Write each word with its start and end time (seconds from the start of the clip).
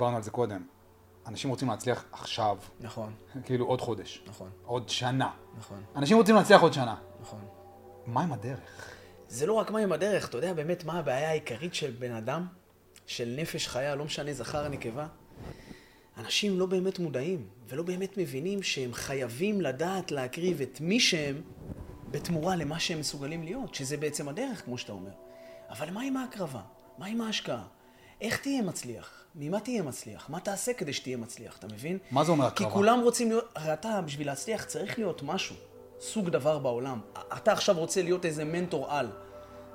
דיברנו 0.00 0.16
על 0.16 0.22
זה 0.22 0.30
קודם. 0.30 0.62
אנשים 1.26 1.50
רוצים 1.50 1.68
להצליח 1.68 2.04
עכשיו, 2.12 2.58
נכון, 2.80 3.14
כאילו 3.44 3.66
עוד 3.66 3.80
חודש, 3.80 4.22
נכון, 4.26 4.50
עוד 4.64 4.88
שנה. 4.88 5.30
נכון, 5.58 5.82
אנשים 5.96 6.16
רוצים 6.16 6.34
להצליח 6.34 6.62
עוד 6.62 6.72
שנה. 6.72 6.96
נכון. 7.20 7.40
מה 8.06 8.22
עם 8.22 8.32
הדרך? 8.32 8.90
זה 9.28 9.46
לא 9.46 9.52
רק 9.52 9.70
מה 9.70 9.78
עם 9.78 9.92
הדרך, 9.92 10.28
אתה 10.28 10.38
יודע 10.38 10.52
באמת 10.52 10.84
מה 10.84 10.98
הבעיה 10.98 11.30
העיקרית 11.30 11.74
של 11.74 11.90
בן 11.90 12.12
אדם, 12.12 12.46
של 13.06 13.34
נפש 13.38 13.68
חיה, 13.68 13.94
לא 13.94 14.04
משנה 14.04 14.32
זכר 14.32 14.68
נקבה? 14.68 15.06
אנשים 16.16 16.58
לא 16.58 16.66
באמת 16.66 16.98
מודעים, 16.98 17.48
ולא 17.68 17.82
באמת 17.82 18.18
מבינים 18.18 18.62
שהם 18.62 18.92
חייבים 18.92 19.60
לדעת 19.60 20.10
להקריב 20.10 20.60
את 20.60 20.80
מי 20.80 21.00
שהם 21.00 21.42
בתמורה 22.10 22.56
למה 22.56 22.80
שהם 22.80 23.00
מסוגלים 23.00 23.42
להיות, 23.42 23.74
שזה 23.74 23.96
בעצם 23.96 24.28
הדרך, 24.28 24.64
כמו 24.64 24.78
שאתה 24.78 24.92
אומר. 24.92 25.12
אבל 25.68 25.90
מה 25.90 26.02
עם 26.02 26.16
ההקרבה? 26.16 26.62
מה 26.98 27.06
עם 27.06 27.20
ההשקעה? 27.20 27.64
איך 28.20 28.40
תהיה 28.40 28.62
מצליח? 28.62 29.25
ממה 29.36 29.60
תהיה 29.60 29.82
מצליח? 29.82 30.30
מה 30.30 30.40
תעשה 30.40 30.72
כדי 30.72 30.92
שתהיה 30.92 31.16
מצליח, 31.16 31.56
אתה 31.58 31.66
מבין? 31.66 31.98
מה 32.10 32.24
זה 32.24 32.30
אומר 32.32 32.50
כי 32.50 32.64
הקרבה? 32.64 32.70
כולם 32.74 33.00
רוצים 33.00 33.28
להיות, 33.28 33.52
הרי 33.56 33.72
אתה, 33.72 34.00
בשביל 34.00 34.26
להצליח, 34.26 34.64
צריך 34.64 34.98
להיות 34.98 35.22
משהו, 35.22 35.56
סוג 36.00 36.28
דבר 36.30 36.58
בעולם. 36.58 37.00
אתה 37.36 37.52
עכשיו 37.52 37.78
רוצה 37.78 38.02
להיות 38.02 38.24
איזה 38.24 38.44
מנטור 38.44 38.90
על. 38.92 39.10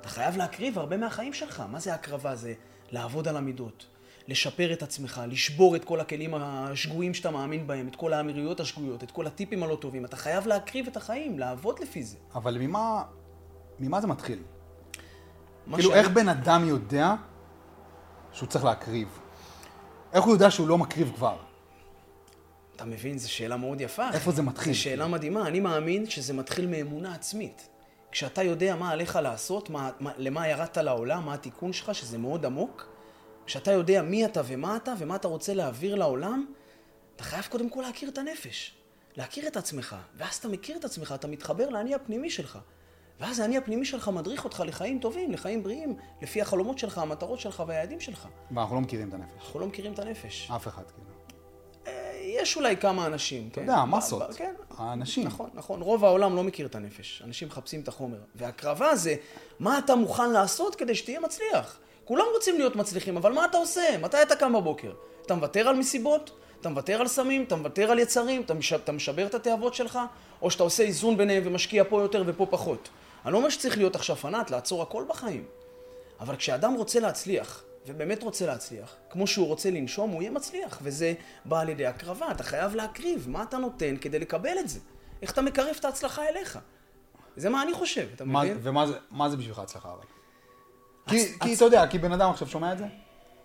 אתה 0.02 0.10
חייב 0.10 0.38
להקריב 0.38 0.80
הרבה 0.80 0.98
מהחיים 0.98 1.34
שלך. 1.34 1.64
מה 1.72 1.80
זה 1.80 1.94
הקרבה? 1.94 2.36
זה 2.36 2.54
לעבוד 2.92 3.28
על 3.28 3.38
המידות, 3.38 3.86
לשפר 4.28 4.74
את 4.74 4.84
עצמך, 4.84 5.22
לשבור 5.28 5.76
את 5.76 5.86
כל 5.86 6.00
הכלים 6.00 6.34
השגויים 6.36 7.14
שאתה 7.14 7.32
מאמין 7.32 7.68
בהם, 7.68 7.88
את 7.88 7.96
כל 7.96 8.14
האמירויות 8.14 8.60
השגויות, 8.60 9.04
את 9.04 9.12
כל 9.12 9.28
הטיפים 9.28 9.64
הלא 9.64 9.76
טובים. 9.76 10.06
אתה 10.06 10.16
חייב 10.18 10.48
להקריב 10.48 10.88
את 10.88 10.98
החיים, 10.98 11.40
לעבוד 11.40 11.80
לפי 11.80 12.04
זה. 12.04 12.18
אבל 12.36 12.58
ממה, 12.60 13.04
ממה 13.80 14.02
זה 14.02 14.08
מתחיל? 14.08 14.40
כאילו, 15.74 15.82
שאני- 15.90 15.94
איך 16.00 16.10
בן 16.10 16.30
אדם 16.30 16.66
יודע 16.68 17.14
שהוא 18.34 18.50
צריך 18.50 18.66
להקריב? 18.66 19.20
איך 20.14 20.24
הוא 20.24 20.34
יודע 20.34 20.52
שהוא 20.52 20.68
לא 20.68 20.78
מקריב 20.78 21.12
כבר? 21.16 21.38
אתה 22.76 22.86
מבין, 22.86 23.18
זו 23.18 23.32
שאלה 23.32 23.58
מאוד 23.58 23.82
יפה. 23.82 24.10
איפה 24.14 24.32
זה 24.32 24.42
מתחיל? 24.42 24.74
זו 24.74 24.80
שאלה 24.80 25.08
מדהימה. 25.08 25.48
אני 25.48 25.60
מאמין 25.60 26.10
שזה 26.10 26.34
מתחיל 26.34 26.68
מאמונה 26.68 27.14
עצמית. 27.14 27.68
כשאתה 28.12 28.44
יודע 28.44 28.76
מה 28.76 28.92
עליך 28.92 29.16
לעשות, 29.16 29.70
מה, 29.70 29.90
מה, 30.00 30.12
למה 30.18 30.48
ירדת 30.48 30.78
לעולם, 30.78 31.26
מה 31.26 31.34
התיקון 31.34 31.74
שלך, 31.74 31.96
שזה 31.96 32.18
מאוד 32.18 32.46
עמוק, 32.46 32.88
כשאתה 33.46 33.72
יודע 33.72 34.02
מי 34.02 34.26
אתה 34.26 34.42
ומה 34.46 34.76
אתה 34.76 34.94
ומה 34.98 35.16
אתה 35.16 35.28
רוצה 35.28 35.54
להעביר 35.54 35.96
לעולם, 35.96 36.46
אתה 37.16 37.24
חייב 37.24 37.46
קודם 37.50 37.70
כל 37.70 37.82
להכיר 37.82 38.10
את 38.10 38.18
הנפש. 38.18 38.74
להכיר 39.18 39.48
את 39.48 39.58
עצמך. 39.58 39.96
ואז 40.18 40.36
אתה 40.36 40.48
מכיר 40.48 40.78
את 40.78 40.86
עצמך, 40.86 41.12
אתה 41.16 41.28
מתחבר 41.28 41.70
לאני 41.70 41.96
הפנימי 41.96 42.30
שלך. 42.30 42.60
ואז 43.20 43.40
האני 43.40 43.58
הפנימי 43.58 43.86
שלך 43.86 44.08
מדריך 44.08 44.44
אותך 44.44 44.64
לחיים 44.68 45.00
טובים, 45.00 45.32
לחיים 45.32 45.64
בריאים, 45.64 45.96
לפי 46.22 46.42
החלומות 46.42 46.80
שלך, 46.80 46.98
המטרות 46.98 47.40
שלך 47.40 47.64
והיעדים 47.68 48.00
שלך. 48.00 48.28
ואנחנו 48.52 48.76
לא 48.76 48.82
מכירים 48.82 49.10
את 49.10 49.14
הנפש. 49.14 49.32
אנחנו 49.46 49.60
לא 49.60 49.68
מכירים 49.68 49.94
את 49.94 50.00
הנפש. 50.00 50.52
אף 50.56 50.68
אחד, 50.68 50.84
כאילו. 50.92 51.12
יש 52.24 52.56
אולי 52.58 52.78
כמה 52.78 53.06
אנשים, 53.06 53.48
אתה 53.52 53.56
כן? 53.56 53.62
יודע, 53.62 53.82
ב- 53.86 53.96
מסות. 53.96 54.30
ב- 54.30 54.34
כן, 54.34 54.54
האנשים. 54.78 55.28
נכון, 55.28 55.50
נכון. 55.54 55.82
רוב 55.82 56.06
העולם 56.06 56.36
לא 56.36 56.44
מכיר 56.44 56.66
את 56.66 56.76
הנפש. 56.76 57.22
אנשים 57.26 57.48
מחפשים 57.48 57.82
את 57.82 57.88
החומר. 57.88 58.18
והקרבה 58.36 58.96
זה, 58.96 59.16
מה 59.60 59.78
אתה 59.78 59.96
מוכן 59.96 60.30
לעשות 60.32 60.76
כדי 60.76 60.96
שתהיה 60.96 61.20
מצליח? 61.20 61.80
כולם 62.06 62.26
רוצים 62.36 62.58
להיות 62.58 62.76
מצליחים, 62.76 63.18
אבל 63.18 63.34
מה 63.34 63.46
אתה 63.46 63.58
עושה? 63.58 63.98
מתי 64.02 64.22
אתה 64.22 64.36
קם 64.36 64.54
בבוקר? 64.54 64.94
אתה 65.26 65.36
מוותר 65.36 65.68
על 65.68 65.76
מסיבות? 65.76 66.32
אתה 66.62 66.70
מוותר 66.70 67.02
על 67.02 67.08
סמים? 67.08 67.44
אתה 67.44 67.56
מוותר 67.56 67.92
על 67.92 68.00
יצרים? 68.00 68.42
אתה, 68.42 68.54
מש... 68.54 68.74
אתה 68.74 68.92
משבר 68.92 69.26
את 69.28 69.34
התאוות 69.36 69.74
שלך? 69.74 70.00
או 70.42 70.52
שאתה 70.52 70.64
עושה 70.64 70.84
איזון 70.84 71.18
ביניהם 71.18 71.44
ומשקיע 71.46 71.84
פה 71.90 72.02
יותר 72.02 72.24
ופה 72.26 72.48
פחות? 72.50 72.90
אני 73.26 73.34
לא 73.34 73.38
אומר 73.38 73.50
שצריך 73.50 73.78
להיות 73.78 73.96
עכשיו 73.96 74.16
פנאט, 74.16 74.50
לעצור 74.52 74.82
הכל 74.82 75.04
בחיים. 75.10 75.44
אבל 76.20 76.36
כשאדם 76.36 76.74
רוצה 76.74 77.00
להצליח, 77.00 77.64
ובאמת 77.88 78.24
רוצה 78.24 78.46
להצליח, 78.46 78.96
כמו 79.10 79.28
שהוא 79.28 79.48
רוצה 79.48 79.70
לנשום, 79.72 80.10
הוא 80.10 80.22
יהיה 80.22 80.32
מצליח, 80.32 80.80
וזה 80.82 81.14
בא 81.46 81.60
על 81.60 81.70
ידי 81.70 81.86
הקרבה. 81.86 82.32
אתה 82.32 82.44
חייב 82.44 82.76
להקריב 82.76 83.26
מה 83.30 83.44
אתה 83.44 83.58
נותן 83.58 83.96
כדי 84.02 84.20
לקבל 84.20 84.58
את 84.60 84.70
זה. 84.70 84.80
איך 85.22 85.32
אתה 85.32 85.42
מקרב 85.42 85.76
את 85.80 85.86
ההצלחה 85.86 86.28
אליך. 86.30 86.60
זה 87.38 87.50
מה 87.50 87.62
אני 87.64 87.74
חושב, 87.74 88.08
אתה 88.16 88.26
מה- 88.26 88.44
מבין? 88.44 88.58
ומה 88.62 88.88
זה, 88.88 88.94
זה 89.30 89.38
בשבילך 89.38 89.60
הצלחה 89.60 89.90
אבל? 89.94 90.04
כי, 91.08 91.16
הצ- 91.26 91.44
כי 91.44 91.54
הצ- 91.54 91.56
אתה 91.56 91.66
יודע, 91.66 91.88
כי 91.88 91.98
בן 91.98 92.12
אדם 92.12 92.30
עכשיו 92.30 92.48
שומע 92.48 92.74
את 92.74 92.78
זה, 92.78 92.86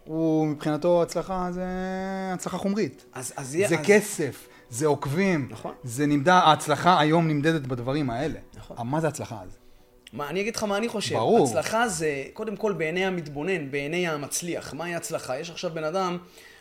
הוא 0.06 0.46
מבחינתו 0.46 1.02
הצלחה 1.02 1.48
זה 1.52 1.64
הצלחה 2.34 2.58
חומרית. 2.58 3.04
אז, 3.12 3.32
אז, 3.36 3.48
זה 3.48 3.64
אז, 3.64 3.86
כסף, 3.86 4.48
זה 4.70 4.86
עוקבים, 4.86 5.48
נכון. 5.50 5.74
זה 5.84 6.06
נמדד, 6.06 6.28
ההצלחה 6.28 7.00
היום 7.00 7.28
נמדדת 7.28 7.66
בדברים 7.66 8.10
האלה. 8.10 8.38
נכון. 8.56 8.76
אבל 8.78 8.86
מה 8.86 9.00
זה 9.00 9.08
הצלחה 9.08 9.42
אז? 9.42 9.58
מה, 10.12 10.28
אני 10.28 10.40
אגיד 10.40 10.56
לך 10.56 10.62
מה 10.62 10.76
אני 10.76 10.88
חושב. 10.88 11.14
ברור. 11.14 11.48
הצלחה 11.48 11.88
זה, 11.88 12.24
קודם 12.32 12.56
כל, 12.56 12.72
בעיני 12.72 13.06
המתבונן, 13.06 13.70
בעיני 13.70 14.08
המצליח. 14.08 14.74
מהי 14.74 14.94
הצלחה? 14.94 15.38
יש 15.38 15.50
עכשיו 15.50 15.70
בן 15.74 15.84
אדם, 15.84 16.18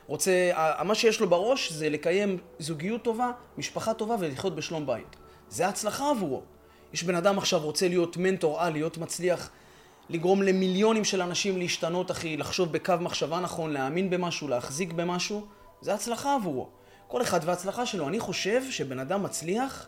רוצה, 0.08 0.52
מה 0.84 0.96
שיש 0.96 1.20
לו 1.20 1.30
בראש 1.30 1.72
זה 1.72 1.90
לקיים 1.90 2.38
זוגיות 2.60 3.04
טובה, 3.04 3.32
משפחה 3.58 3.94
טובה 3.94 4.16
ולחיות 4.20 4.56
בשלום 4.56 4.86
בית. 4.86 5.16
זה 5.50 5.68
הצלחה 5.68 6.10
עבורו. 6.10 6.42
יש 6.94 7.04
בן 7.04 7.16
אדם 7.16 7.38
עכשיו 7.38 7.60
רוצה 7.60 7.88
להיות 7.88 8.18
מנטור 8.18 8.62
על, 8.62 8.74
להיות 8.74 8.98
מצליח, 8.98 9.50
לגרום 10.10 10.44
למיליונים 10.44 11.04
של 11.04 11.22
אנשים 11.22 11.58
להשתנות, 11.58 12.12
אחי, 12.12 12.38
לחשוב 12.38 12.72
בקו 12.72 12.94
מחשבה 13.00 13.40
נכון, 13.40 13.72
להאמין 13.72 14.10
במשהו, 14.10 14.48
להחזיק 14.48 14.94
במשהו, 14.94 15.46
זה 15.82 15.94
הצלחה 15.94 16.36
עבורו. 16.36 16.70
כל 17.08 17.22
אחד 17.22 17.40
וההצלחה 17.44 17.86
שלו. 17.86 18.08
אני 18.08 18.20
חושב 18.20 18.62
שבן 18.72 19.00
אדם 19.00 19.24
מצליח, 19.24 19.88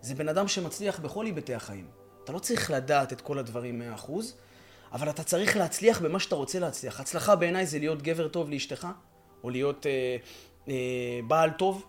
זה 0.00 0.14
בן 0.14 0.28
אדם 0.28 0.48
שמצליח 0.48 1.00
בכל 1.00 1.26
היבטי 1.26 1.54
החיים. 1.54 1.86
אתה 2.24 2.32
לא 2.32 2.38
צריך 2.38 2.70
לדעת 2.70 3.12
את 3.12 3.20
כל 3.20 3.38
הדברים 3.38 3.82
100%, 4.06 4.10
אבל 4.92 5.10
אתה 5.10 5.22
צריך 5.22 5.56
להצליח 5.56 6.00
במה 6.00 6.20
שאתה 6.20 6.34
רוצה 6.34 6.58
להצליח. 6.58 7.00
הצלחה 7.00 7.36
בעיניי 7.36 7.66
זה 7.66 7.78
להיות 7.78 8.02
גבר 8.02 8.28
טוב 8.28 8.50
לאשתך, 8.50 8.86
או 9.44 9.50
להיות 9.50 9.86
אה, 9.86 10.16
אה, 10.68 11.20
בעל 11.26 11.50
טוב, 11.50 11.86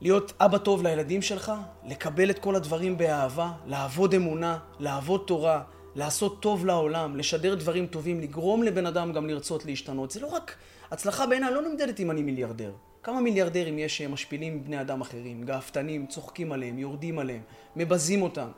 להיות 0.00 0.32
אבא 0.40 0.58
טוב 0.58 0.82
לילדים 0.82 1.22
שלך, 1.22 1.52
לקבל 1.84 2.30
את 2.30 2.38
כל 2.38 2.54
הדברים 2.54 2.98
באהבה, 2.98 3.52
לעבוד 3.66 4.14
אמונה, 4.14 4.58
לעבוד 4.78 5.24
תורה, 5.26 5.62
לעשות 5.94 6.42
טוב 6.42 6.66
לעולם, 6.66 7.16
לשדר 7.16 7.54
דברים 7.54 7.86
טובים, 7.86 8.20
לגרום 8.20 8.62
לבן 8.62 8.86
אדם 8.86 9.12
גם 9.12 9.26
לרצות 9.26 9.64
להשתנות. 9.64 10.10
זה 10.10 10.20
לא 10.20 10.26
רק, 10.26 10.56
הצלחה 10.90 11.26
בעיניי 11.26 11.54
לא 11.54 11.62
נמדדת 11.62 12.00
אם 12.00 12.10
אני 12.10 12.22
מיליארדר. 12.22 12.72
כמה 13.02 13.20
מיליארדרים 13.20 13.78
יש 13.78 13.98
שמשפילים 13.98 14.64
בני 14.64 14.80
אדם 14.80 15.00
אחרים, 15.00 15.44
גאוותנים, 15.44 16.06
צוחקים 16.06 16.52
עליהם, 16.52 16.78
יורדים 16.78 17.18
עליהם, 17.18 17.42
מבזים 17.76 18.22
אותם. 18.22 18.48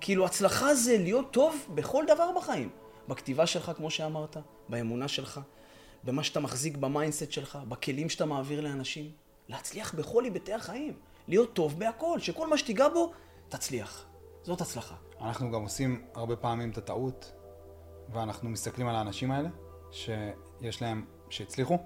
כאילו, 0.00 0.24
הצלחה 0.24 0.74
זה 0.74 0.98
להיות 0.98 1.30
טוב 1.30 1.66
בכל 1.74 2.04
דבר 2.06 2.30
בחיים. 2.36 2.68
בכתיבה 3.08 3.46
שלך, 3.46 3.72
כמו 3.76 3.90
שאמרת, 3.90 4.36
באמונה 4.68 5.08
שלך, 5.08 5.40
במה 6.04 6.24
שאתה 6.24 6.40
מחזיק 6.40 6.76
ב 6.76 6.83
mindset 6.83 7.32
שלך, 7.32 7.58
בכלים 7.68 8.08
שאתה 8.08 8.26
מעביר 8.26 8.60
לאנשים. 8.60 9.10
להצליח 9.48 9.94
בכל 9.94 10.24
היבטי 10.24 10.52
החיים. 10.52 10.92
להיות 11.28 11.52
טוב 11.52 11.78
בהכל, 11.78 12.18
שכל 12.18 12.48
מה 12.48 12.58
שתיגע 12.58 12.88
בו, 12.88 13.12
תצליח. 13.48 14.04
זאת 14.42 14.60
הצלחה. 14.60 14.94
אנחנו 15.20 15.50
גם 15.50 15.62
עושים 15.62 16.02
הרבה 16.14 16.36
פעמים 16.36 16.70
את 16.70 16.78
הטעות, 16.78 17.32
ואנחנו 18.12 18.50
מסתכלים 18.50 18.88
על 18.88 18.96
האנשים 18.96 19.30
האלה, 19.30 19.48
שיש 19.90 20.82
להם, 20.82 21.04
שהצליחו, 21.30 21.78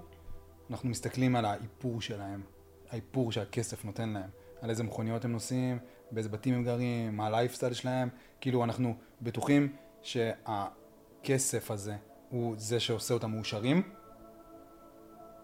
אנחנו 0.69 0.89
מסתכלים 0.89 1.35
על 1.35 1.45
האיפור 1.45 2.01
שלהם, 2.01 2.43
האיפור 2.89 3.31
שהכסף 3.31 3.85
נותן 3.85 4.09
להם, 4.09 4.29
על 4.61 4.69
איזה 4.69 4.83
מכוניות 4.83 5.25
הם 5.25 5.31
נוסעים, 5.31 5.79
באיזה 6.11 6.29
בתים 6.29 6.53
הם 6.53 6.63
גרים, 6.63 7.17
מה 7.17 7.25
הלייפסטייל 7.25 7.73
שלהם, 7.73 8.09
כאילו 8.41 8.63
אנחנו 8.63 8.95
בטוחים 9.21 9.75
שהכסף 10.01 11.71
הזה 11.71 11.95
הוא 12.29 12.55
זה 12.57 12.79
שעושה 12.79 13.13
אותם 13.13 13.31
מאושרים, 13.31 13.93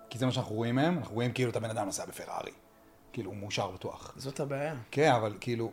כי 0.10 0.18
זה 0.18 0.26
מה 0.26 0.32
שאנחנו 0.32 0.56
רואים 0.56 0.76
מהם, 0.76 0.98
אנחנו 0.98 1.16
רואים 1.16 1.34
כאילו 1.34 1.52
את 1.52 1.56
הבן 1.56 1.70
אדם 1.70 1.86
נוסע 1.86 2.06
בפרארי, 2.06 2.52
כאילו 3.14 3.32
הוא 3.32 3.38
מאושר 3.38 3.72
בטוח. 3.72 4.14
זאת 4.18 4.40
הבעיה. 4.40 4.76
כן, 4.92 5.12
אבל 5.12 5.38
כאילו, 5.40 5.72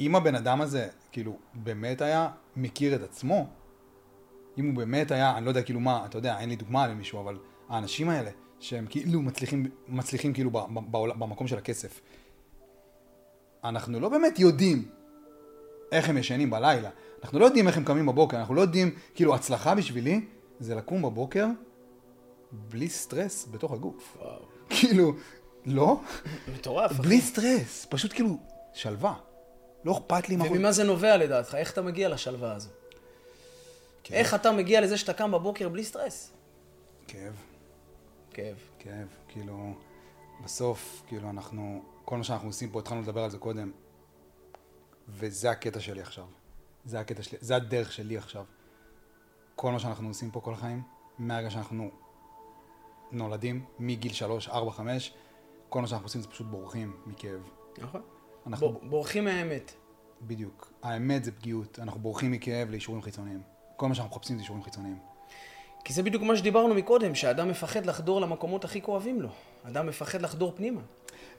אם 0.00 0.14
הבן 0.16 0.34
אדם 0.34 0.60
הזה, 0.60 0.88
כאילו, 1.12 1.36
באמת 1.54 2.00
היה 2.00 2.28
מכיר 2.56 2.94
את 2.94 3.02
עצמו, 3.02 3.46
אם 4.58 4.66
הוא 4.66 4.74
באמת 4.76 5.10
היה, 5.10 5.36
אני 5.36 5.44
לא 5.44 5.50
יודע 5.50 5.62
כאילו 5.62 5.80
מה, 5.80 6.06
אתה 6.06 6.18
יודע, 6.18 6.38
אין 6.38 6.48
לי 6.48 6.56
דוגמה 6.56 6.86
למישהו, 6.86 7.20
אבל 7.20 7.38
האנשים 7.68 8.08
האלה, 8.08 8.30
שהם 8.60 8.86
כאילו 8.90 9.22
מצליחים, 9.22 9.66
מצליחים 9.88 10.32
כאילו 10.32 10.50
ב- 10.50 10.58
ב- 10.58 10.90
בעול- 10.90 11.12
במקום 11.18 11.46
של 11.46 11.58
הכסף, 11.58 12.00
אנחנו 13.64 14.00
לא 14.00 14.08
באמת 14.08 14.38
יודעים 14.38 14.88
איך 15.92 16.08
הם 16.08 16.18
ישנים 16.18 16.50
בלילה, 16.50 16.90
אנחנו 17.22 17.38
לא 17.38 17.44
יודעים 17.44 17.68
איך 17.68 17.76
הם 17.76 17.84
קמים 17.84 18.06
בבוקר, 18.06 18.36
אנחנו 18.36 18.54
לא 18.54 18.60
יודעים, 18.60 18.94
כאילו, 19.14 19.34
הצלחה 19.34 19.74
בשבילי 19.74 20.20
זה 20.60 20.74
לקום 20.74 21.02
בבוקר 21.02 21.46
בלי 22.52 22.88
סטרס 22.88 23.48
בתוך 23.50 23.72
הגוף. 23.72 24.16
וואו. 24.20 24.42
כאילו, 24.68 25.12
לא? 25.66 26.00
מטורף. 26.54 26.92
בלי 26.92 27.20
סטרס, 27.20 27.86
פשוט 27.90 28.12
כאילו, 28.12 28.38
שלווה. 28.74 29.14
לא 29.84 29.92
אכפת 29.92 30.28
לי 30.28 30.36
מה... 30.36 30.44
וממה 30.50 30.72
זה 30.72 30.84
נובע 30.84 31.16
לדעתך? 31.16 31.54
איך 31.54 31.72
אתה 31.72 31.82
מגיע 31.82 32.08
לשלווה 32.08 32.54
הזו? 32.54 32.68
כאב, 34.04 34.16
איך 34.16 34.34
אתה 34.34 34.52
מגיע 34.52 34.80
לזה 34.80 34.98
שאתה 34.98 35.12
קם 35.12 35.32
בבוקר 35.32 35.68
בלי 35.68 35.84
סטרס? 35.84 36.32
כאב, 37.08 37.34
כאב. 38.30 38.56
כאב, 38.78 39.08
כאילו, 39.28 39.74
בסוף, 40.44 41.02
כאילו, 41.06 41.30
אנחנו, 41.30 41.82
כל 42.04 42.16
מה 42.16 42.24
שאנחנו 42.24 42.48
עושים 42.48 42.70
פה, 42.70 42.78
התחלנו 42.78 43.02
לדבר 43.02 43.24
על 43.24 43.30
זה 43.30 43.38
קודם, 43.38 43.70
וזה 45.08 45.50
הקטע 45.50 45.80
שלי 45.80 46.00
עכשיו. 46.00 46.24
זה 46.84 47.00
הקטע 47.00 47.22
שלי, 47.22 47.38
זה 47.40 47.56
הדרך 47.56 47.92
שלי 47.92 48.16
עכשיו. 48.16 48.44
כל 49.56 49.72
מה 49.72 49.78
שאנחנו 49.78 50.08
עושים 50.08 50.30
פה 50.30 50.40
כל 50.40 50.52
החיים, 50.52 50.82
מהרגע 51.18 51.50
שאנחנו 51.50 51.90
נולדים 53.12 53.64
מגיל 53.78 54.12
3, 54.12 54.48
4, 54.48 54.70
5, 54.70 55.12
כל 55.68 55.80
מה 55.80 55.86
שאנחנו 55.86 56.06
עושים 56.06 56.20
זה 56.20 56.28
פשוט 56.28 56.46
בורחים 56.46 56.96
מכאב. 57.06 57.40
נכון. 57.78 58.02
אנחנו, 58.46 58.72
ב- 58.72 58.88
בורחים 58.90 59.24
מהאמת. 59.24 59.72
בדיוק. 60.22 60.72
האמת 60.82 61.24
זה 61.24 61.32
פגיעות, 61.32 61.78
אנחנו 61.82 62.00
בורחים 62.00 62.32
מכאב 62.32 62.70
לאישורים 62.70 63.02
חיצוניים. 63.02 63.42
כל 63.76 63.88
מה 63.88 63.94
שאנחנו 63.94 64.16
מחפשים 64.16 64.36
זה 64.36 64.42
אישורים 64.42 64.62
חיצוניים. 64.62 64.98
כי 65.84 65.92
זה 65.92 66.02
בדיוק 66.02 66.22
מה 66.22 66.36
שדיברנו 66.36 66.74
מקודם, 66.74 67.14
שאדם 67.14 67.48
מפחד 67.48 67.86
לחדור 67.86 68.20
למקומות 68.20 68.64
הכי 68.64 68.82
כואבים 68.82 69.22
לו. 69.22 69.28
אדם 69.62 69.86
מפחד 69.86 70.22
לחדור 70.22 70.52
פנימה. 70.56 70.80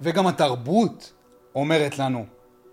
וגם 0.01 0.27
התרבות 0.27 1.13
אומרת 1.55 1.99
לנו 1.99 2.25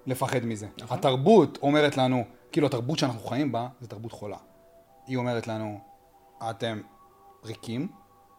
לפחד 0.07 0.45
מזה. 0.45 0.67
נכון. 0.79 0.99
התרבות 0.99 1.59
אומרת 1.63 1.97
לנו, 1.97 2.25
כאילו 2.53 2.67
התרבות 2.67 2.99
שאנחנו 2.99 3.21
חיים 3.21 3.53
בה, 3.53 3.69
זה 3.81 3.89
תרבות 3.89 4.13
חולה. 4.13 4.37
היא 5.07 5.17
אומרת 5.17 5.47
לנו, 5.47 5.81
אתם 6.51 6.81
ריקים, 7.45 7.89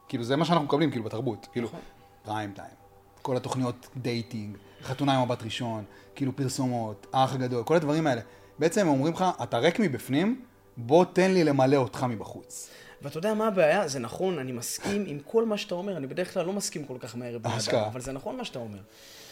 כאילו 0.07 0.23
זה 0.23 0.35
מה 0.35 0.45
שאנחנו 0.45 0.65
מקבלים 0.65 0.91
כאילו 0.91 1.03
בתרבות, 1.03 1.47
כאילו 1.51 1.67
נכון. 1.67 1.79
פריים 2.23 2.51
טיים. 2.51 2.73
כל 3.21 3.37
התוכניות 3.37 3.87
dating, 3.97 4.57
חתונה 4.83 5.13
עם 5.15 5.21
מבט 5.25 5.43
ראשון, 5.43 5.83
כאילו 6.15 6.35
פרסומות, 6.35 7.07
האח 7.13 7.33
הגדול, 7.33 7.63
כל 7.63 7.75
הדברים 7.75 8.07
האלה. 8.07 8.21
בעצם 8.59 8.81
הם 8.81 8.87
אומרים 8.87 9.13
לך, 9.13 9.25
אתה 9.43 9.57
ריק 9.57 9.79
מבפנים, 9.79 10.41
בוא 10.77 11.05
תן 11.13 11.31
לי 11.31 11.43
למלא 11.43 11.75
אותך 11.75 12.05
מבחוץ. 12.09 12.69
ואתה 13.01 13.17
יודע 13.17 13.33
מה 13.33 13.47
הבעיה? 13.47 13.87
זה 13.87 13.99
נכון, 13.99 14.39
אני 14.39 14.51
מסכים 14.51 15.03
עם 15.07 15.19
כל 15.25 15.45
מה 15.45 15.57
שאתה 15.57 15.75
אומר, 15.75 15.97
אני 15.97 16.07
בדרך 16.07 16.33
כלל 16.33 16.45
לא 16.45 16.53
מסכים 16.53 16.85
כל 16.85 16.97
כך 16.99 17.15
מהר 17.15 17.37
בן 17.37 17.49
אדם. 17.49 17.83
אבל 17.91 18.01
זה 18.01 18.11
נכון 18.11 18.37
מה 18.37 18.45
שאתה 18.45 18.59
אומר. 18.59 18.79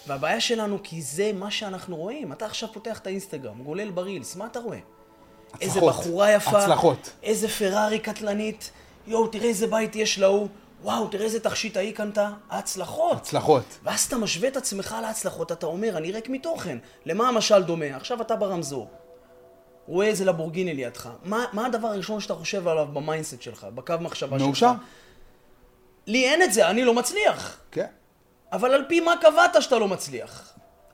והבעיה 0.07 0.41
שלנו, 0.41 0.77
כי 0.83 1.01
זה 1.01 1.31
מה 1.33 1.51
שאנחנו 1.51 1.95
רואים. 1.95 2.31
אתה 2.31 2.45
עכשיו 2.45 2.69
פותח 2.73 2.99
את 2.99 3.07
האינסטגרם, 3.07 3.63
גולל 3.63 3.91
ברילס, 3.91 4.35
מה 4.35 4.45
אתה 4.45 4.59
רואה? 4.59 4.77
איזה 5.61 5.79
הצלחות. 5.79 6.05
בחורה 6.05 6.31
יפה, 6.31 6.63
הצלחות. 6.63 7.09
איזה 7.23 7.47
פרארי 7.47 7.99
קטלנית, 7.99 8.71
יואו, 9.07 9.27
תראה 9.27 9.47
איזה 9.47 9.67
בית 9.67 9.95
יש 9.95 10.19
להוא, 10.19 10.47
וואו, 10.81 11.07
תראה 11.07 11.25
איזה 11.25 11.39
תכשיט 11.39 11.77
ההיא 11.77 11.95
קנתה, 11.95 12.29
ההצלחות. 12.49 13.17
הצלחות. 13.17 13.63
ואז 13.83 14.03
אתה 14.03 14.17
משווה 14.17 14.47
את 14.47 14.57
עצמך 14.57 14.95
להצלחות, 15.01 15.51
אתה 15.51 15.65
אומר, 15.65 15.97
אני 15.97 16.11
ריק 16.11 16.29
מתוכן. 16.29 16.77
למה 17.05 17.27
המשל 17.27 17.63
דומה? 17.63 17.95
עכשיו 17.95 18.21
אתה 18.21 18.35
ברמזור. 18.35 18.89
רואה 19.87 20.07
איזה 20.07 20.25
לבורגיני 20.25 20.73
לידך. 20.73 21.09
מה, 21.23 21.45
מה 21.53 21.65
הדבר 21.65 21.87
הראשון 21.87 22.19
שאתה 22.19 22.33
חושב 22.33 22.67
עליו 22.67 22.87
ב 22.93 22.99
mindset 22.99 23.41
שלך, 23.41 23.67
בקו 23.75 23.93
מחשבה 24.01 24.39
שלך? 24.39 24.47
מאושר? 24.47 24.71
לי 26.07 26.25
אין 26.25 26.43
את 26.43 26.53
זה, 26.53 26.69
אני 26.69 26.85
לא 26.85 26.93
מצליח. 26.93 27.57
כן. 27.71 27.87
אבל 28.51 28.73
על 28.73 28.85
פי 28.87 28.99
מה 28.99 29.13
קבעת 29.21 29.55
שאתה 29.59 29.79
לא 29.79 29.87
מצליח? 29.87 30.53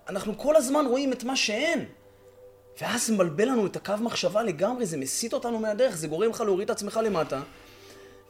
אנחנו 0.09 0.37
כל 0.37 0.55
הזמן 0.55 0.85
רואים 0.85 1.13
את 1.13 1.23
מה 1.23 1.35
שאין. 1.35 1.85
ואז 2.81 3.07
זה 3.07 3.13
מבלבל 3.13 3.47
לנו 3.47 3.65
את 3.65 3.75
הקו 3.75 3.93
מחשבה 4.01 4.43
לגמרי, 4.43 4.85
זה 4.85 4.97
מסיט 4.97 5.33
אותנו 5.33 5.59
מהדרך, 5.59 5.95
זה 5.95 6.07
גורם 6.07 6.29
לך 6.29 6.41
להוריד 6.41 6.69
את 6.69 6.75
עצמך 6.75 6.99
למטה. 7.03 7.41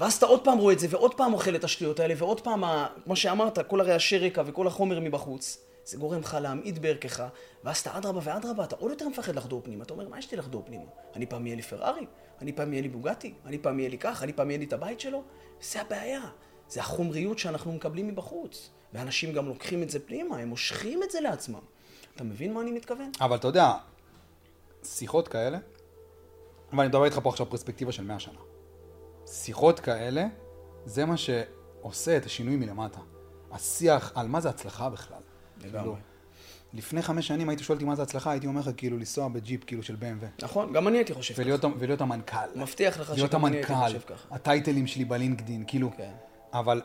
ואז 0.03 0.13
אתה 0.13 0.25
עוד 0.25 0.43
פעם 0.43 0.57
רואה 0.57 0.73
את 0.73 0.79
זה, 0.79 0.87
ועוד 0.89 1.13
פעם 1.13 1.33
אוכל 1.33 1.55
את 1.55 1.63
השטויות 1.63 1.99
האלה, 1.99 2.13
ועוד 2.17 2.41
פעם, 2.41 2.63
ה- 2.63 2.87
כמו 3.03 3.15
שאמרת, 3.15 3.59
כל 3.69 3.81
הרעשי 3.81 4.17
רקע 4.17 4.43
וכל 4.45 4.67
החומר 4.67 4.99
מבחוץ, 4.99 5.65
זה 5.85 5.97
גורם 5.97 6.19
לך 6.19 6.37
להמעיט 6.41 6.77
בערכך, 6.77 7.23
ואז 7.63 7.77
אתה 7.79 7.97
אדרבה 7.97 8.19
ואדרבה, 8.23 8.63
אתה 8.63 8.75
עוד 8.75 8.91
יותר 8.91 9.07
מפחד 9.07 9.35
לחדור 9.35 9.61
פנימה. 9.63 9.83
אתה 9.83 9.93
אומר, 9.93 10.07
מה 10.07 10.19
יש 10.19 10.31
לי 10.31 10.37
לחדור 10.37 10.63
פנימה? 10.65 10.83
אני 11.15 11.25
פעם 11.25 11.45
יהיה 11.47 11.55
לי 11.55 11.61
פרארי? 11.61 12.05
אני 12.41 12.51
פעם 12.53 12.73
יהיה 12.73 12.81
לי 12.81 12.89
בוגטי? 12.89 13.33
אני 13.45 13.57
פעם 13.57 13.79
יהיה 13.79 13.89
לי 13.89 13.97
כך? 13.97 14.23
אני 14.23 14.33
פעם 14.33 14.49
יהיה 14.49 14.59
לי 14.59 14.65
את 14.65 14.73
הבית 14.73 14.99
שלו? 14.99 15.23
זה 15.61 15.81
הבעיה. 15.81 16.21
זה 16.69 16.79
החומריות 16.79 17.39
שאנחנו 17.39 17.71
מקבלים 17.73 18.07
מבחוץ. 18.07 18.69
ואנשים 18.93 19.33
גם 19.33 19.47
לוקחים 19.47 19.83
את 19.83 19.89
זה 19.89 19.99
פנימה, 19.99 20.37
הם 20.37 20.47
מושכים 20.47 21.03
את 21.03 21.11
זה 21.11 21.21
לעצמם. 21.21 21.59
אתה 22.15 22.23
מבין 22.23 22.53
מה 22.53 22.61
אני 22.61 22.71
מתכוון? 22.71 23.11
אבל 23.21 23.35
אתה 23.35 23.47
יודע, 23.47 23.71
שיחות 24.83 25.27
כאלה, 25.27 25.57
ואני 26.73 26.87
מדבר 26.87 27.05
איתך 27.05 27.19
פה 27.23 27.29
עכשיו 27.29 27.49
פרספקטיבה 27.49 27.91
של 27.91 28.03
100 28.03 28.19
שנה. 28.19 28.39
שיחות 29.33 29.79
כאלה, 29.79 30.25
זה 30.85 31.05
מה 31.05 31.15
שעושה 31.17 32.17
את 32.17 32.25
השינוי 32.25 32.55
מלמטה. 32.55 32.99
השיח 33.51 34.11
על 34.15 34.27
מה 34.27 34.41
זה 34.41 34.49
הצלחה 34.49 34.89
בכלל. 34.89 35.21
לגמרי. 35.57 35.79
כאילו, 35.79 35.95
לפני 36.73 37.01
חמש 37.01 37.27
שנים 37.27 37.49
הייתי 37.49 37.63
שואל 37.63 37.75
אותי 37.75 37.85
מה 37.85 37.95
זה 37.95 38.03
הצלחה, 38.03 38.31
הייתי 38.31 38.47
אומר 38.47 38.61
לך 38.61 38.69
כאילו 38.77 38.97
לנסוע 38.97 39.27
בג'יפ 39.27 39.63
כאילו 39.63 39.83
של 39.83 39.95
BMW. 39.95 40.43
נכון? 40.43 40.73
גם 40.73 40.87
אני 40.87 40.97
הייתי 40.97 41.13
חושב 41.13 41.33
ככה. 41.33 41.41
ולהיות, 41.41 41.65
ולהיות 41.79 42.01
המנכ"ל. 42.01 42.37
מבטיח 42.55 42.99
לך 42.99 43.09
להיות 43.09 43.31
שגם 43.31 43.45
אני 43.45 43.57
הייתי 43.57 43.73
המנכ"ל, 43.73 43.87
חושב 43.87 44.07
ככה. 44.07 44.35
הטייטלים 44.35 44.87
שלי 44.87 45.05
בלינקדין, 45.05 45.63
כאילו. 45.67 45.91
כן. 45.97 46.11
אבל 46.53 46.81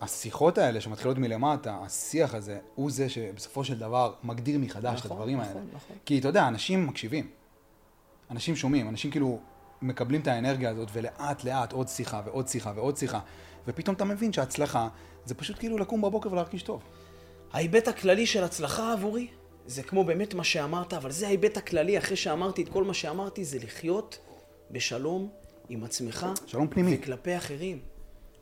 השיחות 0.00 0.58
האלה 0.58 0.80
שמתחילות 0.80 1.18
מלמטה, 1.18 1.78
השיח 1.82 2.34
הזה, 2.34 2.58
הוא 2.74 2.90
זה 2.90 3.08
שבסופו 3.08 3.64
של 3.64 3.78
דבר 3.78 4.14
מגדיר 4.24 4.58
מחדש 4.58 5.00
את 5.00 5.04
נכון, 5.04 5.16
הדברים 5.16 5.40
נכון, 5.40 5.48
האלה. 5.48 5.60
נכון. 5.74 5.96
כי 6.04 6.18
אתה 6.18 6.28
יודע, 6.28 6.48
אנשים 6.48 6.86
מקשיבים. 6.86 7.30
אנשים 8.30 8.56
שומעים, 8.56 8.88
אנשים 8.88 9.10
כאילו 9.10 9.40
מקבלים 9.82 10.20
את 10.20 10.26
האנרגיה 10.26 10.70
הזאת, 10.70 10.88
ולאט 10.92 11.44
לאט 11.44 11.72
עוד 11.72 11.88
שיחה 11.88 12.22
ועוד 12.24 12.48
שיחה 12.48 12.72
ועוד 12.76 12.96
שיחה, 12.96 13.20
ופתאום 13.66 13.96
אתה 13.96 14.04
מבין 14.04 14.32
שהצלחה 14.32 14.88
זה 15.24 15.34
פשוט 15.34 15.58
כאילו 15.58 15.78
לקום 15.78 16.02
בבוקר 16.02 16.32
ולהרגיש 16.32 16.62
טוב. 16.62 16.82
ההיבט 17.52 17.88
הכללי 17.88 18.26
של 18.26 18.44
הצלחה 18.44 18.92
עבורי, 18.92 19.28
זה 19.66 19.82
כמו 19.82 20.04
באמת 20.04 20.34
מה 20.34 20.44
שאמרת, 20.44 20.94
אבל 20.94 21.10
זה 21.10 21.26
ההיבט 21.26 21.56
הכללי, 21.56 21.98
אחרי 21.98 22.16
שאמרתי 22.16 22.62
את 22.62 22.68
כל 22.68 22.84
מה 22.84 22.94
שאמרתי, 22.94 23.44
זה 23.44 23.58
לחיות 23.58 24.18
בשלום 24.70 25.28
עם 25.68 25.84
עצמך. 25.84 26.26
שלום 26.46 26.68
פנימי. 26.68 26.98
וכלפי 27.00 27.36
אחרים. 27.36 27.78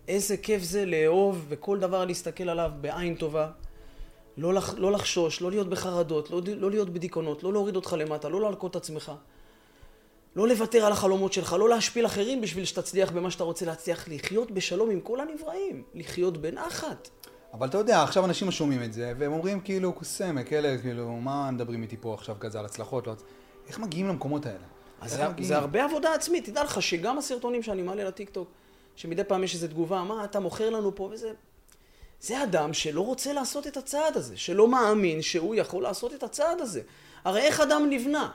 איזה 0.08 0.36
כיף 0.36 0.62
זה 0.62 0.86
לאהוב 0.86 1.46
וכל 1.48 1.78
דבר 1.78 2.04
להסתכל 2.04 2.48
עליו 2.48 2.70
בעין 2.80 3.14
טובה. 3.14 3.50
לא, 4.36 4.54
לח, 4.54 4.74
לא 4.74 4.92
לחשוש, 4.92 5.40
לא 5.40 5.50
להיות 5.50 5.68
בחרדות, 5.68 6.30
לא, 6.30 6.40
לא 6.56 6.70
להיות 6.70 6.90
בדיכאונות, 6.90 7.42
לא 7.42 7.52
להוריד 7.52 7.76
אותך 7.76 7.96
למטה, 7.98 8.28
לא 8.28 8.40
להלקות 8.40 8.70
את 8.70 8.76
עצמך. 8.76 9.12
לא 10.36 10.48
לוותר 10.48 10.84
על 10.84 10.92
החלומות 10.92 11.32
שלך, 11.32 11.56
לא 11.58 11.68
להשפיל 11.68 12.06
אחרים 12.06 12.40
בשביל 12.40 12.64
שתצליח 12.64 13.10
במה 13.10 13.30
שאתה 13.30 13.44
רוצה 13.44 13.66
להצליח, 13.66 14.08
לחיות 14.08 14.50
בשלום 14.50 14.90
עם 14.90 15.00
כל 15.00 15.20
הנבראים, 15.20 15.82
לחיות 15.94 16.36
בנחת. 16.36 17.08
אבל 17.52 17.68
אתה 17.68 17.78
יודע, 17.78 18.02
עכשיו 18.02 18.24
אנשים 18.24 18.50
שומעים 18.50 18.82
את 18.82 18.92
זה, 18.92 19.12
והם 19.18 19.32
אומרים 19.32 19.60
כאילו, 19.60 19.92
קוסמק, 19.92 20.52
אלה, 20.52 20.78
כאילו, 20.78 21.12
מה 21.12 21.50
מדברים 21.50 21.82
איתי 21.82 21.96
פה 22.00 22.14
עכשיו 22.14 22.36
כזה 22.40 22.58
על 22.58 22.64
הצלחות? 22.64 23.06
לא... 23.06 23.12
איך 23.68 23.78
מגיעים 23.78 24.08
למקומות 24.08 24.46
האלה? 24.46 24.58
אז 25.00 25.10
זה, 25.10 25.28
מגיעים? 25.28 25.48
זה 25.48 25.56
הרבה 25.56 25.84
עבודה 25.84 26.14
עצמית, 26.14 26.44
תדע 26.44 26.64
לך 26.64 26.82
שגם 26.82 27.18
הסרטונים 27.18 27.62
שאני 27.62 27.82
מעלה 27.82 28.04
לטיקטוק, 28.04 28.48
שמדי 28.96 29.24
פעם 29.24 29.44
יש 29.44 29.54
איזו 29.54 29.68
תגובה, 29.68 30.02
מה 30.02 30.24
אתה 30.24 30.40
מוכר 30.40 30.70
לנו 30.70 30.94
פה 30.94 31.08
וזה... 31.12 31.32
זה 32.20 32.42
אדם 32.42 32.72
שלא 32.72 33.00
רוצה 33.00 33.32
לעשות 33.32 33.66
את 33.66 33.76
הצעד 33.76 34.16
הזה, 34.16 34.36
שלא 34.36 34.68
מאמין 34.68 35.22
שהוא 35.22 35.54
יכול 35.54 35.82
לעשות 35.82 36.14
את 36.14 36.22
הצעד 36.22 36.60
הזה. 36.60 36.80
הרי 37.24 37.40
איך 37.40 37.60
אדם 37.60 37.86
נבנה? 37.90 38.30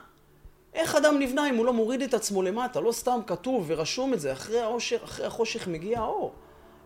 איך 0.76 0.94
אדם 0.94 1.18
נבנה 1.18 1.50
אם 1.50 1.56
הוא 1.56 1.66
לא 1.66 1.72
מוריד 1.72 2.02
את 2.02 2.14
עצמו 2.14 2.42
למטה? 2.42 2.80
לא 2.80 2.92
סתם 2.92 3.20
כתוב 3.26 3.64
ורשום 3.66 4.14
את 4.14 4.20
זה, 4.20 4.32
אחרי 4.32 4.60
העושר, 4.60 5.04
אחרי 5.04 5.26
החושך 5.26 5.68
מגיע 5.68 6.00
האור. 6.00 6.32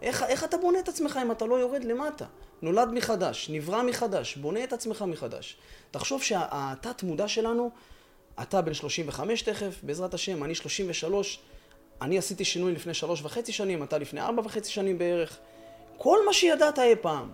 איך, 0.02 0.22
איך 0.22 0.44
אתה 0.44 0.56
בונה 0.56 0.78
את 0.78 0.88
עצמך 0.88 1.18
אם 1.22 1.30
אתה 1.30 1.46
לא 1.46 1.54
יורד 1.54 1.84
למטה? 1.84 2.24
נולד 2.62 2.88
מחדש, 2.92 3.50
נברא 3.52 3.82
מחדש, 3.82 4.36
בונה 4.36 4.64
את 4.64 4.72
עצמך 4.72 5.04
מחדש. 5.08 5.56
תחשוב 5.90 6.22
שהתת 6.22 7.02
מודע 7.02 7.28
שלנו, 7.28 7.70
אתה 8.42 8.60
בן 8.60 8.74
35 8.74 9.42
תכף, 9.42 9.80
בעזרת 9.82 10.14
השם, 10.14 10.44
אני 10.44 10.54
33, 10.54 11.40
אני 12.02 12.18
עשיתי 12.18 12.44
שינוי 12.44 12.72
לפני 12.72 12.94
שלוש 12.94 13.22
וחצי 13.22 13.52
שנים, 13.52 13.82
אתה 13.82 13.98
לפני 13.98 14.20
ארבע 14.20 14.42
וחצי 14.44 14.70
שנים 14.70 14.98
בערך. 14.98 15.38
כל 15.98 16.18
מה 16.26 16.32
שידעת 16.32 16.78
אי 16.78 16.96
פעם, 17.00 17.30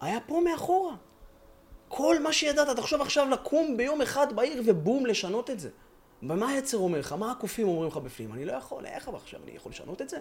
היה 0.00 0.18
פה 0.26 0.40
מאחורה. 0.44 0.94
כל 1.92 2.22
מה 2.22 2.32
שידעת, 2.32 2.76
תחשוב 2.76 3.00
עכשיו 3.00 3.30
לקום 3.30 3.76
ביום 3.76 4.02
אחד 4.02 4.36
בעיר 4.36 4.62
ובום, 4.66 5.06
לשנות 5.06 5.50
את 5.50 5.60
זה. 5.60 5.68
ומה 6.22 6.48
היצר 6.48 6.78
אומר 6.78 6.98
לך? 6.98 7.12
מה 7.12 7.30
הקופים 7.30 7.68
אומרים 7.68 7.88
לך 7.88 7.96
בפנים? 7.96 8.32
אני 8.32 8.44
לא 8.44 8.52
יכול, 8.52 8.86
איך 8.86 9.08
אבל 9.08 9.16
עכשיו 9.16 9.40
אני 9.44 9.56
יכול 9.56 9.72
לשנות 9.72 10.02
את 10.02 10.08
זה? 10.08 10.18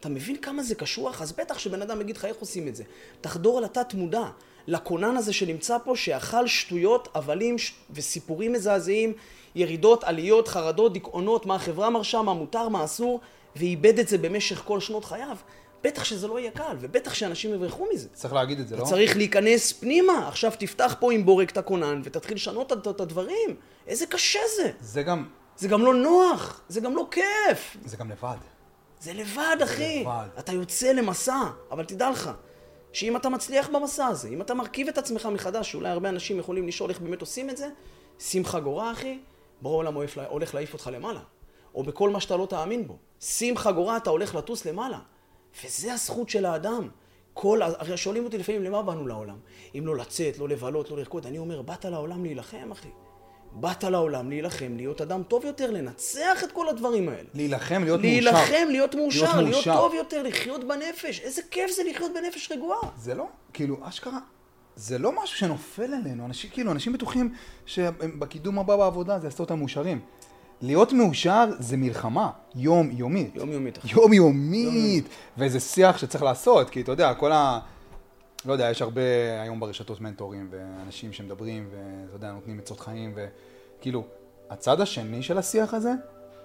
אתה 0.00 0.08
מבין 0.08 0.36
כמה 0.36 0.62
זה 0.62 0.74
קשוח? 0.74 1.22
אז 1.22 1.32
בטח 1.32 1.58
שבן 1.58 1.82
אדם 1.82 2.00
יגיד 2.00 2.16
לך 2.16 2.24
איך 2.24 2.36
עושים 2.36 2.68
את 2.68 2.76
זה. 2.76 2.84
תחדור 3.20 3.58
על 3.58 3.64
התת 3.64 3.94
מודע, 3.94 4.24
לכונן 4.66 5.16
הזה 5.16 5.32
שנמצא 5.32 5.78
פה, 5.84 5.96
שאכל 5.96 6.46
שטויות, 6.46 7.08
הבלים 7.14 7.58
ש... 7.58 7.72
וסיפורים 7.90 8.52
מזעזעים, 8.52 9.12
ירידות, 9.54 10.04
עליות, 10.04 10.48
חרדות, 10.48 10.92
דיכאונות, 10.92 11.46
מה 11.46 11.54
החברה 11.54 11.90
מרשה, 11.90 12.22
מה 12.22 12.34
מותר, 12.34 12.68
מה 12.68 12.84
אסור, 12.84 13.20
ואיבד 13.56 13.98
את 13.98 14.08
זה 14.08 14.18
במשך 14.18 14.62
כל 14.64 14.80
שנות 14.80 15.04
חייו. 15.04 15.36
בטח 15.84 16.04
שזה 16.04 16.26
לא 16.28 16.38
יהיה 16.40 16.50
קל, 16.50 16.76
ובטח 16.80 17.14
שאנשים 17.14 17.54
יברחו 17.54 17.86
מזה. 17.94 18.08
צריך 18.12 18.34
להגיד 18.34 18.60
את 18.60 18.68
זה, 18.68 18.76
לא? 18.76 18.84
צריך 18.84 19.16
להיכנס 19.16 19.72
פנימה. 19.72 20.28
עכשיו 20.28 20.52
תפתח 20.58 20.96
פה 21.00 21.12
עם 21.12 21.24
בורג 21.26 21.48
את 21.48 21.58
הכונן 21.58 22.00
ותתחיל 22.04 22.34
לשנות 22.36 22.72
את- 22.72 22.88
את 22.88 23.00
הדברים. 23.00 23.56
איזה 23.86 24.06
קשה 24.06 24.38
זה. 24.56 24.70
זה 24.80 25.02
גם, 25.02 25.28
זה 25.56 25.68
גם 25.68 25.82
לא 25.84 25.94
נוח, 25.94 26.60
זה 26.68 26.80
גם 26.80 26.96
לא 26.96 27.06
כיף. 27.10 27.76
זה 27.84 27.96
גם 27.96 28.10
לבד. 28.10 28.36
זה 29.00 29.12
לבד, 29.12 29.56
אחי. 29.64 30.00
לבד. 30.00 30.28
אתה 30.38 30.52
יוצא 30.52 30.92
למסע, 30.92 31.40
אבל 31.70 31.84
תדע 31.84 32.10
לך, 32.10 32.30
שאם 32.92 33.16
אתה 33.16 33.28
מצליח 33.28 33.68
במסע 33.68 34.06
הזה, 34.06 34.28
אם 34.28 34.40
אתה 34.42 34.54
מרכיב 34.54 34.88
את 34.88 34.98
עצמך 34.98 35.26
מחדש, 35.26 35.70
שאולי 35.72 35.88
הרבה 35.88 36.08
אנשים 36.08 36.38
יכולים 36.38 36.68
לשאול 36.68 36.90
איך 36.90 37.00
באמת 37.00 37.20
עושים 37.20 37.50
את 37.50 37.56
זה, 37.56 37.68
שים 38.18 38.44
חגורה, 38.44 38.92
אחי, 38.92 39.18
בורא 39.62 39.76
עולם 39.76 39.94
הולך 39.94 40.16
לה- 40.16 40.26
הולך 40.26 40.54
להעיף 40.54 40.72
אותך 40.72 40.90
למעלה. 40.92 41.20
או 41.74 41.82
בכל 41.82 42.10
מה 42.10 42.20
שאתה 42.20 42.36
לא 42.36 42.46
תאמין 42.46 42.86
בו. 42.86 42.96
שים 43.20 43.56
חגורה, 43.56 43.96
אתה 43.96 44.10
הולך 44.10 44.34
לטוס 44.34 44.64
למעלה. 44.66 44.98
וזה 45.64 45.92
הזכות 45.92 46.30
של 46.30 46.44
האדם. 46.44 46.88
כל, 47.34 47.62
הרי 47.62 47.96
שואלים 47.96 48.24
אותי 48.24 48.38
לפעמים, 48.38 48.62
למה 48.62 48.82
באנו 48.82 49.06
לעולם? 49.06 49.36
אם 49.78 49.86
לא 49.86 49.96
לצאת, 49.96 50.38
לא 50.38 50.48
לבלות, 50.48 50.90
לא 50.90 50.96
לרקוד. 50.96 51.26
אני 51.26 51.38
אומר, 51.38 51.62
באת 51.62 51.84
לעולם 51.84 52.24
להילחם, 52.24 52.70
אחי. 52.72 52.88
באת 53.52 53.84
לעולם 53.84 54.30
להילחם, 54.30 54.72
להיות 54.76 55.00
אדם 55.00 55.22
טוב 55.22 55.44
יותר, 55.44 55.70
לנצח 55.70 56.44
את 56.44 56.52
כל 56.52 56.68
הדברים 56.68 57.08
האלה. 57.08 57.28
להילחם, 57.34 57.84
להיות 57.84 58.00
מאושר. 58.00 58.10
להילחם, 58.10 58.68
להיות 58.70 58.94
מאושר, 58.94 59.20
להיות 59.20 59.34
להיות 59.36 59.54
מאושר. 59.54 59.76
טוב 59.76 59.94
יותר, 59.94 60.22
לחיות 60.22 60.64
בנפש. 60.64 61.20
איזה 61.20 61.42
כיף 61.50 61.70
זה 61.70 61.82
לחיות 61.90 62.12
בנפש 62.14 62.52
רגועה. 62.52 62.78
זה 62.96 63.14
לא, 63.14 63.26
כאילו, 63.52 63.76
אשכרה, 63.82 64.18
זה 64.76 64.98
לא 64.98 65.22
משהו 65.22 65.38
שנופל 65.38 65.94
עלינו. 65.94 66.24
אנשים, 66.24 66.50
כאילו, 66.50 66.72
אנשים 66.72 66.92
בטוחים 66.92 67.34
שבקידום 67.66 68.58
הבא 68.58 68.76
בעבודה 68.76 69.18
זה 69.18 69.26
יעשה 69.26 69.42
אותם 69.42 69.58
מאושרים. 69.58 70.00
להיות 70.62 70.92
מאושר 70.92 71.50
זה 71.58 71.76
מלחמה. 71.76 72.30
יומיומית, 72.54 73.78
אחי. 73.78 73.88
יומיומית. 73.92 75.08
וזה 75.38 75.60
שיח 75.60 75.98
שצריך 75.98 76.22
לעשות, 76.22 76.70
כי 76.70 76.80
אתה 76.80 76.92
יודע, 76.92 77.14
כל 77.14 77.32
ה... 77.32 77.60
לא 78.44 78.52
יודע, 78.52 78.70
יש 78.70 78.82
הרבה 78.82 79.00
היום 79.42 79.60
ברשתות 79.60 80.00
מנטורים, 80.00 80.48
ואנשים 80.50 81.12
שמדברים, 81.12 81.68
ואתה 81.70 82.16
יודע, 82.16 82.32
נותנים 82.32 82.58
עצות 82.58 82.80
חיים, 82.80 83.14
וכאילו, 83.16 84.04
הצד 84.50 84.80
השני 84.80 85.22
של 85.22 85.38
השיח 85.38 85.74
הזה, 85.74 85.92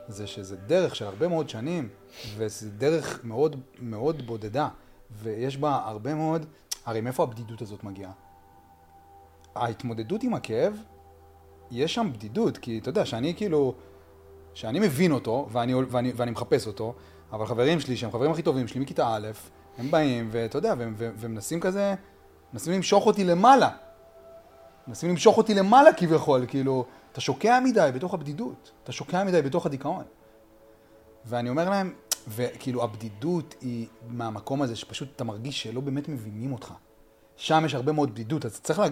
זה 0.08 0.28
שזה 0.28 0.56
דרך 0.56 0.96
של 0.96 1.06
הרבה 1.06 1.28
מאוד 1.28 1.50
שנים, 1.50 1.90
וזה 2.38 2.70
דרך 2.70 3.20
מאוד 3.24 3.56
מאוד 3.80 4.28
בודדה, 4.28 4.68
ויש 5.12 5.58
בה 5.58 5.82
הרבה 5.86 6.16
מאוד, 6.16 6.46
הרי 6.86 7.02
מאיפה 7.02 7.24
הבדידות 7.24 7.62
הזאת 7.62 7.84
מגיעה? 7.84 8.12
ההתמודדות 9.56 10.24
עם 10.24 10.34
הכאב, 10.34 10.74
יש 11.72 11.94
שם 11.94 12.10
בדידות, 12.14 12.58
כי 12.58 12.80
אתה 12.80 12.90
יודע, 12.90 13.06
שאני 13.06 13.34
כאילו, 13.38 13.74
שאני 14.56 14.80
מבין 14.80 15.12
אותו, 15.12 15.48
ואני, 15.52 15.74
ואני, 15.74 16.12
ואני 16.16 16.32
מחפש 16.32 16.68
אותו, 16.68 16.94
אבל 17.32 17.46
חברים 17.46 17.80
שלי, 17.80 17.98
שהם 17.98 18.12
חברים 18.12 18.32
הכי 18.32 18.42
טובים 18.42 18.68
שלי 18.68 18.80
מכיתה 18.80 19.08
א', 19.16 19.28
הם 19.78 19.92
באים, 19.92 20.30
ואתה 20.32 20.58
יודע, 20.58 20.74
ומנסים 20.98 21.60
כזה, 21.60 21.96
מנסים 22.54 22.74
למשוך 22.74 23.06
אותי 23.06 23.24
למעלה. 23.24 23.70
מנסים 24.88 25.10
למשוך 25.10 25.38
אותי 25.38 25.54
למעלה 25.54 25.94
כביכול, 25.94 26.46
כאילו, 26.48 26.86
אתה 27.12 27.22
שוקע 27.22 27.60
מדי 27.60 27.90
בתוך 27.96 28.14
הבדידות, 28.14 28.72
אתה 28.84 28.92
שוקע 28.92 29.24
מדי 29.24 29.42
בתוך 29.42 29.66
הדיכאון. 29.66 30.04
ואני 31.26 31.50
אומר 31.50 31.70
להם, 31.70 31.94
וכאילו 32.28 32.84
הבדידות 32.84 33.56
היא 33.62 33.88
מהמקום 34.08 34.62
הזה 34.62 34.76
שפשוט 34.76 35.10
אתה 35.16 35.24
מרגיש 35.24 35.64
שלא 35.64 35.82
באמת 35.82 36.10
מבינים 36.10 36.54
אותך. 36.54 36.74
שם 37.38 37.64
יש 37.66 37.76
הרבה 37.76 37.92
מאוד 37.92 38.12
בדידות, 38.12 38.46
אז 38.46 38.60
צריך 38.62 38.80
לה... 38.80 38.86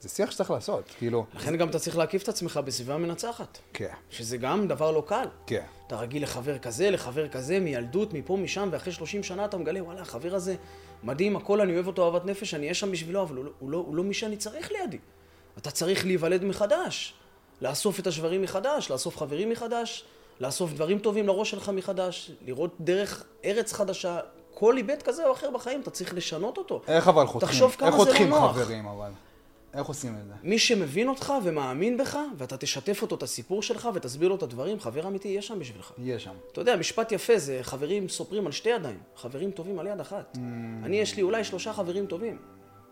זה 0.00 0.08
שיח 0.08 0.30
שצריך 0.30 0.50
לעשות, 0.50 0.84
כאילו... 0.98 1.26
לכן 1.34 1.56
גם 1.56 1.68
אתה 1.68 1.78
צריך 1.78 1.96
להקיף 1.96 2.22
את 2.22 2.28
עצמך 2.28 2.60
בסביבה 2.64 2.98
מנצחת. 2.98 3.58
כן, 3.72 3.92
שזה 4.10 4.36
גם 4.36 4.68
דבר 4.68 4.90
לא 4.90 5.02
קל. 5.06 5.24
כן. 5.46 5.64
אתה 5.86 5.96
רגיל 5.96 6.22
לחבר 6.22 6.58
כזה, 6.58 6.90
לחבר 6.90 7.28
כזה, 7.28 7.60
מילדות, 7.60 8.12
מפה, 8.12 8.36
משם, 8.36 8.68
ואחרי 8.72 8.92
30 8.92 9.22
שנה 9.22 9.44
אתה 9.44 9.56
מגלה, 9.56 9.84
וואלה, 9.84 10.00
החבר 10.00 10.34
הזה 10.34 10.56
מדהים, 11.02 11.36
הכל, 11.36 11.60
אני 11.60 11.74
אוהב 11.74 11.86
אותו 11.86 12.04
אהבת 12.04 12.24
נפש, 12.24 12.54
אני 12.54 12.62
אהיה 12.62 12.74
שם 12.74 12.92
בשבילו, 12.92 13.22
אבל 13.22 13.36
הוא 13.36 13.44
לא, 13.44 13.50
הוא, 13.58 13.70
לא, 13.70 13.78
הוא 13.78 13.96
לא 13.96 14.02
מי 14.02 14.14
שאני 14.14 14.36
צריך 14.36 14.72
לידי. 14.72 14.98
אתה 15.58 15.70
צריך 15.70 16.06
להיוולד 16.06 16.44
מחדש, 16.44 17.14
לאסוף 17.60 18.00
את 18.00 18.06
השברים 18.06 18.42
מחדש, 18.42 18.90
לאסוף 18.90 19.16
חברים 19.16 19.50
מחדש, 19.50 20.04
לאסוף 20.40 20.72
דברים 20.72 20.98
טובים 20.98 21.26
לראש 21.26 21.50
שלך 21.50 21.68
מחדש, 21.68 22.30
לראות 22.46 22.76
דרך 22.80 23.24
ארץ 23.44 23.72
חדשה. 23.72 24.20
כל 24.54 24.76
היבט 24.76 25.02
כזה 25.02 25.26
או 25.26 25.32
אחר 25.32 25.50
בחיים, 25.50 25.80
אתה 25.80 25.90
צריך 25.90 26.14
לשנות 26.14 26.58
אותו. 26.58 26.82
איך 26.88 27.08
אבל 27.08 27.26
חותכים? 27.26 27.48
תחשוב 27.48 27.76
כמה 27.78 27.88
איך 27.88 27.96
זה 27.96 28.02
לא 28.02 28.06
חותכים 28.06 28.28
נוח. 28.28 28.52
חברים 28.52 28.86
אבל? 28.86 29.10
איך 29.74 29.86
עושים 29.86 30.16
את 30.20 30.26
זה? 30.26 30.32
מי 30.42 30.58
שמבין 30.58 31.08
אותך 31.08 31.32
ומאמין 31.44 31.96
בך, 31.96 32.18
ואתה 32.36 32.56
תשתף 32.56 33.02
אותו 33.02 33.14
את 33.14 33.22
הסיפור 33.22 33.62
שלך 33.62 33.88
ותסביר 33.94 34.28
לו 34.28 34.34
את 34.34 34.42
הדברים, 34.42 34.80
חבר 34.80 35.06
אמיתי 35.06 35.28
יהיה 35.28 35.42
שם 35.42 35.58
בשבילך. 35.58 35.92
יהיה 35.98 36.18
שם. 36.18 36.34
אתה 36.52 36.60
יודע, 36.60 36.76
משפט 36.76 37.12
יפה 37.12 37.38
זה 37.38 37.58
חברים 37.62 38.08
סופרים 38.08 38.46
על 38.46 38.52
שתי 38.52 38.68
ידיים, 38.68 38.98
חברים 39.16 39.50
טובים 39.50 39.78
על 39.78 39.86
יד 39.86 40.00
אחת. 40.00 40.38
אני, 40.84 40.96
יש 40.96 41.16
לי 41.16 41.22
אולי 41.22 41.44
שלושה 41.44 41.72
חברים 41.72 42.06
טובים. 42.06 42.38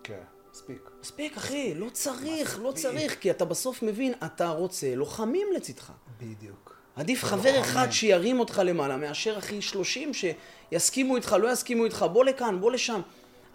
כן, 0.03 0.21
מספיק. 0.53 0.91
מספיק, 1.01 1.37
אחי, 1.37 1.75
לא 1.75 1.89
צריך, 1.93 2.59
לא 2.63 2.73
צריך, 2.73 3.19
כי 3.21 3.31
אתה 3.31 3.45
בסוף 3.45 3.83
מבין, 3.83 4.13
אתה 4.25 4.49
רוצה 4.49 4.95
לוחמים 4.95 5.49
לצדך. 5.57 5.93
בדיוק. 6.21 6.77
עדיף 6.97 7.25
חבר 7.25 7.61
אחד 7.61 7.91
שירים 7.91 8.41
אותך 8.41 8.63
למעלה, 8.65 8.97
מאשר 8.97 9.39
אחי 9.39 9.63
שלושים 9.63 10.13
שיסכימו 10.15 11.17
איתך, 11.17 11.37
לא 11.41 11.53
יסכימו 11.53 11.85
איתך, 11.85 12.07
בוא 12.13 12.25
לכאן, 12.25 12.61
בוא 12.61 12.73
לשם. 12.73 13.01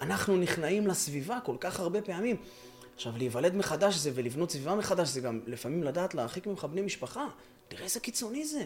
אנחנו 0.01 0.37
נכנעים 0.37 0.87
לסביבה 0.87 1.39
כל 1.43 1.55
כך 1.59 1.79
הרבה 1.79 2.01
פעמים. 2.01 2.35
עכשיו, 2.95 3.13
להיוולד 3.17 3.55
מחדש 3.55 3.95
זה 3.95 4.11
ולבנות 4.13 4.51
סביבה 4.51 4.75
מחדש 4.75 5.07
זה 5.09 5.21
גם 5.21 5.39
לפעמים 5.47 5.83
לדעת 5.83 6.13
להרחיק 6.13 6.47
ממך 6.47 6.65
בני 6.65 6.81
משפחה. 6.81 7.27
תראה 7.67 7.83
איזה 7.83 7.99
קיצוני 7.99 8.45
זה. 8.45 8.65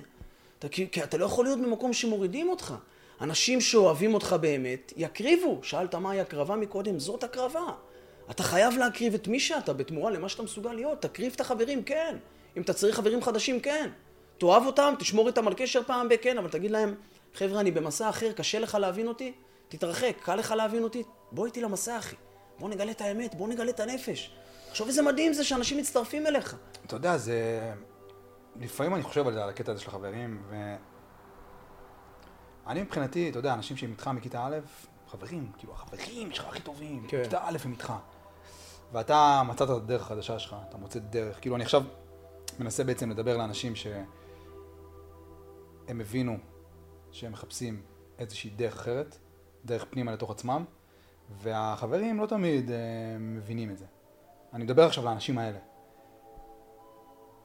אתה, 0.60 0.70
כי, 0.70 0.88
כי 0.91 1.03
אתה 1.03 1.17
לא 1.17 1.25
יכול 1.25 1.46
להיות 1.46 1.60
במקום 1.60 1.94
שמורידים 1.94 2.50
אותך. 2.50 2.74
אנשים 3.22 3.62
שאוהבים 3.62 4.13
אותך 4.13 4.36
באמת, 4.41 4.94
יקריבו. 4.98 5.60
שאלת 5.63 5.96
מהי 5.96 6.20
הקרבה 6.20 6.55
מקודם, 6.55 7.00
זאת 7.00 7.24
הקרבה. 7.24 7.65
אתה 8.32 8.44
חייב 8.44 8.77
להקריב 8.77 9.13
את 9.13 9.27
מי 9.27 9.39
שאתה 9.39 9.74
בתמורה 9.74 10.12
למה 10.12 10.29
שאתה 10.29 10.44
מסוגל 10.44 10.74
להיות. 10.74 11.01
תקריב 11.01 11.34
את 11.36 11.41
החברים, 11.41 11.84
כן. 11.84 12.17
אם 12.58 12.62
אתה 12.62 12.74
צריך 12.74 12.96
חברים 12.96 13.22
חדשים, 13.24 13.60
כן. 13.60 13.89
תאהב 14.38 14.65
אותם, 14.65 14.94
תשמור 15.00 15.27
איתם 15.27 15.48
על 15.48 15.53
קשר 15.58 15.82
פעם 15.88 16.10
ב- 16.10 16.15
כן, 16.15 16.38
אבל 16.38 16.50
תגיד 16.50 16.72
להם, 16.72 16.96
חבר'ה, 17.34 17.60
אני 17.60 17.72
במסע 17.72 18.10
אחר, 18.10 18.32
קשה 18.32 18.60
לך 18.60 18.75
להבין 18.75 19.08
אותי? 19.08 19.34
תתרחק, 19.67 20.15
קל 20.24 20.36
לך 20.36 20.51
להבין 20.51 20.84
אותי? 20.84 21.03
בוא 21.32 21.46
איתי 21.46 21.62
למסע, 21.62 21.98
אחי. 21.98 22.15
בוא 22.59 22.69
נגלה 22.69 22.91
את 22.91 23.01
האמת, 23.01 23.35
בוא 23.35 23.47
נגלה 23.47 23.71
את 23.71 23.79
הנפש. 23.79 24.35
תחשוב 24.69 24.88
איזה 24.88 25.01
מדהים 25.01 25.33
זה 25.33 25.43
שאנשים 25.43 25.77
מצטרפים 25.77 26.27
אליך. 26.27 26.55
אתה 26.85 26.95
יודע, 26.95 27.17
זה... 27.17 27.74
לפעמים 28.55 28.95
אני 28.95 29.03
חושב 29.03 29.27
על 29.27 29.33
זה, 29.33 29.43
על 29.43 29.50
הקטע 29.50 29.71
הזה 29.71 29.81
של 29.81 29.88
החברים, 29.89 30.43
ו... 30.50 30.75
אני 32.67 32.81
מבחינתי, 32.81 33.29
אתה 33.29 33.39
יודע, 33.39 33.53
אנשים 33.53 33.77
שהם 33.77 33.91
איתך 33.91 34.07
מכיתה 34.07 34.45
א', 34.45 34.57
חברים, 35.07 35.51
כאילו, 35.57 35.74
החברים 35.74 36.31
שלך 36.31 36.45
הכי 36.45 36.59
טובים, 36.59 37.07
כן. 37.07 37.21
מכיתה 37.21 37.39
א' 37.43 37.57
הם 37.65 37.71
איתך. 37.71 37.93
ואתה 38.91 39.41
מצאת 39.47 39.69
את 39.69 39.75
הדרך 39.75 40.01
החדשה 40.01 40.39
שלך, 40.39 40.55
אתה 40.69 40.77
מוצא 40.77 41.00
דרך. 41.00 41.41
כאילו, 41.41 41.55
אני 41.55 41.63
עכשיו 41.63 41.83
מנסה 42.59 42.83
בעצם 42.83 43.09
לדבר 43.12 43.38
לאנשים 43.38 43.75
שהם 43.75 44.05
הבינו 45.88 46.38
שהם 47.12 47.31
מחפשים 47.31 47.81
איזושהי 48.19 48.50
דרך 48.50 48.74
אחרת, 48.74 49.17
דרך 49.65 49.85
פנימה 49.89 50.12
לתוך 50.12 50.31
עצמם, 50.31 50.65
והחברים 51.29 52.20
לא 52.20 52.25
תמיד 52.25 52.72
אה, 52.72 52.77
מבינים 53.20 53.72
את 53.72 53.77
זה. 53.77 53.86
אני 54.53 54.63
מדבר 54.63 54.86
עכשיו 54.86 55.05
לאנשים 55.05 55.38
האלה. 55.38 55.60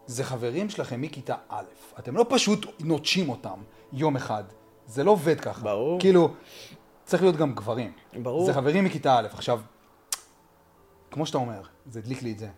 זה 0.07 0.25
חברים 0.25 0.71
שלכם 0.71 1.01
מכיתה 1.01 1.35
א', 1.49 1.65
אתם 1.99 2.17
לא 2.17 2.27
פשוט 2.29 2.67
נוטשים 2.81 3.29
אותם 3.29 3.63
יום 3.93 4.17
אחד, 4.17 4.45
זה 4.87 5.05
לא 5.05 5.11
עובד 5.11 5.41
ככה. 5.41 5.63
ברור. 5.63 6.01
כאילו, 6.01 6.35
צריך 7.05 7.23
להיות 7.23 7.37
גם 7.37 7.55
גברים. 7.55 7.93
ברור. 8.23 8.47
זה 8.47 8.55
חברים 8.55 8.85
מכיתה 8.85 9.19
א'. 9.19 9.27
עכשיו, 9.33 9.61
כמו 11.11 11.27
שאתה 11.27 11.39
אומר, 11.39 11.63
זה 11.87 11.99
הדליק 11.99 12.23
לי 12.23 12.33
את 12.33 12.39
זה. 12.39 12.49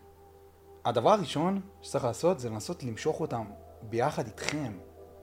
הדבר 0.84 1.10
הראשון 1.10 1.60
שצריך 1.82 2.04
לעשות 2.04 2.38
זה 2.38 2.50
לנסות 2.50 2.82
למשוך 2.82 3.20
אותם 3.20 3.44
ביחד 3.82 4.26
איתכם 4.26 4.72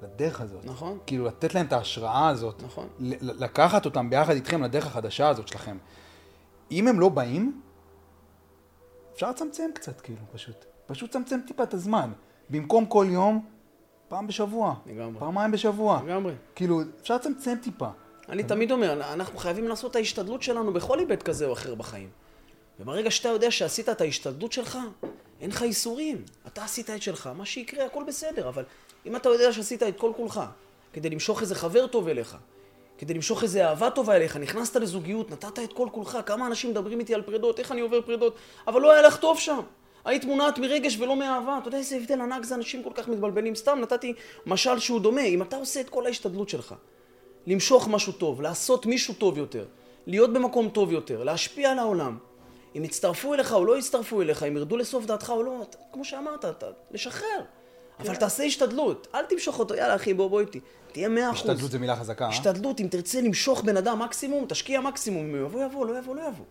לדרך 0.03 0.41
הזאת. 0.41 0.65
נכון. 0.65 0.97
כאילו, 1.05 1.25
לתת 1.25 1.55
להם 1.55 1.65
את 1.65 1.73
ההשראה 1.73 2.29
הזאת. 2.29 2.63
נכון. 2.63 2.87
לקחת 3.21 3.85
אותם 3.85 4.09
ביחד 4.09 4.33
איתכם 4.33 4.63
לדרך 4.63 4.87
החדשה 4.87 5.29
הזאת 5.29 5.47
שלכם. 5.47 5.77
אם 6.71 6.87
הם 6.87 6.99
לא 6.99 7.09
באים, 7.09 7.61
אפשר 9.13 9.29
לצמצם 9.29 9.69
קצת, 9.73 10.01
כאילו, 10.01 10.19
פשוט. 10.33 10.65
פשוט 10.85 11.09
לצמצם 11.09 11.39
טיפה 11.47 11.63
את 11.63 11.73
הזמן. 11.73 12.11
במקום 12.49 12.85
כל 12.85 13.05
יום, 13.09 13.45
פעם 14.07 14.27
בשבוע. 14.27 14.75
לגמרי. 14.85 15.19
פעמיים 15.19 15.51
בשבוע. 15.51 16.01
לגמרי. 16.05 16.33
כאילו, 16.55 16.81
אפשר 17.01 17.15
לצמצם 17.15 17.57
טיפה. 17.61 17.89
אני 18.29 18.43
תמיד 18.43 18.71
אומר, 18.71 19.13
אנחנו 19.13 19.37
חייבים 19.39 19.67
לעשות 19.67 19.91
את 19.91 19.95
ההשתדלות 19.95 20.43
שלנו 20.43 20.73
בכל 20.73 20.99
היבט 20.99 21.23
כזה 21.23 21.45
או 21.45 21.53
אחר 21.53 21.75
בחיים. 21.75 22.09
וברגע 22.79 23.11
שאתה 23.11 23.29
יודע 23.29 23.51
שעשית 23.51 23.89
את 23.89 24.01
ההשתדלות 24.01 24.51
שלך, 24.51 24.77
אין 25.41 25.49
לך 25.49 25.61
ייסורים. 25.61 26.23
אתה 26.47 26.63
עשית 26.63 26.89
את 26.89 27.01
שלך, 27.01 27.29
מה 27.37 27.45
שיקרה, 27.45 27.85
הכל 27.85 28.03
בסדר. 28.07 28.49
אבל 28.49 28.63
אם 29.05 29.15
אתה 29.15 29.29
יודע 29.29 29.53
שעשית 29.53 29.83
את 29.83 29.97
כל 29.97 30.11
כולך, 30.15 30.41
כדי 30.93 31.09
למשוך 31.09 31.41
איזה 31.41 31.55
חבר 31.55 31.87
טוב 31.87 32.07
אליך, 32.07 32.37
כדי 32.97 33.13
למשוך 33.13 33.43
איזה 33.43 33.67
אהבה 33.67 33.89
טובה 33.89 34.15
אליך, 34.15 34.37
נכנסת 34.37 34.75
לזוגיות, 34.75 35.31
נתת 35.31 35.59
את 35.59 35.73
כל 35.73 35.87
כולך, 35.91 36.17
כמה 36.25 36.47
אנשים 36.47 36.69
מדברים 36.69 36.99
איתי 36.99 37.13
על 37.13 37.21
פרידות, 37.21 37.59
איך 37.59 37.71
אני 37.71 37.81
עובר 37.81 38.01
פרידות, 38.01 38.35
אבל 38.67 38.81
לא 38.81 38.91
היה 38.91 39.01
לך 39.01 39.17
טוב 39.17 39.39
שם. 39.39 39.59
היית 40.05 40.25
מונעת 40.25 40.59
מרגש 40.59 40.97
ולא 40.99 41.15
מאהבה. 41.15 41.57
אתה 41.57 41.67
יודע 41.67 41.77
איזה 41.77 41.95
הבדל 41.95 42.21
ענק 42.21 42.43
זה 42.43 42.55
אנשים 42.55 42.83
כל 42.83 42.89
כך 42.93 43.07
מתבלבלים. 43.07 43.55
סתם 43.55 43.79
נתתי 43.81 44.13
משל 44.45 44.79
שהוא 44.79 44.99
דומה. 44.99 45.21
אם 45.21 45.41
אתה 45.41 45.55
עושה 45.55 45.81
את 45.81 45.89
כל 45.89 46.05
ההשתדלות 46.05 46.49
שלך, 46.49 46.75
למשוך 47.47 47.87
משהו 47.87 48.13
טוב, 48.13 48.41
לעשות 48.41 48.85
מישהו 48.85 49.13
טוב 49.13 49.37
יותר, 49.37 49.65
להיות 50.07 50.33
במקום 50.33 50.69
טוב 50.69 50.91
יותר, 50.91 51.23
להשפיע 51.23 51.71
על 51.71 51.79
העולם. 51.79 52.17
אם 52.77 52.85
יצטרפו 52.85 53.33
אליך 53.33 53.53
או 53.53 53.65
לא 53.65 53.77
יצטרפו 53.77 54.21
אליך, 54.21 54.43
אם 54.43 54.57
ירדו 54.57 54.77
לסוף 54.77 55.05
דעתך 55.05 55.29
או 55.29 55.43
לא, 55.43 55.61
אתה, 55.61 55.77
כמו 55.93 56.05
שאמרת, 56.05 56.45
אתה, 56.45 56.67
לשחרר. 56.91 57.41
אבל 57.99 58.15
תעשה 58.15 58.43
השתדלות, 58.43 59.07
אל 59.15 59.25
תמשוך 59.25 59.59
אותו, 59.59 59.75
יאללה 59.75 59.95
אחי, 59.95 60.13
בוא 60.13 60.29
בוא 60.29 60.39
איתי. 60.39 60.59
תהיה 60.91 61.09
מאה 61.09 61.29
אחוז. 61.29 61.49
השתדלות 61.49 61.71
זה 61.71 61.79
מילה 61.79 61.95
חזקה, 61.95 62.25
אה? 62.25 62.29
השתדלות, 62.29 62.79
אם 62.79 62.87
תרצה 62.87 63.21
למשוך 63.21 63.61
בן 63.61 63.77
אדם 63.77 63.99
מקסימום, 63.99 64.45
תשקיע 64.47 64.81
מקסימום, 64.81 65.23
אם 65.23 65.45
יבוא, 65.45 65.63
יבוא, 65.63 65.85
לא 65.85 65.99
יבוא, 65.99 66.15
לא 66.15 66.21
יבוא. 66.21 66.45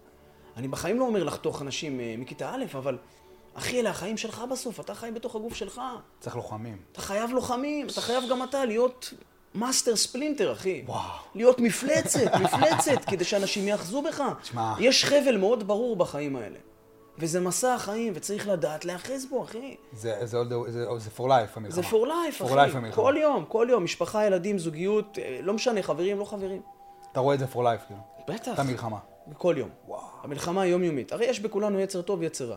אני 0.57 0.69
בחיים 0.69 0.99
לא 0.99 1.05
אומר 1.05 1.25
לחתוך 1.25 1.63
אנשים 1.63 2.01
אה, 2.01 2.15
מכיתה 2.19 2.51
א', 2.55 2.65
אבל 2.75 2.99
אחי, 3.55 3.81
אלה 3.81 3.91
החיים 3.91 4.17
שלך 4.17 4.43
בסוף, 4.51 4.81
אתה 4.81 4.95
חי 4.95 5.11
בתוך 5.15 5.37
הגוף 5.37 5.55
שלך. 5.55 5.81
צריך 6.21 6.37
לוחמים. 6.37 6.77
אתה 6.93 7.01
חייב 7.01 7.31
לוחמים, 7.31 7.87
אתה 7.87 8.01
חייב 8.01 8.25
גם 8.31 8.43
אתה 8.43 8.65
להיות 8.65 9.13
מאסטר 9.55 9.97
ספלינטר, 9.97 10.53
אחי. 10.53 10.83
וואו. 10.87 11.01
להיות 11.35 11.59
מפלצת, 11.59 12.35
מפלצת, 12.41 13.05
כדי 13.07 13.25
שאנשים 13.25 13.69
יאחזו 13.69 14.03
בך. 14.03 14.23
תשמע. 14.43 14.75
יש 14.81 15.05
חבל 15.05 15.37
מאוד 15.37 15.67
ברור 15.67 15.97
בחיים 15.97 16.37
האלה. 16.37 16.59
וזה 17.19 17.41
מסע 17.41 17.75
החיים, 17.75 18.13
וצריך 18.17 18.49
לדעת 18.49 18.85
להיאחז 18.85 19.27
בו, 19.27 19.45
אחי. 19.45 19.77
זה, 19.93 20.15
זה, 20.21 20.27
זה, 20.27 20.39
זה, 20.69 20.85
זה 20.99 21.11
for 21.17 21.21
life 21.21 21.57
המלחמה. 21.57 21.71
זה 21.71 21.83
for 21.83 22.07
life, 22.07 22.41
For 22.41 22.45
אחי. 22.45 22.55
life 22.55 22.77
המלחמה. 22.77 22.93
כל 23.05 23.15
יום, 23.21 23.45
כל 23.49 23.67
יום, 23.71 23.85
משפחה, 23.85 24.27
ילדים, 24.27 24.59
זוגיות, 24.59 25.19
אה, 25.19 25.39
לא 25.43 25.55
משנה, 25.55 25.83
חברים, 25.83 26.19
לא 26.19 26.25
חברים. 26.25 26.63
אתה 27.13 27.21
רואה 27.21 27.35
את 27.35 27.39
זה 27.41 27.47
for 27.53 27.59
life, 27.59 27.87
כאילו. 27.87 28.01
בטח. 28.29 28.55
את 28.55 28.59
המלחמה. 28.59 28.99
כל 29.39 29.55
יום. 29.59 29.69
וואו. 29.87 30.01
המלחמה 30.23 30.63
היומיומית. 30.63 31.13
הרי 31.13 31.27
יש 31.27 31.41
בכולנו 31.41 31.81
יצר 31.81 32.03
טוב, 32.03 32.23
יצר 32.23 32.45
רע. 32.51 32.57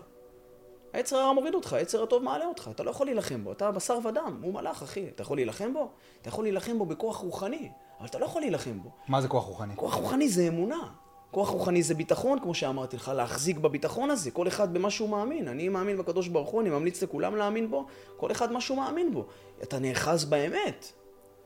היצר 0.94 1.18
הרע 1.18 1.34
מוריד 1.34 1.54
אותך, 1.54 1.74
היצר 1.74 2.04
הטוב 2.04 2.24
מעלה 2.24 2.46
אותך, 2.46 2.70
אתה 2.76 2.84
לא 2.84 2.92
יכול 2.92 3.08
להילחם 3.08 3.44
בו, 3.44 3.52
אתה 3.52 3.72
בשר 3.72 4.00
ודם, 4.04 4.40
הוא 4.44 4.54
מלאך, 4.54 4.84
אחי. 4.84 5.08
אתה 5.16 5.22
יכול 5.22 5.38
להילחם 5.38 5.74
בו? 5.74 5.90
אתה 6.22 6.30
יכול 6.30 6.44
להילחם 6.46 6.78
בו 6.78 6.86
בכוח 6.86 7.18
רוחני, 7.18 7.70
אבל 8.00 8.08
אתה 8.08 8.20
לא 8.20 8.26
יכול 8.26 8.42
להילחם 8.42 8.80
בו. 8.84 8.90
מה 9.08 9.22
זה 9.22 9.28
כוח 9.28 9.44
רוחני? 9.46 9.74
כוח 9.76 9.94
רוחני 9.96 10.30
זה 10.30 10.48
אמונה. 10.48 10.90
כוח 11.32 11.50
רוחני 11.50 11.84
זה 11.84 11.94
ביטחון, 11.94 12.40
כמו 12.40 12.54
שאמרתי 12.54 12.96
לך, 12.96 13.12
להחזיק 13.16 13.58
בביטחון 13.58 14.10
הזה, 14.10 14.32
כל 14.32 14.48
אחד 14.48 14.74
במה 14.74 14.90
שהוא 14.90 15.10
מאמין. 15.10 15.48
אני 15.48 15.70
מאמין 15.70 15.98
בקדוש 15.98 16.28
ברוך 16.28 16.50
הוא, 16.50 16.62
אני 16.62 16.70
ממליץ 16.70 17.04
לכולם 17.04 17.36
להאמין 17.36 17.70
בו, 17.72 17.86
כל 18.18 18.32
אחד 18.32 18.52
מה 18.52 18.62
שהוא 18.62 18.78
מאמין 18.78 19.14
בו. 19.14 19.26
אתה 19.64 19.80
נאחז 19.80 20.26
באמת. 20.26 20.92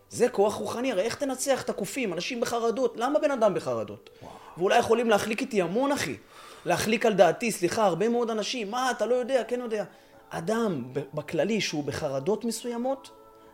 זה 0.10 0.30
כוח 0.30 0.54
רוחני, 0.54 0.92
הרי 0.92 1.02
איך 1.02 1.16
תנצח 1.16 1.62
את 1.62 1.70
הקופים? 1.70 2.14
אנשים 2.14 2.42
בחרדות, 2.42 2.94
למה 2.98 3.20
בן 3.20 3.32
אדם 3.32 3.54
בחרדות? 3.54 4.10
ואולי 4.58 4.80
יכולים 4.80 5.10
להחליק 5.10 5.42
איתי 5.42 5.62
המון, 5.62 5.92
אחי. 5.92 6.18
להחליק 6.66 7.06
על 7.06 7.14
דעתי, 7.14 7.52
סליחה, 7.52 7.86
הרבה 7.86 8.10
מאוד 8.10 8.30
אנשים, 8.30 8.72
מה, 8.72 8.92
אתה 8.92 9.06
לא 9.06 9.16
יודע, 9.16 9.44
כן 9.48 9.60
יודע. 9.60 9.84
אדם 10.30 10.84
בכללי 11.14 11.62
שהוא 11.62 11.84
בחרדות 11.84 12.46
מסוימות, 12.46 13.10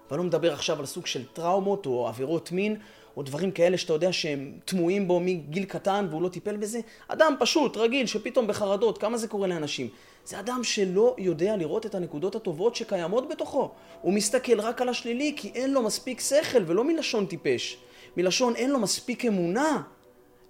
ואני 0.10 0.18
לא 0.18 0.24
מדבר 0.24 0.54
עכשיו 0.54 0.80
על 0.80 0.86
סוג 0.86 1.06
של 1.06 1.26
טראומות 1.34 1.86
או 1.86 2.08
עבירות 2.08 2.52
מין, 2.52 2.76
או 3.18 3.24
דברים 3.24 3.52
כאלה 3.52 3.78
שאתה 3.78 3.94
יודע 3.94 4.14
שהם 4.14 4.60
טמועים 4.66 5.08
בו 5.08 5.20
מגיל 5.20 5.66
קטן 5.66 6.08
והוא 6.10 6.22
לא 6.22 6.30
טיפל 6.30 6.58
בזה. 6.58 6.80
אדם 7.08 7.36
פשוט, 7.40 7.78
רגיל, 7.78 8.06
שפתאום 8.06 8.48
בחרדות, 8.48 8.98
כמה 8.98 9.18
זה 9.18 9.28
קורה 9.28 9.48
לאנשים? 9.48 9.88
זה 10.26 10.40
אדם 10.40 10.64
שלא 10.64 11.16
יודע 11.18 11.56
לראות 11.56 11.86
את 11.86 11.96
הנקודות 11.96 12.36
הטובות 12.36 12.76
שקיימות 12.76 13.30
בתוכו. 13.30 13.72
הוא 14.02 14.14
מסתכל 14.14 14.60
רק 14.60 14.82
על 14.82 14.90
השלילי 14.90 15.34
כי 15.38 15.52
אין 15.56 15.74
לו 15.74 15.82
מספיק 15.82 16.20
שכל, 16.20 16.64
ולא 16.68 16.84
מלשון 16.84 17.26
טיפש. 17.26 17.78
מלשון 18.18 18.56
אין 18.56 18.70
לו 18.70 18.80
מספיק 18.80 19.26
אמונה 19.26 19.82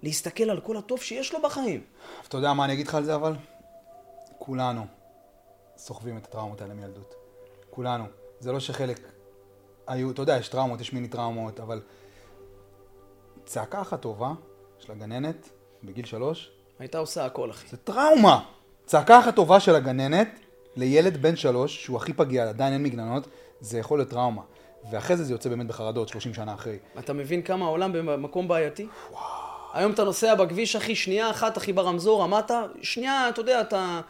להסתכל 0.02 0.50
על 0.50 0.60
כל 0.60 0.76
הטוב 0.76 1.02
שיש 1.02 1.32
לו 1.32 1.42
בחיים. 1.42 1.80
אתה 2.28 2.36
יודע 2.36 2.52
מה 2.52 2.64
אני 2.64 2.72
אגיד 2.72 2.86
לך 2.86 2.94
על 2.94 3.04
זה 3.04 3.14
אבל? 3.14 3.32
כולנו 4.38 4.86
סוחבים 5.76 6.16
את 6.16 6.24
הטראומות 6.24 6.60
האלה 6.60 6.74
מילדות. 6.74 7.14
כולנו. 7.70 8.04
זה 8.40 8.52
לא 8.52 8.60
שחלק 8.60 9.00
היו, 9.86 10.10
אתה 10.10 10.22
יודע, 10.22 10.36
יש 10.36 10.48
טראומות, 10.48 10.80
יש 10.80 10.92
מיני 10.92 11.08
טראומות, 11.08 11.60
אבל 11.60 11.80
צעקה 13.44 13.80
אחת 13.80 14.00
טובה 14.00 14.32
של 14.78 14.92
הגננת 14.92 15.48
בגיל 15.84 16.04
שלוש, 16.04 16.50
הייתה 16.78 16.98
עושה 16.98 17.24
הכל, 17.24 17.50
אחי. 17.50 17.68
זה 17.68 17.76
טראומה. 17.76 18.44
צעקה 18.86 19.18
אחת 19.18 19.36
טובה 19.36 19.60
של 19.60 19.74
הגננת 19.74 20.28
לילד 20.76 21.22
בן 21.22 21.36
שלוש, 21.36 21.84
שהוא 21.84 21.96
הכי 21.96 22.12
פגיע, 22.12 22.48
עדיין 22.48 22.72
אין 22.72 22.82
מגננות, 22.82 23.26
זה 23.60 23.78
יכול 23.78 23.98
להיות 23.98 24.10
טראומה. 24.10 24.42
ואחרי 24.90 25.16
זה 25.16 25.24
זה 25.24 25.32
יוצא 25.32 25.48
באמת 25.48 25.66
בחרדות, 25.66 26.08
30 26.08 26.34
שנה 26.34 26.54
אחרי. 26.54 26.78
אתה 26.98 27.12
מבין 27.12 27.42
כמה 27.42 27.64
העולם 27.64 27.92
במקום 27.92 28.48
בעייתי? 28.48 28.86
היום 29.72 29.92
אתה 29.92 30.04
נוסע 30.04 30.34
בכביש, 30.34 30.76
אחי, 30.76 30.94
שנייה 30.94 31.30
אחת, 31.30 31.58
אחי, 31.58 31.72
ברמזור, 31.72 32.22
עמדת, 32.22 32.50
שנייה, 32.82 33.28
אתה 33.28 33.40
יודע, 33.40 33.60
אתה, 33.60 34.00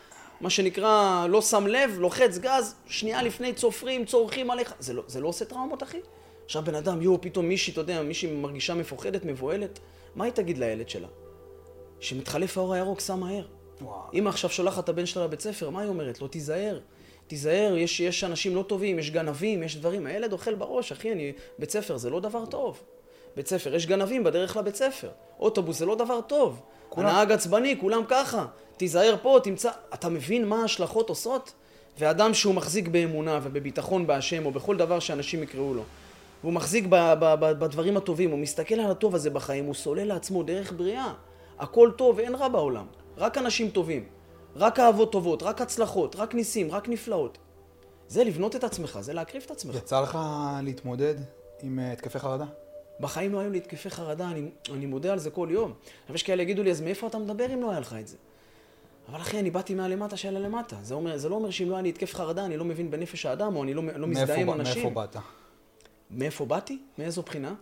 מה 0.40 0.50
שנקרא, 0.50 1.26
לא 1.28 1.42
שם 1.42 1.66
לב, 1.66 1.96
לוחץ 1.98 2.38
גז, 2.38 2.74
שנייה 2.86 3.22
לפני 3.22 3.52
צופרים, 3.52 4.04
צורכים 4.04 4.50
עליך. 4.50 4.74
זה 4.78 4.92
לא, 4.92 5.02
זה 5.06 5.20
לא 5.20 5.28
עושה 5.28 5.44
טראומות, 5.44 5.82
אחי? 5.82 6.00
עכשיו 6.44 6.62
בן 6.64 6.74
אדם, 6.74 7.02
יואו, 7.02 7.20
פתאום 7.20 7.48
מישהי, 7.48 7.72
אתה 7.72 7.80
יודע, 7.80 8.02
מישהי 8.02 8.32
מרגישה 8.32 8.74
מפוחדת, 8.74 9.24
מבוהלת, 9.24 9.78
מה 10.14 10.24
היא 10.24 10.32
תגיד 10.32 10.58
לילד 10.58 10.88
שלה? 10.88 11.08
שמתחלף 12.00 12.58
האור 12.58 12.74
הירוק, 12.74 13.00
סע 13.00 13.14
מהר. 13.14 13.44
אמא 14.14 14.28
עכשיו 14.28 14.50
שולחת 14.50 14.84
את 14.84 14.88
הבן 14.88 15.06
שלה 15.06 15.24
לבית 15.24 15.40
ספר, 15.40 15.70
מה 15.70 15.80
היא 15.80 15.88
אומרת 15.88 16.20
לו? 16.20 16.28
תיזהר. 16.28 16.78
תיזהר, 17.26 17.76
יש, 17.76 18.00
יש 18.00 18.24
אנשים 18.24 18.56
לא 18.56 18.62
טובים, 18.62 18.98
יש 18.98 19.10
גנבים, 19.10 19.62
יש 19.62 19.76
דברים. 19.76 20.06
הילד 20.06 20.32
אוכל 20.32 20.54
בראש, 20.54 20.92
אחי, 20.92 21.12
אני... 21.12 21.32
בית 21.58 21.70
ספר 21.70 21.96
זה 21.96 22.10
לא 22.10 22.20
דבר 22.20 22.46
טוב. 22.46 22.80
בית 23.36 23.46
ספר, 23.48 23.74
יש 23.74 23.86
גנבים 23.86 24.24
בדרך 24.24 24.56
לבית 24.56 24.76
ספר. 24.76 25.08
אוטובוס 25.40 25.78
זה 25.78 25.86
לא 25.86 25.94
דבר 25.94 26.20
טוב. 26.20 26.60
כולם- 26.88 27.06
הנהג 27.08 27.32
עצבני, 27.32 27.80
כולם 27.80 28.02
ככה. 28.08 28.46
תיזהר 28.76 29.16
פה, 29.22 29.38
תמצא... 29.44 29.70
אתה 29.94 30.08
מבין 30.08 30.48
מה 30.48 30.62
ההשלכות 30.62 31.08
עושות? 31.08 31.52
ואדם 31.98 32.34
שהוא 32.34 32.54
מחזיק 32.54 32.88
באמונה 32.88 33.40
ובביטחון 33.42 34.06
בהשם, 34.06 34.46
או 34.46 34.50
בכל 34.50 34.76
דבר 34.76 34.98
שאנשים 34.98 35.42
יקראו 35.42 35.74
לו, 35.74 35.82
והוא 36.42 36.52
מחזיק 36.52 36.84
ב- 36.88 37.14
ב- 37.20 37.34
ב- 37.40 37.52
בדברים 37.52 37.96
הטובים, 37.96 38.30
הוא 38.30 38.38
מסתכל 38.38 38.74
על 38.74 38.90
הטוב 38.90 39.14
הזה 39.14 39.30
בחיים, 39.30 39.64
הוא 39.64 39.74
סולל 39.74 40.04
לעצמו 40.04 40.42
דרך 40.42 40.72
בריאה. 40.72 41.12
הכל 41.58 41.90
טוב 41.96 42.16
ואין 42.18 42.34
רע 42.34 42.48
בעולם. 42.48 42.86
רק 43.16 43.38
אנשים 43.38 43.70
טובים. 43.70 44.04
רק 44.56 44.80
אהבות 44.80 45.12
טובות, 45.12 45.42
רק 45.42 45.60
הצלחות, 45.60 46.16
רק 46.16 46.34
ניסים, 46.34 46.70
רק 46.70 46.88
נפלאות. 46.88 47.38
זה 48.08 48.24
לבנות 48.24 48.56
את 48.56 48.64
עצמך, 48.64 48.98
זה 49.00 49.12
להקריב 49.12 49.42
את 49.46 49.50
עצמך. 49.50 49.74
יצא 49.74 50.00
לך 50.00 50.18
להתמודד 50.62 51.14
עם 51.62 51.78
אה, 51.78 51.92
התקפי 51.92 52.18
חרדה? 52.18 52.44
בחיים 53.00 53.32
לא 53.32 53.38
היו 53.38 53.50
לי 53.50 53.58
התקפי 53.58 53.90
חרדה, 53.90 54.30
אני, 54.30 54.50
אני 54.72 54.86
מודה 54.86 55.12
על 55.12 55.18
זה 55.18 55.30
כל 55.30 55.48
יום. 55.50 55.72
אבל 56.06 56.14
יש 56.14 56.22
כאלה 56.22 56.42
יגידו 56.42 56.62
לי, 56.62 56.70
אז 56.70 56.80
מאיפה 56.80 57.06
אתה 57.06 57.18
מדבר 57.18 57.54
אם 57.54 57.62
לא 57.62 57.70
היה 57.70 57.80
לך 57.80 57.96
את 58.00 58.08
זה? 58.08 58.16
אבל 59.08 59.20
אחי, 59.20 59.38
אני 59.38 59.50
באתי 59.50 59.74
מהלמטה 59.74 60.16
של 60.16 60.36
הלמטה. 60.36 60.76
זה, 60.82 60.94
אומר, 60.94 61.16
זה 61.16 61.28
לא 61.28 61.34
אומר 61.34 61.50
שאם 61.50 61.70
לא 61.70 61.74
היה 61.74 61.82
לי 61.82 61.88
התקף 61.88 62.14
חרדה, 62.14 62.44
אני 62.44 62.56
לא 62.56 62.64
מבין 62.64 62.90
בנפש 62.90 63.26
האדם, 63.26 63.56
או 63.56 63.62
אני 63.62 63.74
לא, 63.74 63.82
לא 63.96 64.06
מזדהה 64.06 64.36
עם 64.36 64.52
אנשים. 64.52 64.82
מאיפה 64.82 65.00
באת? 65.00 65.16
מאיפה 66.12 66.44
באתי? 66.44 66.78
מאיזו 66.98 67.22
בחינה? 67.22 67.54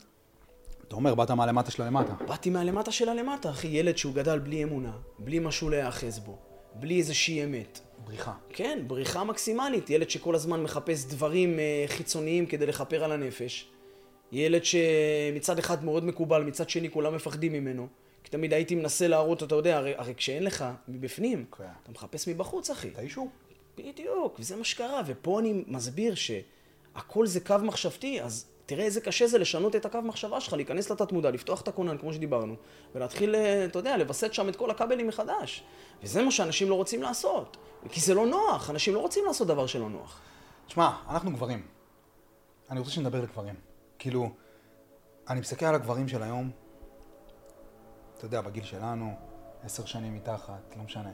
אתה 0.88 0.96
אומר, 0.96 1.14
באת 1.14 1.30
מהלמטה 1.30 1.70
של 1.70 1.82
הלמטה. 1.82 2.12
באתי 2.28 2.50
מהלמטה 2.50 2.92
של 2.92 3.08
הלמטה, 3.08 3.50
אחי. 3.50 3.68
ילד 3.68 3.96
שהוא 3.96 4.14
גדל 4.14 4.38
בלי 4.38 4.64
אמונה, 4.64 4.92
בלי 5.18 5.38
משהו 5.38 5.68
להיאחז 5.68 6.18
בו, 6.18 6.38
בלי 6.74 6.98
איזושהי 6.98 7.44
אמת. 7.44 7.80
בריחה. 8.04 8.34
כן, 8.48 8.78
בריחה 8.86 9.24
מקסימלית. 9.24 9.90
ילד 9.90 10.10
שכל 10.10 10.34
הזמן 10.34 10.62
מחפש 10.62 11.04
דברים 11.04 11.58
אה, 11.58 11.84
חיצוניים 11.86 12.46
כדי 12.46 12.66
לכפר 12.66 13.04
על 13.04 13.12
הנפש. 13.12 13.68
ילד 14.32 14.62
שמצד 14.64 15.58
אחד 15.58 15.84
מאוד 15.84 16.04
מקובל, 16.04 16.42
מצד 16.42 16.70
שני 16.70 16.90
כולם 16.90 17.14
מפחדים 17.14 17.52
ממנו. 17.52 17.86
כי 18.24 18.30
תמיד 18.30 18.52
הייתי 18.52 18.74
מנסה 18.74 19.08
להראות, 19.08 19.42
אתה 19.42 19.54
יודע, 19.54 19.76
הרי, 19.76 19.94
הרי 19.96 20.14
כשאין 20.14 20.44
לך 20.44 20.64
מבפנים, 20.88 21.44
כן. 21.58 21.64
אתה 21.82 21.90
מחפש 21.90 22.28
מבחוץ, 22.28 22.70
אחי. 22.70 22.88
את 22.88 22.98
האישור. 22.98 23.28
בדיוק, 23.78 24.36
וזה 24.38 24.56
מה 24.56 24.64
שקרה. 24.64 25.02
ופה 25.06 25.40
אני 25.40 25.64
מסביר 25.66 26.14
שהכל 26.94 27.26
זה 27.26 27.40
קו 27.40 27.56
מחשבתי, 27.62 28.22
אז 28.22 28.46
תראה 28.66 28.84
איזה 28.84 29.00
קשה 29.00 29.26
זה 29.26 29.38
לשנות 29.38 29.76
את 29.76 29.84
הקו 29.84 29.98
מחשבה 30.02 30.40
שלך, 30.40 30.52
להיכנס 30.52 30.90
לתת 30.90 31.12
מודע, 31.12 31.30
לפתוח 31.30 31.60
את 31.60 31.68
הכונן, 31.68 31.98
כמו 31.98 32.12
שדיברנו, 32.12 32.54
ולהתחיל, 32.94 33.34
אה, 33.34 33.64
אתה 33.64 33.78
יודע, 33.78 33.96
לווסת 33.96 34.34
שם 34.34 34.48
את 34.48 34.56
כל 34.56 34.70
הכבלים 34.70 35.08
מחדש. 35.08 35.64
וזה 36.02 36.22
מה 36.22 36.30
שאנשים 36.30 36.70
לא 36.70 36.74
רוצים 36.74 37.02
לעשות. 37.02 37.56
כי 37.88 38.00
זה 38.00 38.14
לא 38.14 38.26
נוח, 38.26 38.70
אנשים 38.70 38.94
לא 38.94 39.00
רוצים 39.00 39.24
לעשות 39.26 39.48
דבר 39.48 39.66
שלא 39.66 39.88
נוח. 39.88 40.20
תשמע, 40.66 40.90
אנחנו 41.08 41.32
גברים. 41.32 41.66
אני 42.70 42.78
רוצה 42.78 42.90
שנדבר 42.90 43.20
לגברים. 43.20 43.54
כאילו, 43.98 44.30
אני 45.28 45.40
מסתכל 45.40 45.66
על 45.66 45.74
הגברים 45.74 46.08
של 46.08 46.22
היום, 46.22 46.50
אתה 48.16 48.24
יודע, 48.24 48.40
בגיל 48.40 48.64
שלנו, 48.64 49.14
עשר 49.62 49.84
שנים 49.84 50.14
מתחת, 50.14 50.74
לא 50.76 50.82
משנה. 50.82 51.12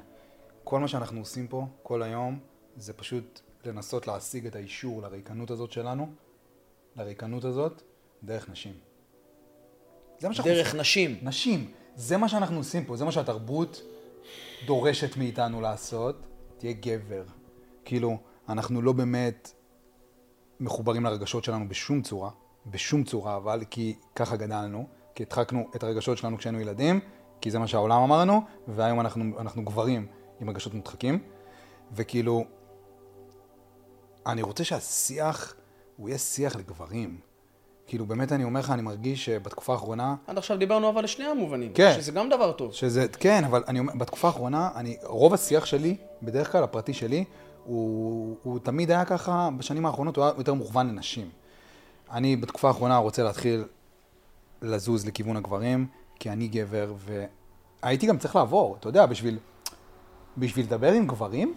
כל 0.65 0.81
מה 0.81 0.89
שאנחנו 0.89 1.21
עושים 1.21 1.49
פה, 1.49 1.67
כל 1.83 2.03
היום, 2.03 2.41
זה 2.77 2.93
פשוט 2.93 3.41
לנסות 3.67 4.07
להשיג 4.07 4.47
את 4.47 4.57
האישור 4.57 5.03
לריקנות 5.03 5.51
הזאת 5.51 5.73
שלנו, 5.73 6.13
לריקנות 6.97 7.45
הזאת, 7.45 7.83
דרך 8.23 8.49
נשים. 8.49 8.73
זה 10.19 10.29
מה 10.29 10.35
שאנחנו 10.35 10.53
דרך 10.53 10.67
עושים. 10.67 10.81
נשים. 10.81 11.19
נשים. 11.23 11.71
זה 11.97 12.17
מה 12.17 12.29
שאנחנו 12.29 12.57
עושים 12.57 12.85
פה, 12.85 12.97
זה 12.97 13.05
מה 13.05 13.13
שהתרבות 13.13 13.83
דורשת 14.67 15.17
מאיתנו 15.17 15.61
לעשות. 15.61 16.27
תהיה 16.59 16.73
גבר. 16.73 17.25
כאילו, 17.85 18.19
אנחנו 18.49 18.83
לא 18.83 18.93
באמת 18.93 19.53
מחוברים 20.61 21.05
לרגשות 21.05 21.45
שלנו 21.45 21.69
בשום 21.69 22.03
צורה, 22.03 22.31
בשום 22.67 23.05
צורה, 23.05 23.37
אבל 23.37 23.65
כי 23.71 23.95
ככה 24.15 24.37
גדלנו, 24.37 24.87
כי 25.15 25.23
הדחקנו 25.23 25.69
את 25.77 25.83
הרגשות 25.83 26.19
שלנו 26.19 26.39
כשהיינו 26.39 26.61
ילדים, 26.61 27.01
כי 27.41 27.51
זה 27.51 27.59
מה 27.59 27.67
שהעולם 27.67 28.03
אמרנו, 28.03 28.41
והיום 28.69 29.01
אנחנו, 29.01 29.41
אנחנו 29.41 29.65
גברים 29.65 30.07
עם 30.41 30.51
רגשות 30.51 30.75
מודחקים, 30.75 31.19
וכאילו, 31.93 32.45
אני 34.27 34.43
רוצה 34.43 34.65
שהשיח, 34.65 35.55
הוא 35.97 36.09
יהיה 36.09 36.19
שיח 36.19 36.57
לגברים. 36.57 37.19
כאילו, 37.87 38.07
באמת 38.07 38.33
אני 38.33 38.45
אומר 38.45 38.61
לך, 38.61 38.71
אני 38.71 38.83
מרגיש 38.83 39.25
שבתקופה 39.25 39.73
האחרונה, 39.73 40.15
עד 40.27 40.39
עכשיו 40.39 40.57
דיברנו 40.59 40.89
אבל 40.89 41.05
לשני 41.05 41.25
המובנים. 41.25 41.73
כן. 41.73 41.93
שזה 41.97 42.13
גם 42.13 42.29
דבר 42.29 42.53
טוב. 42.53 42.73
שזה, 42.73 43.07
כן, 43.09 43.45
אבל 43.45 43.65
אני 43.69 43.79
אומר, 43.79 43.93
בתקופה 43.99 44.29
האחרונה, 44.29 44.71
אני, 44.75 44.97
רוב 45.03 45.35
השיח 45.35 45.65
שלי, 45.65 45.97
בדרך 46.23 46.53
כלל 46.53 46.65
הפרטי 46.65 46.95
שלי, 46.95 47.25
הוא, 47.65 48.37
הוא 48.43 48.59
תמיד 48.59 48.91
היה 48.91 49.05
ככה, 49.05 49.49
בשנים 49.59 49.87
האחרונות 49.87 50.17
הוא 50.17 50.25
היה 50.25 50.35
יותר 50.39 50.55
מוכוון 50.55 50.89
לנשים. 50.89 51.29
אני 52.11 52.37
בתקופה 52.37 52.69
האחרונה 52.69 52.97
רוצה 52.97 53.23
להתחיל 53.23 53.65
לזוז 54.63 55.07
לכיוון 55.07 55.37
הגברים, 55.37 55.87
כי 56.19 56.31
אני 56.31 56.49
גבר, 56.49 56.95
והייתי 57.83 58.07
גם 58.07 58.19
צריך 58.19 58.37
לעבור, 58.37 58.77
אתה 58.81 58.89
יודע, 58.89 59.07
בשביל, 59.07 59.39
בשביל 60.39 60.67
לדבר 60.67 60.93
עם 60.93 61.07
גברים, 61.07 61.55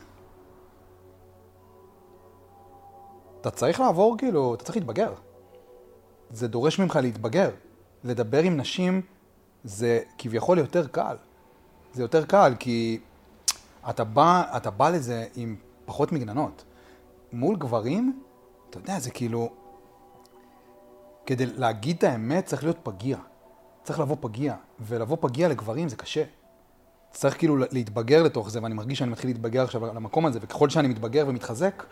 אתה 3.42 3.52
צריך 3.52 3.80
לעבור, 3.80 4.18
כאילו, 4.18 4.54
אתה 4.54 4.64
צריך 4.64 4.78
להתבגר. 4.78 5.14
זה 6.32 6.48
דורש 6.48 6.80
ממך 6.80 7.00
להתבגר. 7.02 7.50
לדבר 8.04 8.44
עם 8.44 8.58
נשים 8.58 9.02
זה 9.64 10.00
כביכול 10.18 10.58
יותר 10.58 10.88
קל. 10.88 11.16
זה 11.94 12.04
יותר 12.04 12.26
קל, 12.26 12.54
כי 12.60 13.00
אתה 13.90 14.04
בא, 14.04 14.44
אתה 14.58 14.70
בא 14.70 14.90
לזה 14.90 15.26
עם 15.36 15.56
פחות 15.86 16.12
מגננות. 16.12 16.64
מול 17.34 17.56
גברים, 17.56 18.22
אתה 18.70 18.78
יודע, 18.78 19.00
זה 19.00 19.12
כאילו... 19.12 19.50
כדי 21.26 21.46
להגיד 21.46 21.98
את 21.98 22.04
האמת 22.04 22.46
צריך 22.46 22.64
להיות 22.64 22.78
פגיע. 22.84 23.18
צריך 23.84 24.00
לבוא 24.00 24.18
פגיע, 24.20 24.56
ולבוא 24.80 25.18
פגיע 25.22 25.50
לגברים 25.50 25.90
זה 25.90 25.96
קשה. 25.96 26.24
צריך 27.12 27.38
כאילו 27.38 27.58
להתבגר 27.72 28.24
לתוך 28.24 28.50
זה, 28.50 28.64
ואני 28.64 28.74
מרגיש 28.74 29.00
שאני 29.00 29.12
מתחיל 29.12 29.30
להתבגר 29.30 29.64
עכשיו 29.64 29.86
למקום 29.86 30.26
הזה, 30.26 30.40
וככל 30.42 30.70
שאני 30.70 30.88
מתבגר 30.88 31.26
ומתחזק, 31.28 31.84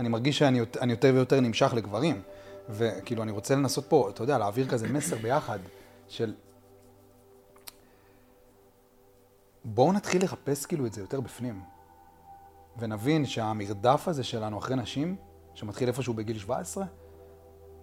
אני 0.00 0.08
מרגיש 0.08 0.38
שאני 0.38 0.58
יותר 0.92 1.10
ויותר 1.14 1.40
נמשך 1.40 1.72
לגברים. 1.74 2.22
וכאילו, 2.68 3.22
אני 3.22 3.32
רוצה 3.32 3.54
לנסות 3.54 3.86
פה, 3.88 4.10
אתה 4.10 4.22
יודע, 4.22 4.38
להעביר 4.38 4.68
כזה 4.68 4.88
מסר 4.88 5.16
ביחד, 5.16 5.58
של... 6.08 6.34
בואו 9.64 9.92
נתחיל 9.92 10.22
לחפש 10.22 10.66
כאילו 10.66 10.86
את 10.86 10.92
זה 10.92 11.00
יותר 11.00 11.20
בפנים, 11.20 11.60
ונבין 12.78 13.26
שהמרדף 13.26 14.08
הזה 14.08 14.24
שלנו 14.24 14.58
אחרי 14.58 14.76
נשים, 14.76 15.16
שמתחיל 15.54 15.88
איפשהו 15.88 16.14
בגיל 16.14 16.38
17, 16.38 16.84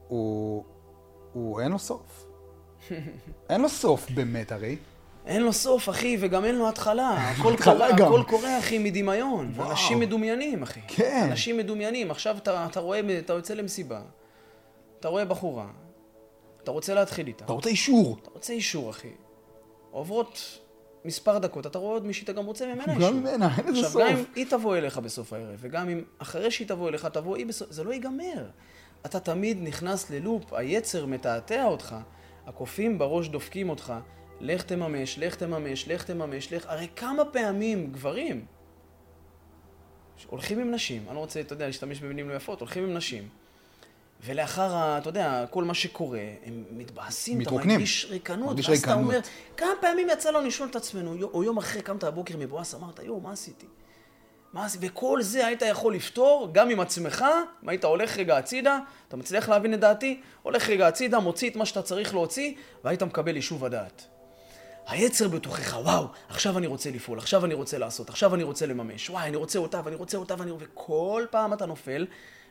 הוא, 0.08 0.64
הוא 1.34 1.62
אין 1.62 1.72
לו 1.72 1.80
סוף. 1.80 2.26
אין 3.50 3.62
לו 3.62 3.70
סוף 3.70 4.10
באמת 4.12 4.52
הרי. 4.52 4.78
אין 5.28 5.44
לו 5.44 5.54
סוף, 5.54 5.90
אחי, 5.90 6.18
וגם 6.20 6.46
אין 6.46 6.56
לו 6.56 6.70
התחלה. 6.70 7.10
הכל 7.32 7.56
קורה, 7.64 7.88
הכל 7.88 8.24
קורה, 8.28 8.60
אחי, 8.60 8.78
מדמיון. 8.78 9.52
וואו. 9.56 9.72
אנשים 9.72 10.00
מדומיינים, 10.00 10.64
אחי. 10.64 10.80
כן. 10.88 11.28
אנשים 11.32 11.58
מדומיינים. 11.58 12.12
עכשיו 12.12 12.38
אתה, 12.38 12.66
אתה 12.72 12.80
רואה, 12.80 13.02
אתה 13.20 13.34
יוצא 13.34 13.54
למסיבה, 13.54 14.02
אתה 15.00 15.08
רואה 15.08 15.26
בחורה, 15.26 15.68
אתה 16.64 16.72
רוצה 16.72 16.94
להתחיל 16.94 17.28
איתה. 17.28 17.46
אתה 17.46 17.54
רוצה 17.54 17.70
אישור. 17.70 18.18
אתה 18.22 18.30
רוצה 18.30 18.54
אישור, 18.54 18.90
אחי. 18.90 19.12
עוברות 19.92 20.60
מספר 21.06 21.38
דקות, 21.38 21.68
אתה 21.68 21.80
רואה 21.80 21.94
עוד 21.94 22.06
מישהי, 22.06 22.24
אתה 22.24 22.34
גם 22.34 22.46
רוצה 22.46 22.66
ממנה 22.66 22.94
אישור. 22.94 23.10
גם 23.10 23.20
ממנה, 23.20 23.50
אין 23.58 23.74
לזה 23.74 23.90
סוף. 23.90 24.02
עכשיו, 24.02 24.12
גם 24.12 24.18
אם 24.18 24.24
היא 24.36 24.46
תבוא 24.50 24.78
אליך 24.78 24.98
בסוף 24.98 25.34
הערב, 25.34 25.56
וגם 25.60 25.90
אם 25.90 26.04
אחרי 26.20 26.52
שהיא 26.52 26.68
תבוא 26.68 26.90
אליך, 26.90 27.06
תבוא 27.06 27.38
היא 27.38 27.46
בסוף... 27.46 27.72
זה 27.72 27.84
לא 27.84 27.94
ייגמר. 27.94 28.50
אתה 29.06 29.20
תמיד 29.20 29.58
נכנס 29.62 30.10
ללופ, 30.10 30.54
היצר 30.54 31.06
מתעתע 31.06 31.66
אותך, 31.66 31.96
הקופים 32.48 32.98
בראש 32.98 33.28
דופקים 33.28 33.70
אותך, 33.70 33.94
לך 34.42 34.64
תממש, 34.64 35.20
לך 35.20 35.36
תממש, 35.36 35.88
לך 35.88 36.04
תממש, 36.04 36.54
לך... 36.54 36.66
הרי 36.68 36.88
כמה 36.96 37.26
פעמים 37.26 37.92
גברים 37.92 38.46
הולכים 40.26 40.60
עם 40.60 40.72
נשים, 40.72 41.04
אני 41.08 41.16
לא 41.16 41.20
רוצה, 41.20 41.40
אתה 41.40 41.54
יודע, 41.54 41.68
להשתמש 41.68 42.00
במילים 42.00 42.30
לא 42.30 42.36
יפות, 42.36 42.60
הולכים 42.60 42.84
עם 42.84 42.94
נשים, 42.94 43.30
ולאחר, 44.26 44.98
אתה 44.98 45.10
יודע, 45.10 45.46
כל 45.50 45.64
מה 45.64 45.74
שקורה, 45.74 46.20
הם 46.46 46.64
מתבאסים, 46.72 47.42
אתה 47.42 47.52
מרגיש 47.52 48.06
ריקנות, 48.10 48.48
מרגיש 48.48 48.70
ואז 48.70 48.78
ריקנות. 48.78 49.00
אתה 49.00 49.04
אומר, 49.04 49.20
כמה 49.58 49.70
פעמים 49.82 50.08
יצא 50.10 50.30
לנו 50.30 50.48
לשאול 50.48 50.70
את 50.70 50.76
עצמנו, 50.76 51.16
או 51.34 51.44
יום 51.44 51.58
אחרי 51.58 51.82
קמת 51.82 52.04
הבוקר 52.04 52.38
מבואס, 52.38 52.76
אמרת, 52.76 53.00
יואו, 53.00 53.20
מה 53.20 53.32
עשיתי? 53.32 53.66
מה 54.54 54.66
עשיתי? 54.66 54.88
וכל 54.88 55.22
זה 55.22 55.46
היית 55.46 55.62
יכול 55.62 55.96
לפתור 55.96 56.50
גם 56.52 56.70
עם 56.70 56.80
עצמך, 56.80 57.26
אם 57.64 57.70
היית 57.70 57.84
הולך 57.84 58.18
רגע 58.18 58.38
הצידה, 58.38 58.80
אתה 59.08 59.18
מצליח 59.18 59.50
להבין 59.50 59.74
את 59.74 59.80
דעתי? 59.80 60.22
הולך 60.44 60.70
רגע 60.70 60.88
הצידה, 60.88 61.20
מוציא 61.20 61.50
את 61.50 61.56
מה 61.56 61.66
שאתה 61.66 61.82
צריך 61.82 62.14
להוציא, 62.14 62.54
והיית 62.84 63.04
מקבל 63.04 63.36
יישוב 63.36 63.66
הדעת. 63.66 64.08
היצר 64.88 65.28
בתוכך, 65.28 65.78
וואו, 65.84 66.08
עכשיו 66.30 66.58
אני 66.58 66.68
רוצה 66.68 66.92
לפעול, 66.92 67.20
עכשיו 67.20 67.46
אני 67.46 67.54
רוצה 67.54 67.78
לעשות, 67.78 68.10
עכשיו 68.10 68.36
אני 68.36 68.44
רוצה 68.44 68.66
לממש, 68.66 69.10
וואי, 69.10 69.28
אני 69.28 69.38
רוצה 69.38 69.60
אותה 69.60 69.82
ואני 69.84 69.96
רוצה 69.96 70.18
אותה 70.18 70.36
ואני... 70.38 70.52
וכל 70.60 71.26
פעם 71.30 71.54
אתה 71.54 71.66
נופל, 71.66 72.08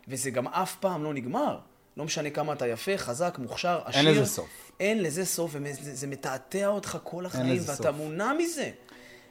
וזה 0.08 0.30
גם 0.30 0.48
אף 0.48 0.76
פעם 0.76 1.04
לא 1.04 1.14
נגמר. 1.14 1.58
לא 1.96 2.04
משנה 2.04 2.30
כמה 2.30 2.52
אתה 2.52 2.66
יפה, 2.66 2.98
חזק, 2.98 3.38
מוכשר, 3.42 3.80
עשיר. 3.84 4.00
אין 4.00 4.10
לזה 4.10 4.26
סוף. 4.26 4.72
אין 4.80 5.02
לזה 5.02 5.24
סוף, 5.24 5.56
וזה 5.62 6.06
מתעתע 6.06 6.66
אותך 6.66 6.98
כל 7.02 7.26
החיים, 7.26 7.60
ואתה 7.60 7.74
סוף. 7.74 7.86
מונע 7.96 8.32
מזה. 8.32 8.70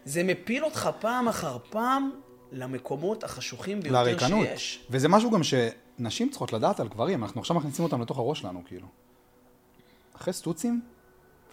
זה 0.06 0.24
מפיל 0.24 0.65
אותך 0.65 0.89
פעם 1.00 1.28
אחר 1.28 1.58
פעם 1.70 2.12
למקומות 2.52 3.24
החשוכים 3.24 3.80
ביותר 3.80 4.04
לריקנות. 4.04 4.48
שיש. 4.48 4.86
וזה 4.89 5.08
משהו 5.08 5.32
גם 5.32 5.41
שנשים 5.44 6.30
צריכות 6.30 6.54
לדעת 6.54 6.80
על 6.80 6.88
גברים, 6.88 7.24
אנחנו 7.24 7.41
עכשיו 7.41 7.56
מכניסים 7.56 7.86
אותם 7.86 8.02
לתוך 8.02 8.18
הראש 8.18 8.39
שלנו, 8.39 8.62
כאילו. 8.65 8.88
אחרי 10.15 10.34
סטוצים, 10.34 10.82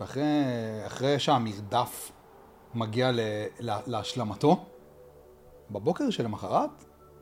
ואחרי 0.03 1.19
שהמרדף 1.19 2.13
מגיע 2.75 3.13
ל, 3.13 3.21
לה, 3.61 3.81
להשלמתו, 3.87 4.65
בבוקר 5.71 6.11
שלמחרת 6.11 6.71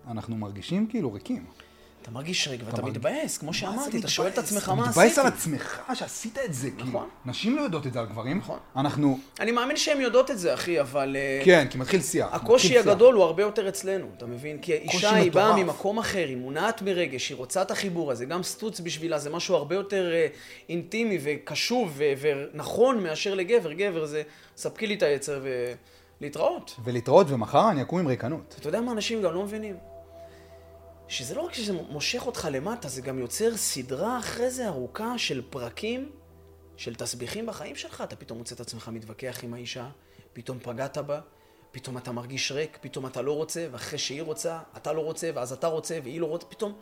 אנחנו 0.06 0.36
מרגישים 0.36 0.86
כאילו 0.86 1.12
ריקים. 1.12 1.46
אתה 2.02 2.10
מרגיש 2.10 2.48
ריק 2.48 2.60
ואתה 2.64 2.82
מתבאס, 2.82 3.38
כמו 3.38 3.54
שאמרתי, 3.54 3.98
אתה 3.98 4.08
שואל 4.08 4.28
את 4.28 4.38
עצמך 4.38 4.68
מה 4.68 4.88
עשיתי. 4.88 4.90
אתה 4.90 5.00
מתבאס 5.00 5.18
על 5.18 5.26
עצמך 5.26 5.80
שעשית 5.94 6.38
את 6.44 6.54
זה, 6.54 6.70
כאילו. 6.70 6.86
נכון. 6.86 7.08
נשים 7.26 7.56
לא 7.56 7.60
יודעות 7.60 7.86
את 7.86 7.92
זה 7.92 8.00
על 8.00 8.06
גברים. 8.06 8.38
נכון. 8.38 8.58
אנחנו... 8.76 9.18
אני 9.40 9.52
מאמין 9.52 9.76
שהן 9.76 10.00
יודעות 10.00 10.30
את 10.30 10.38
זה, 10.38 10.54
אחי, 10.54 10.80
אבל... 10.80 11.16
אה, 11.16 11.42
כן, 11.44 11.66
כי 11.70 11.78
מתחיל 11.78 12.02
שיח. 12.02 12.28
הקושי 12.32 12.78
הגדול 12.78 13.14
הוא 13.14 13.24
הרבה 13.24 13.42
יותר 13.42 13.68
אצלנו, 13.68 14.06
אתה 14.16 14.26
מבין? 14.26 14.58
כי 14.58 14.72
אישה 14.72 15.14
היא 15.14 15.32
באה 15.32 15.56
ממקום 15.56 15.98
אחר, 15.98 16.26
היא 16.28 16.36
מונעת 16.36 16.82
מרגש, 16.82 17.28
היא 17.28 17.36
רוצה 17.36 17.62
את 17.62 17.70
החיבור 17.70 18.12
הזה, 18.12 18.24
גם 18.24 18.42
סטוץ 18.42 18.80
בשבילה 18.80 19.18
זה 19.18 19.30
משהו 19.30 19.54
הרבה 19.54 19.74
יותר 19.74 20.12
אה, 20.12 20.26
אינטימי 20.68 21.18
וקשוב 21.22 22.00
ונכון 22.20 23.02
מאשר 23.02 23.34
לגבר. 23.34 23.72
גבר 23.72 24.06
זה, 24.06 24.22
ספקי 24.56 24.86
לי 24.86 24.94
את 24.94 25.02
היצר 25.02 25.40
ולהתראות. 26.20 26.76
ולהתראות, 26.84 27.26
ומחר 27.30 27.70
אני 27.70 27.82
אקום 27.82 27.98
עם 27.98 28.06
ריקנות. 28.06 28.54
אתה 28.58 28.68
יודע 28.68 28.80
מה 28.80 28.92
אנשים 28.92 29.22
גם 29.22 29.34
לא 29.34 29.42
מבינים? 29.42 29.89
שזה 31.10 31.34
לא 31.34 31.42
רק 31.42 31.54
שזה 31.54 31.72
מושך 31.72 32.26
אותך 32.26 32.48
למטה, 32.52 32.88
זה 32.88 33.00
גם 33.00 33.18
יוצר 33.18 33.56
סדרה 33.56 34.18
אחרי 34.18 34.50
זה 34.50 34.68
ארוכה 34.68 35.18
של 35.18 35.42
פרקים, 35.50 36.10
של 36.76 36.94
תסביכים 36.94 37.46
בחיים 37.46 37.76
שלך. 37.76 38.00
אתה 38.00 38.16
פתאום 38.16 38.38
מוצא 38.38 38.54
את 38.54 38.60
עצמך 38.60 38.88
מתווכח 38.92 39.40
עם 39.42 39.54
האישה, 39.54 39.88
פתאום 40.32 40.58
פגעת 40.62 40.98
בה, 40.98 41.20
פתאום 41.72 41.98
אתה 41.98 42.12
מרגיש 42.12 42.52
ריק, 42.52 42.78
פתאום 42.80 43.06
אתה 43.06 43.22
לא 43.22 43.32
רוצה, 43.32 43.66
ואחרי 43.72 43.98
שהיא 43.98 44.22
רוצה, 44.22 44.58
אתה 44.76 44.92
לא 44.92 45.00
רוצה, 45.00 45.30
ואז 45.34 45.52
אתה 45.52 45.66
רוצה, 45.66 45.98
והיא 46.02 46.20
לא 46.20 46.26
רוצה, 46.26 46.46
פתאום... 46.46 46.72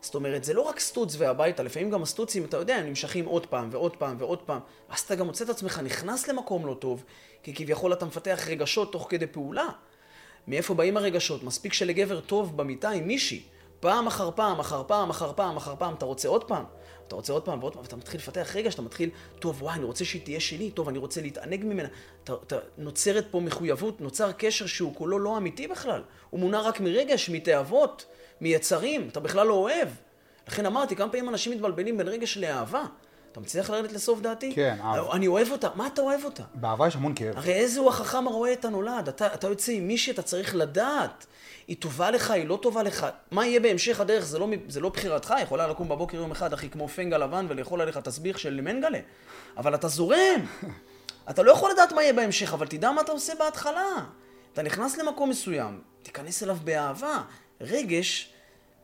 זאת 0.00 0.14
אומרת, 0.14 0.44
זה 0.44 0.54
לא 0.54 0.60
רק 0.60 0.80
סטוץ 0.80 1.14
והביתה, 1.18 1.62
לפעמים 1.62 1.90
גם 1.90 2.02
הסטוצים, 2.02 2.44
אתה 2.44 2.56
יודע, 2.56 2.76
הם 2.76 2.86
נמשכים 2.86 3.24
עוד 3.24 3.46
פעם 3.46 3.68
ועוד 3.72 3.96
פעם 3.96 4.16
ועוד 4.18 4.42
פעם, 4.42 4.60
ואז 4.90 5.00
אתה 5.00 5.14
גם 5.14 5.26
מוצא 5.26 5.44
את 5.44 5.50
עצמך 5.50 5.80
נכנס 5.84 6.28
למקום 6.28 6.66
לא 6.66 6.74
טוב, 6.74 7.04
כי 7.42 7.54
כביכול 7.54 7.92
אתה 7.92 8.06
מפתח 8.06 8.44
רגשות 8.48 8.92
תוך 8.92 9.06
כדי 9.10 9.26
פעולה. 9.26 9.68
מאיפה 10.48 10.74
באים 10.74 10.96
הרגשות? 10.96 11.42
מספיק 11.42 11.72
שלגבר 11.72 12.20
טוב 12.20 12.56
במיטה 12.56 12.90
עם 12.90 13.06
מישהי, 13.06 13.42
פעם 13.82 14.06
אחר 14.06 14.30
פעם, 14.30 14.60
אחר 14.60 14.82
פעם, 14.86 15.10
אחר 15.10 15.32
פעם, 15.32 15.56
אחר 15.56 15.74
פעם, 15.78 15.94
אתה 15.94 16.04
רוצה 16.04 16.28
עוד 16.28 16.44
פעם? 16.44 16.64
אתה 17.06 17.16
רוצה 17.16 17.32
עוד 17.32 17.44
פעם 17.44 17.58
ועוד 17.60 17.72
פעם, 17.72 17.82
ואתה 17.82 17.96
מתחיל 17.96 18.20
לפתח 18.20 18.52
רגע 18.56 18.70
שאתה 18.70 18.82
מתחיל, 18.82 19.10
טוב, 19.38 19.62
וואי, 19.62 19.74
אני 19.74 19.84
רוצה 19.84 20.04
שהיא 20.04 20.22
תהיה 20.22 20.40
שלי, 20.40 20.70
טוב, 20.70 20.88
אני 20.88 20.98
רוצה 20.98 21.20
להתענג 21.20 21.64
ממנה. 21.64 21.88
אתה, 22.24 22.32
אתה 22.46 22.56
נוצרת 22.78 23.26
פה 23.30 23.40
מחויבות, 23.40 24.00
נוצר 24.00 24.32
קשר 24.32 24.66
שהוא 24.66 24.94
כולו 24.94 25.18
לא 25.18 25.36
אמיתי 25.36 25.68
בכלל. 25.68 26.02
הוא 26.30 26.40
מונע 26.40 26.60
רק 26.60 26.80
מרגש, 26.80 27.30
מתאוות, 27.30 28.04
מיצרים, 28.40 29.08
אתה 29.08 29.20
בכלל 29.20 29.46
לא 29.46 29.54
אוהב. 29.54 29.88
לכן 30.48 30.66
אמרתי, 30.66 30.96
כמה 30.96 31.12
פעמים 31.12 31.28
אנשים 31.28 31.52
מתבלבלים 31.52 31.98
בין 31.98 32.08
רגש 32.08 32.38
לאהבה. 32.38 32.84
אתה 33.32 33.40
מצליח 33.40 33.70
לרדת 33.70 33.92
לסוף 33.92 34.20
דעתי? 34.20 34.52
כן, 34.54 34.76
אהבה. 34.84 35.12
אני 35.12 35.26
אוהב 35.26 35.50
אותה. 35.50 35.68
מה 35.74 35.86
אתה 35.86 36.02
אוהב 36.02 36.24
אותה? 36.24 36.42
באהבה 36.54 36.86
יש 36.86 36.96
המון 36.96 37.14
כאב. 37.14 37.36
הרי 37.36 37.52
איזה 37.52 37.80
הוא 37.80 37.88
החכם 37.88 38.28
הרואה 38.28 38.52
את 38.52 38.64
הנולד? 38.64 39.08
אתה, 39.08 39.34
אתה 39.34 39.46
יוצא 39.46 39.72
עם 39.72 39.88
מישהי, 39.88 40.12
אתה 40.12 40.22
צריך 40.22 40.54
לדעת. 40.54 41.26
היא 41.68 41.76
טובה 41.76 42.10
לך, 42.10 42.30
היא 42.30 42.46
לא 42.46 42.58
טובה 42.62 42.82
לך. 42.82 43.06
מה 43.30 43.46
יהיה 43.46 43.60
בהמשך 43.60 44.00
הדרך, 44.00 44.24
זה 44.24 44.38
לא, 44.38 44.48
זה 44.68 44.80
לא 44.80 44.88
בחירתך. 44.88 45.34
יכולה 45.42 45.66
לקום 45.66 45.88
בבוקר 45.88 46.16
יום 46.16 46.30
אחד, 46.30 46.52
אחי, 46.52 46.70
כמו 46.70 46.88
פנגה 46.88 47.18
לבן, 47.18 47.46
ולאכול 47.48 47.80
עליך 47.80 47.98
תסביך 47.98 48.38
של 48.38 48.60
מנגלה. 48.60 48.98
אבל 49.56 49.74
אתה 49.74 49.88
זורם. 49.88 50.46
אתה 51.30 51.42
לא 51.42 51.52
יכול 51.52 51.70
לדעת 51.70 51.92
מה 51.92 52.02
יהיה 52.02 52.12
בהמשך, 52.12 52.54
אבל 52.54 52.66
תדע 52.66 52.90
מה 52.90 53.00
אתה 53.00 53.12
עושה 53.12 53.32
בהתחלה. 53.38 53.88
אתה 54.52 54.62
נכנס 54.62 54.98
למקום 54.98 55.30
מסוים, 55.30 55.80
תיכנס 56.02 56.42
אליו 56.42 56.56
באהבה. 56.64 57.22
רגש 57.60 58.32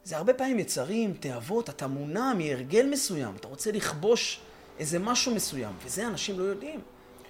זה 0.09 0.17
הרבה 0.17 0.35
פעמים 0.35 0.59
יצרים, 0.59 1.15
תאוות, 1.15 1.71
אתה 1.71 1.87
מונע 1.87 2.33
מהרגל 2.39 2.87
מסוים, 2.91 3.37
אתה 3.37 3.49
רוצה 3.49 3.73
לכבוש 3.73 4.41
איזה 4.79 4.99
משהו 4.99 5.35
מסוים, 5.35 5.75
וזה 5.85 6.07
אנשים 6.07 6.39
לא 6.39 6.45
יודעים. 6.45 6.81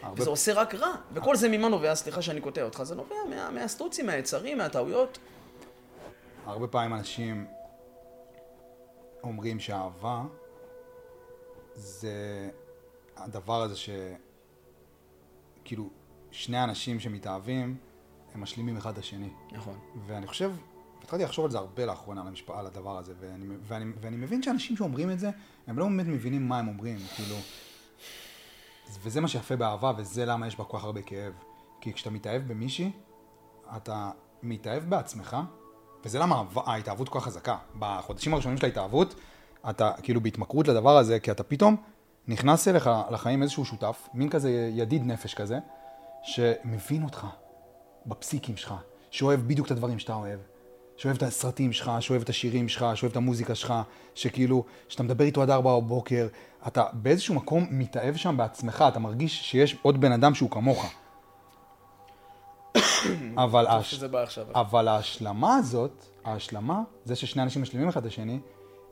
הרבה... 0.03 0.23
וזה 0.23 0.31
עושה 0.31 0.53
רק 0.53 0.75
רע. 0.75 0.95
וכל 1.13 1.37
זה 1.37 1.49
ממה 1.49 1.69
נובע, 1.69 1.95
סליחה 1.95 2.23
שאני 2.23 2.41
קוטע 2.41 2.63
אותך, 2.63 2.83
זה 2.83 2.95
נובע 2.95 3.17
מה, 3.31 3.51
מהסטוצים, 3.51 4.07
מהיצרים, 4.07 4.59
מהטעויות. 4.59 5.19
הרבה 6.47 6.67
פעמים 6.67 6.95
אנשים 6.95 7.47
אומרים 9.23 9.61
שאהבה 9.61 10.23
זה 11.75 12.51
הדבר 13.17 13.63
הזה 13.63 13.77
ש... 13.77 13.91
כאילו, 15.65 15.89
שני 16.31 16.65
אנשים 16.65 17.01
שמתאהבים, 17.01 17.77
הם 18.35 18.41
משלימים 18.41 18.77
אחד 18.77 18.93
את 18.93 18.99
השני. 18.99 19.31
נכון. 19.53 19.79
ואני 20.07 20.27
חושב, 20.27 20.53
התחלתי 21.09 21.25
לחשוב 21.25 21.45
על 21.45 21.51
זה 21.51 21.59
הרבה 21.59 21.87
לאחרונה, 21.87 22.21
על, 22.21 22.27
המשפ... 22.27 22.51
על 22.51 22.67
הדבר 22.67 22.99
הזה, 22.99 23.13
ואני, 23.21 23.47
ואני, 23.63 23.85
ואני 24.01 24.17
מבין 24.17 24.43
שאנשים 24.43 24.77
שאומרים 24.77 25.11
את 25.11 25.19
זה, 25.19 25.31
הם 25.67 25.79
לא 25.79 25.85
באמת 25.85 26.07
מבינים 26.07 26.49
מה 26.49 26.59
הם 26.59 26.69
אומרים, 26.69 26.99
כאילו... 27.17 27.37
וזה 29.03 29.21
מה 29.21 29.29
שיפה 29.29 29.57
באהבה, 29.57 29.93
וזה 29.97 30.25
למה 30.25 30.47
יש 30.47 30.57
בה 30.57 30.65
כל 30.65 30.79
כך 30.79 30.85
הרבה 30.85 31.03
כאב. 31.03 31.33
כי 31.81 31.93
כשאתה 31.93 32.11
מתאהב 32.11 32.43
במישהי, 32.49 32.91
אתה 33.77 34.11
מתאהב 34.43 34.85
בעצמך, 34.85 35.37
וזה 36.05 36.19
למה 36.19 36.43
ההתאהבות 36.55 37.09
כל 37.09 37.19
כך 37.21 37.25
חזקה. 37.25 37.57
בחודשים 37.79 38.35
הראשונים 38.35 38.59
של 38.59 38.67
ההתאהבות, 38.67 39.15
אתה 39.71 39.93
כאילו 40.03 40.21
בהתמכרות 40.21 40.69
לדבר 40.69 40.97
הזה, 40.97 41.21
כי 41.21 41.31
אתה 41.31 41.43
פתאום 41.43 41.77
נכנס 42.27 42.69
אליך 42.69 42.91
לחיים 43.11 43.43
איזשהו 43.43 43.65
שותף, 43.65 44.09
מין 44.15 44.31
כזה 44.31 44.51
ידיד 44.73 45.07
נפש 45.07 45.35
כזה, 45.35 45.59
שמבין 46.23 47.05
אותך 47.05 47.27
בפסיקים 48.07 48.57
שלך, 48.57 48.75
שאוהב 49.11 49.41
בדיוק 49.41 49.67
את 49.67 49.71
הדברים 49.71 49.99
שאתה 49.99 50.15
אוהב. 50.15 50.41
שאוהב 50.99 51.17
את 51.17 51.23
הסרטים 51.23 51.73
שלך, 51.73 51.93
שאוהב 52.01 52.23
את 52.23 52.29
השירים 52.29 52.69
שלך, 52.69 52.87
שאוהב 52.95 53.11
את 53.11 53.17
המוזיקה 53.17 53.55
שלך, 53.55 53.75
שכאילו, 54.15 54.65
שאתה 54.89 55.03
מדבר 55.03 55.25
איתו 55.25 55.43
עד 55.43 55.51
ארבע 55.51 55.77
בבוקר, 55.77 56.29
אתה 56.67 56.85
באיזשהו 56.93 57.35
מקום 57.35 57.67
מתאהב 57.71 58.17
שם 58.17 58.37
בעצמך, 58.37 58.85
אתה 58.89 58.99
מרגיש 58.99 59.51
שיש 59.51 59.77
עוד 59.83 60.01
בן 60.01 60.13
אדם 60.13 60.35
שהוא 60.35 60.51
כמוך. 60.51 60.95
אבל, 63.37 63.67
הש... 63.67 64.03
אבל 64.55 64.89
ההשלמה 64.89 65.57
הזאת, 65.57 66.05
ההשלמה, 66.25 66.83
זה 67.05 67.17
ששני 67.17 67.43
אנשים 67.43 67.63
משלימים 67.63 67.89
אחד 67.89 68.01
את 68.01 68.07
השני, 68.07 68.41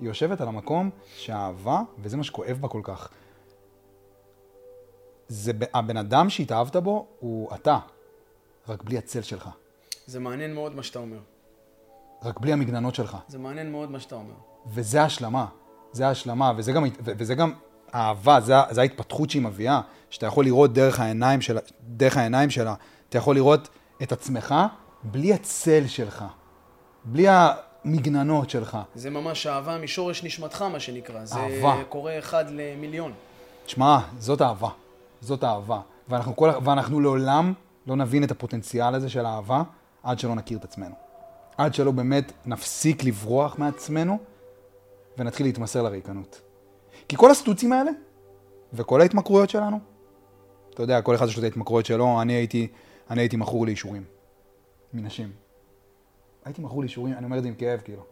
היא 0.01 0.09
יושבת 0.09 0.41
על 0.41 0.49
המקום 0.49 0.91
שהאהבה, 1.17 1.81
וזה 1.99 2.17
מה 2.17 2.25
שכואב 2.25 2.59
בה 2.61 2.69
כל 2.69 2.81
כך, 2.85 3.09
זה 5.29 5.53
הבן 5.75 5.97
אדם 5.97 6.31
שהתאהבת 6.31 6.77
בו 6.77 7.07
הוא 7.21 7.55
אתה, 7.55 7.79
רק 8.69 8.83
בלי 8.83 8.99
הצל 8.99 9.23
שלך, 9.23 9.49
זה 10.07 10.21
מעניין 10.21 10.55
מאוד 10.55 10.75
מה 10.75 10.83
שאתה 10.83 10.99
אומר. 10.99 11.19
רק 12.27 12.41
בלי 12.41 12.53
המגננות 12.53 12.95
שלך. 12.95 13.17
זה 13.29 13.39
מעניין 13.39 13.73
מאוד 13.73 13.91
מה 13.91 14.01
שאתה 14.01 14.15
אומר. 14.15 14.35
וזה 14.67 15.03
ההשלמה, 15.03 15.47
זה 15.93 16.07
ההשלמה, 16.07 16.53
וזה 16.57 16.73
גם, 16.73 16.85
וזה 17.05 17.35
גם 17.35 17.53
אהבה, 17.95 18.41
זה, 18.41 18.55
זה 18.71 18.81
ההתפתחות 18.81 19.31
שהיא 19.31 19.43
מביאה, 19.43 19.81
שאתה 20.11 20.27
יכול 20.27 20.45
לראות 20.45 20.73
דרך 20.73 21.01
העיניים 21.01 21.41
שלה, 21.41 21.61
דרך 21.83 22.17
העיניים 22.17 22.51
שלה, 22.51 22.75
אתה 23.09 23.19
יכול 23.19 23.35
לראות 23.35 23.69
את 24.03 24.13
עצמך 24.13 24.55
בלי 25.03 25.35
הצל 25.35 25.87
שלך, 25.87 26.25
בלי 27.05 27.27
המגננות 27.29 28.51
שלך. 28.51 28.79
זה 28.95 29.11
ממש 29.11 29.47
אהבה 29.47 29.79
משורש 29.79 30.25
נשמתך, 30.25 30.63
מה 30.63 30.81
שנקרא. 30.81 31.25
זה 31.25 31.39
אהבה. 31.39 31.85
קורה 31.89 32.19
אחד 32.19 32.45
למיליון. 32.51 33.13
תשמע, 33.67 33.99
זאת 34.19 34.43
אהבה, 34.43 34.69
זאת 35.21 35.45
אהבה. 35.45 35.81
ואנחנו, 36.09 36.37
כל, 36.37 36.51
ואנחנו 36.65 37.01
לעולם 37.01 37.53
לא 37.87 37.97
נבין 37.97 38.25
את 38.25 38.31
הפוטנציאל 38.31 38.95
הזה 38.95 39.09
של 39.09 39.27
האהבה 39.27 39.63
עד 40.03 40.19
שלא 40.19 40.35
נכיר 40.35 40.59
את 40.59 40.65
עצמנו. 40.65 41.06
עד 41.57 41.75
שלא 41.75 41.91
באמת 41.91 42.33
נפסיק 42.47 43.05
לברוח 43.05 43.59
מעצמנו 43.59 44.19
ונתחיל 45.19 45.47
להתמסר 45.47 45.83
לריקנות. 45.83 46.41
כי 47.09 47.17
כל 47.17 47.31
הסטוצים 47.31 47.73
האלה 47.73 47.91
וכל 48.73 49.01
ההתמכרויות 49.01 49.51
שלנו, 49.51 49.79
אתה 50.75 50.83
יודע, 50.83 51.03
כל 51.03 51.15
אחד 51.15 51.27
יש 51.27 51.37
לו 51.37 51.41
את 51.41 51.45
ההתמכרויות 51.45 51.87
שלו, 51.87 52.23
אני 52.23 52.33
הייתי, 52.33 52.69
אני 53.11 53.21
הייתי 53.21 53.37
מכור 53.37 53.67
לאישורים. 53.67 54.05
מנשים. 54.93 55.33
הייתי 56.45 56.63
מכור 56.63 56.81
לאישורים, 56.81 57.15
אני 57.15 57.25
אומר 57.25 57.39
את 57.39 57.43
זה 57.43 57.49
עם 57.49 57.55
כאב, 57.55 57.81
כאילו. 57.81 58.03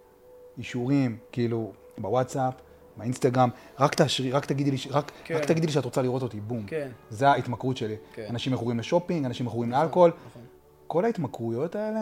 אישורים, 0.59 1.19
כאילו, 1.33 1.73
בוואטסאפ, 1.99 2.55
באינסטגרם, 2.97 3.49
רק 3.79 3.95
תאשרי, 3.95 4.33
רק 4.33 4.45
תגידי 4.45 4.71
לי, 4.71 4.77
רק, 4.91 5.13
כן. 5.25 5.35
רק 5.35 5.45
תגידי 5.45 5.67
לי 5.67 5.73
שאת 5.73 5.85
רוצה 5.85 6.03
לראות 6.03 6.23
אותי, 6.23 6.41
בום. 6.41 6.67
כן. 6.67 6.91
זה 7.11 7.29
ההתמכרות 7.29 7.77
שלי. 7.77 7.97
כן. 8.15 8.27
אנשים 8.31 8.53
מכורים 8.53 8.79
לשופינג, 8.79 9.25
אנשים 9.25 9.47
מכורים 9.47 9.71
לאלכוהול. 9.71 10.13
נכון. 10.27 10.43
כל 10.87 11.05
ההתמכרויות 11.05 11.77
האלה 11.77 12.01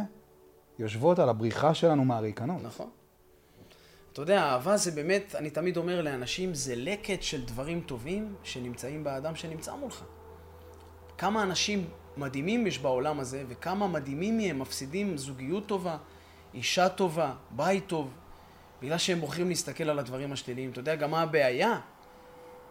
יושבות 0.79 1.19
על 1.19 1.29
הבריחה 1.29 1.75
שלנו 1.75 2.05
מהריקנות. 2.05 2.63
נכון. 2.63 2.91
אתה 4.13 4.23
יודע, 4.23 4.43
אהבה 4.43 4.77
זה 4.77 4.91
באמת, 4.91 5.35
אני 5.35 5.51
תמיד 5.51 5.77
אומר 5.77 6.03
לאנשים, 6.03 6.55
זה 6.55 6.77
לקט 6.77 7.23
של 7.23 7.45
דברים 7.45 7.81
טובים 7.81 8.35
שנמצאים 8.43 9.05
באדם 9.05 9.37
שנמצא 9.37 9.75
מולך. 9.75 10.05
כמה 11.19 11.43
אנשים 11.43 11.85
מדהימים 12.17 12.67
יש 12.67 12.79
בעולם 12.79 13.21
הזה, 13.21 13.45
וכמה 13.49 13.87
מדהימים 13.87 14.39
מהם 14.39 14.59
מפסידים 14.59 15.17
זוגיות 15.17 15.67
טובה, 15.67 15.97
אישה 16.55 16.89
טובה, 16.89 17.33
בית 17.51 17.87
טוב, 17.87 18.11
בגלל 18.83 18.99
שהם 18.99 19.21
בוחרים 19.21 19.49
להסתכל 19.49 19.91
על 19.91 19.99
הדברים 19.99 20.33
השליליים. 20.33 20.71
אתה 20.71 20.81
יודע 20.81 20.95
גם 20.95 21.11
מה 21.11 21.23
הבעיה? 21.23 21.81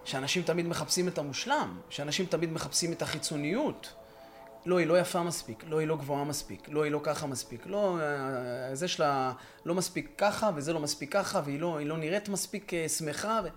שאנשים 0.05 0.43
תמיד 0.43 0.67
מחפשים 0.67 1.07
את 1.07 1.17
המושלם, 1.17 1.79
שאנשים 1.89 2.25
תמיד 2.25 2.51
מחפשים 2.51 2.91
את 2.91 3.01
החיצוניות. 3.01 3.93
לא, 4.65 4.77
היא 4.77 4.87
לא 4.87 4.99
יפה 4.99 5.23
מספיק, 5.23 5.63
לא, 5.67 5.79
היא 5.79 5.87
לא 5.87 5.97
גבוהה 5.97 6.23
מספיק, 6.23 6.69
לא, 6.69 6.83
היא 6.83 6.91
לא 6.91 6.99
ככה 7.03 7.27
מספיק, 7.27 7.67
לא, 7.67 7.97
אה, 8.01 8.75
זה 8.75 8.87
שלה 8.87 9.33
לא 9.65 9.75
מספיק 9.75 10.11
ככה, 10.17 10.51
וזה 10.55 10.73
לא 10.73 10.79
מספיק 10.79 11.13
ככה, 11.13 11.41
והיא 11.45 11.59
לא, 11.59 11.79
לא 11.81 11.97
נראית 11.97 12.29
מספיק 12.29 12.73
אה, 12.73 12.89
שמחה. 12.89 13.41
ו... 13.43 13.47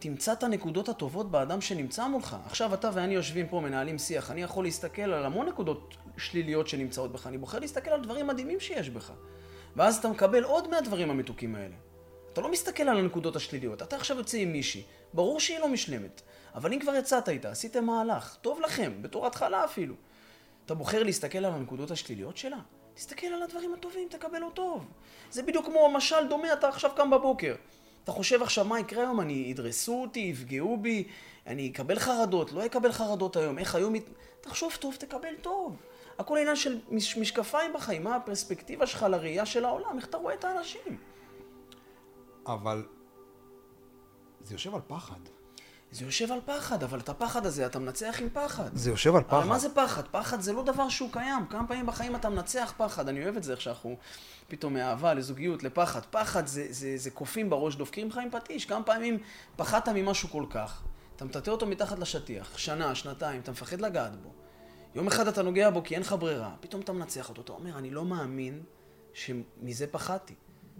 תמצא 0.00 0.32
את 0.32 0.42
הנקודות 0.42 0.88
הטובות 0.88 1.30
באדם 1.30 1.60
שנמצא 1.60 2.06
מולך. 2.06 2.36
עכשיו 2.46 2.74
אתה 2.74 2.90
ואני 2.94 3.14
יושבים 3.14 3.48
פה, 3.48 3.60
מנהלים 3.60 3.98
שיח, 3.98 4.30
אני 4.30 4.42
יכול 4.42 4.64
להסתכל 4.64 5.02
על 5.02 5.24
המון 5.26 5.48
נקודות 5.48 5.96
שליליות 6.16 6.68
שנמצאות 6.68 7.12
בך, 7.12 7.26
אני 7.26 7.38
בוחר 7.38 7.58
להסתכל 7.58 7.90
על 7.90 8.02
דברים 8.02 8.26
מדהימים 8.26 8.60
שיש 8.60 8.90
בך. 8.90 9.12
ואז 9.76 9.96
אתה 9.96 10.08
מקבל 10.08 10.44
עוד 10.44 10.68
מהדברים 10.68 11.10
המתוקים 11.10 11.54
האלה. 11.54 11.74
אתה 12.32 12.40
לא 12.40 12.50
מסתכל 12.50 12.82
על 12.82 12.98
הנקודות 12.98 13.36
השליליות, 13.36 13.82
אתה 13.82 13.96
עכשיו 13.96 14.16
יוצא 14.16 14.38
עם 14.38 14.52
מישהי, 14.52 14.82
ברור 15.14 15.40
שהיא 15.40 15.58
לא 15.58 15.68
משלמת, 15.68 16.22
אבל 16.54 16.72
אם 16.72 16.78
כבר 16.80 16.94
יצאת 16.94 17.28
איתה, 17.28 17.50
עשיתם 17.50 17.84
מהלך, 17.84 18.36
טוב 18.40 18.60
לכם, 18.60 18.92
בתור 19.02 19.26
התחלה 19.26 19.64
אפילו. 19.64 19.94
אתה 20.66 20.74
בוחר 20.74 21.02
להסתכל 21.02 21.38
על 21.38 21.52
הנקודות 21.52 21.90
השליליות 21.90 22.36
שלה? 22.36 22.58
תסתכל 22.94 23.26
על 23.26 23.42
הדברים 23.42 23.74
הטובים, 23.74 24.08
תקבל 24.08 24.42
אותו 24.42 24.54
טוב. 24.54 24.86
זה 25.30 25.42
בדיוק 25.42 25.66
כמו 25.66 25.90
משל 25.94 26.28
דומה, 26.28 26.52
אתה 26.52 26.68
עכשיו 26.68 26.90
קם 26.96 27.10
בבוקר. 27.10 27.54
אתה 28.04 28.12
חושב 28.12 28.42
עכשיו 28.42 28.64
מה 28.64 28.80
יקרה 28.80 29.02
היום, 29.02 29.20
אני 29.20 29.32
ידרסו 29.32 30.02
אותי, 30.02 30.20
יפגעו 30.20 30.76
בי, 30.76 31.08
אני 31.46 31.70
אקבל 31.70 31.98
חרדות, 31.98 32.52
לא 32.52 32.66
אקבל 32.66 32.92
חרדות 32.92 33.36
היום, 33.36 33.58
איך 33.58 33.74
היום... 33.74 33.94
ית- 33.94 34.08
תחשוב 34.40 34.76
טוב, 34.80 34.94
תקבל 34.94 35.34
טוב. 35.42 35.76
הכל 36.18 36.38
עניין 36.38 36.56
של 36.56 36.80
מש- 36.90 37.16
משקפיים 37.16 37.72
בחיים, 37.72 38.04
מה 38.04 38.16
הפרספקטיבה 38.16 38.86
שלך 38.86 39.02
לראייה 39.02 39.46
של 39.46 39.64
העולם, 39.64 39.96
איך 39.96 40.06
אתה 40.06 40.16
רואה 40.16 40.34
את 40.34 40.44
האנשים. 40.44 40.96
אבל 42.46 42.86
זה 44.42 44.54
יושב 44.54 44.74
על 44.74 44.80
פחד. 44.86 45.20
זה 45.92 46.04
יושב 46.04 46.32
על 46.32 46.38
פחד, 46.44 46.82
אבל 46.82 46.98
את 46.98 47.08
הפחד 47.08 47.46
הזה 47.46 47.66
אתה 47.66 47.78
מנצח 47.78 48.16
עם 48.20 48.28
פחד. 48.32 48.70
זה 48.74 48.90
יושב 48.90 49.14
על 49.14 49.22
פחד. 49.22 49.36
הרי 49.36 49.48
מה 49.48 49.58
זה 49.58 49.68
פחד? 49.74 50.02
פחד 50.10 50.40
זה 50.40 50.52
לא 50.52 50.62
דבר 50.62 50.88
שהוא 50.88 51.12
קיים. 51.12 51.46
כמה 51.50 51.66
פעמים 51.66 51.86
בחיים 51.86 52.16
אתה 52.16 52.28
מנצח 52.28 52.74
פחד? 52.76 53.08
אני 53.08 53.24
אוהב 53.24 53.36
את 53.36 53.42
זה 53.42 53.52
איך 53.52 53.60
שאנחנו 53.60 53.96
פתאום 54.48 54.74
מאהבה 54.74 55.14
לזוגיות, 55.14 55.62
לפחד. 55.62 56.00
פחד 56.10 56.46
זה, 56.46 56.66
זה, 56.70 56.96
זה 56.96 57.10
קופים 57.10 57.50
בראש, 57.50 57.76
דופקים 57.76 58.08
לך 58.08 58.18
עם 58.22 58.30
פטיש. 58.30 58.64
כמה 58.64 58.82
פעמים 58.82 59.18
פחדת 59.56 59.88
ממשהו 59.88 60.28
כל 60.28 60.44
כך, 60.50 60.82
אתה 61.16 61.24
מטאטא 61.24 61.50
אותו 61.50 61.66
מתחת 61.66 61.98
לשטיח, 61.98 62.58
שנה, 62.58 62.94
שנתיים, 62.94 63.40
אתה 63.40 63.50
מפחד 63.50 63.80
לגעת 63.80 64.22
בו. 64.22 64.32
יום 64.94 65.06
אחד 65.06 65.28
אתה 65.28 65.42
נוגע 65.42 65.70
בו 65.70 65.82
כי 65.84 65.94
אין 65.94 66.02
לך 66.02 66.14
ברירה, 66.18 66.54
פתאום 66.60 66.82
אתה 66.82 66.92
מנצח 66.92 67.28
אותו. 67.28 67.42
אתה 67.42 67.52
אומר, 67.52 67.78
אני 67.78 67.90
לא 67.90 68.04
מאמין 68.04 68.62
שמזה 69.14 69.86
פחדתי. 69.86 70.34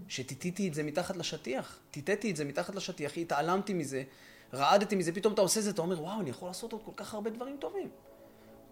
שטיטיתי 0.07 0.67
את 0.67 0.73
זה 0.73 0.83
מתחת 0.83 1.17
לשטיח. 1.17 1.79
טיטטי 1.91 2.31
את 2.31 2.35
זה 2.35 2.45
מתחת 2.45 2.75
לשטיח, 2.75 3.17
התעלמתי 3.17 3.73
מזה, 3.73 4.03
רעדתי 4.53 4.95
מזה, 4.95 5.11
פתאום 5.11 5.33
אתה 5.33 5.41
עושה 5.41 5.61
זה, 5.61 5.69
אתה 5.69 5.81
אומר, 5.81 6.01
וואו, 6.01 6.21
אני 6.21 6.29
יכול 6.29 6.47
לעשות 6.47 6.71
עוד 6.71 6.81
כל 6.85 6.91
כך 6.95 7.13
הרבה 7.13 7.29
דברים 7.29 7.57
טובים. 7.59 7.89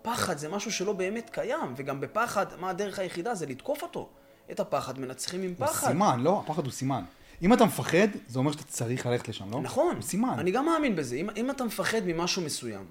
פחד 0.02 0.38
זה 0.38 0.50
משהו 0.50 0.72
שלא 0.72 0.94
באמת 0.94 1.30
קיים, 1.30 1.74
וגם 1.76 2.02
בפחד, 2.02 2.46
מה 2.60 2.70
הדרך 2.70 3.00
היחידה? 3.00 3.36
זה 3.36 3.46
לתקוף 3.46 3.84
אותו. 3.84 4.10
את 4.52 4.60
הפחד 4.60 5.00
מנצחים 5.00 5.42
עם 5.42 5.54
הוא 5.58 5.68
פחד. 5.68 5.88
סימן, 5.88 6.20
לא, 6.20 6.42
הפחד 6.46 6.64
הוא 6.64 6.72
סימן. 6.72 7.04
אם 7.42 7.54
אתה 7.54 7.66
מפחד, 7.66 8.08
זה 8.28 8.40
אומר 8.40 8.52
שאתה 8.52 8.64
צריך 8.64 9.06
ללכת 9.06 9.28
לשם, 9.28 9.52
לא? 9.52 9.62
נכון. 9.62 9.96
הוא 9.96 10.02
סימן. 10.02 10.36
אני 10.40 10.52
גם 10.52 10.66
מאמין 10.66 10.96
בזה. 10.96 11.16
אם, 11.16 11.30
אם 11.38 11.52
אתה 11.52 11.64
מפחד 11.64 12.02
ממשהו 12.06 12.42
מסוים, 12.42 12.86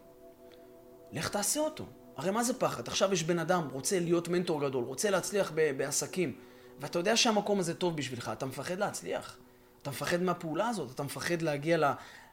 לך 1.12 1.28
תעשה 1.28 1.60
אותו. 1.60 1.84
הרי 2.16 2.30
מה 2.30 2.44
זה 2.44 2.54
פחד? 2.54 2.88
עכשיו 2.88 3.12
יש 3.12 3.22
בן 3.22 3.38
אדם, 3.38 3.68
רוצה 3.72 4.00
להיות 4.00 4.28
מנטור 4.28 4.60
גדול, 4.60 4.84
רוצה 4.84 5.10
להצליח 5.10 5.52
ב- 5.54 5.78
בעסקים, 5.78 6.32
ואתה 6.80 6.98
יודע 6.98 7.16
שהמקום 7.16 7.60
הזה 7.60 7.74
טוב 7.74 7.96
בשבילך, 7.96 8.30
אתה 8.32 8.46
מפחד 8.46 8.78
להצליח. 8.78 9.36
אתה 9.82 9.90
מפחד 9.90 10.22
מהפעולה 10.22 10.68
הזאת, 10.68 10.90
אתה 10.90 11.02
מפחד 11.02 11.42
להגיע 11.42 11.76
ל, 11.76 11.84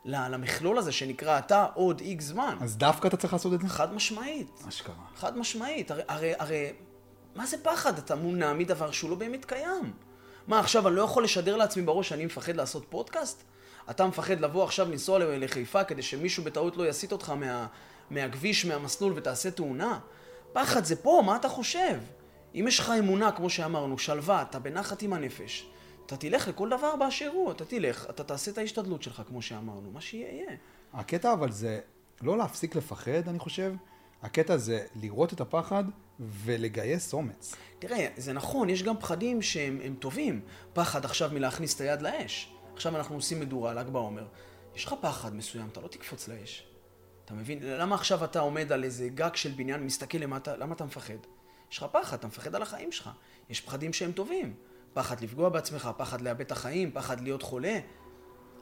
למכלול 0.05 0.77
הזה 0.77 0.91
שנקרא 0.91 1.39
אתה 1.39 1.65
עוד 1.73 1.99
איקס 1.99 2.25
זמן. 2.25 2.57
אז 2.61 2.77
דווקא 2.77 3.07
אתה 3.07 3.17
צריך 3.17 3.33
לעשות 3.33 3.53
את 3.53 3.61
זה? 3.61 3.67
חד 3.67 3.93
משמעית. 3.93 4.63
אשכרה. 4.69 4.93
חד 5.15 5.37
משמעית. 5.37 5.91
הרי, 5.91 6.03
הרי, 6.07 6.33
הרי, 6.39 6.73
מה 7.35 7.45
זה 7.45 7.57
פחד? 7.63 7.97
אתה 7.97 8.15
מונע 8.15 8.53
מדבר 8.53 8.91
שהוא 8.91 9.09
לא 9.09 9.15
באמת 9.15 9.45
קיים. 9.45 9.93
מה, 10.47 10.59
עכשיו 10.59 10.87
אני 10.87 10.95
לא 10.95 11.01
יכול 11.01 11.23
לשדר 11.23 11.55
לעצמי 11.55 11.83
בראש 11.83 12.09
שאני 12.09 12.25
מפחד 12.25 12.55
לעשות 12.55 12.85
פודקאסט? 12.89 13.43
אתה 13.89 14.07
מפחד 14.07 14.39
לבוא 14.39 14.63
עכשיו 14.63 14.91
לנסוע 14.91 15.19
לחיפה 15.19 15.83
כדי 15.83 16.01
שמישהו 16.01 16.43
בטעות 16.43 16.77
לא 16.77 16.87
יסיט 16.87 17.11
אותך 17.11 17.29
מה, 17.29 17.67
מהכביש, 18.09 18.65
מהמסלול 18.65 19.13
ותעשה 19.15 19.51
תאונה? 19.51 19.99
פחד 20.53 20.85
זה 20.85 20.95
פה, 20.95 21.21
מה 21.25 21.35
אתה 21.35 21.49
חושב? 21.49 21.99
אם 22.55 22.65
יש 22.67 22.79
לך 22.79 22.93
אמונה, 22.99 23.31
כמו 23.31 23.49
שאמרנו, 23.49 23.97
שלווה, 23.97 24.41
אתה 24.41 24.59
בנחת 24.59 25.01
עם 25.01 25.13
הנפש, 25.13 25.67
אתה 26.05 26.17
תלך 26.17 26.47
לכל 26.47 26.69
דבר 26.69 26.95
באשר 26.95 27.29
הוא, 27.33 27.51
אתה 27.51 27.65
תלך, 27.65 28.07
אתה 28.09 28.23
תעשה 28.23 28.51
את 28.51 28.57
ההשתדלות 28.57 29.03
שלך, 29.03 29.21
כמו 29.27 29.41
שאמרנו, 29.41 29.91
מה 29.91 30.01
שיהיה 30.01 30.31
יהיה. 30.31 30.57
הקטע 30.93 31.33
אבל 31.33 31.51
זה 31.51 31.79
לא 32.21 32.37
להפסיק 32.37 32.75
לפחד, 32.75 33.27
אני 33.27 33.39
חושב. 33.39 33.73
הקטע 34.21 34.57
זה 34.57 34.85
לראות 34.95 35.33
את 35.33 35.41
הפחד 35.41 35.83
ולגייס 36.19 37.13
אומץ. 37.13 37.55
תראה, 37.79 38.07
זה 38.17 38.33
נכון, 38.33 38.69
יש 38.69 38.83
גם 38.83 38.97
פחדים 38.97 39.41
שהם 39.41 39.79
הם 39.83 39.95
טובים. 39.99 40.41
פחד 40.73 41.05
עכשיו 41.05 41.29
מלהכניס 41.33 41.75
את 41.75 41.81
היד 41.81 42.01
לאש. 42.01 42.53
עכשיו 42.73 42.95
אנחנו 42.95 43.15
עושים 43.15 43.39
מדורה, 43.39 43.73
ל"ג 43.73 43.89
בעומר. 43.89 44.27
יש 44.75 44.85
לך 44.85 44.95
פחד 45.01 45.35
מסוים, 45.35 45.67
אתה 45.71 45.81
לא 45.81 45.87
תקפוץ 45.87 46.27
לאש. 46.27 46.67
אתה 47.25 47.33
מבין? 47.33 47.59
למה 47.61 47.95
עכשיו 47.95 48.23
אתה 48.23 48.39
עומד 48.39 48.71
על 48.71 48.83
איזה 48.83 49.09
גג 49.09 49.35
של 49.35 49.51
בניין, 49.51 49.83
מסתכל 49.83 50.17
למטה, 50.17 50.57
למה 50.57 50.75
אתה 50.75 50.85
מפחד? 50.85 51.13
יש 51.71 51.77
לך 51.77 51.85
פחד, 51.91 52.17
אתה 52.17 52.27
מפחד 52.27 52.55
על 52.55 52.61
החיים 52.61 52.91
שלך. 52.91 53.09
יש 53.49 53.61
פחדים 53.61 53.93
שהם 53.93 54.11
טובים. 54.11 54.53
פחד 54.95 55.21
לפגוע 55.21 55.49
בעצמך, 55.49 55.89
פחד 55.97 56.21
לאבד 56.21 56.41
את 56.41 56.51
החיים, 56.51 56.91
פחד 56.93 57.21
להיות 57.21 57.41
חולה, 57.43 57.77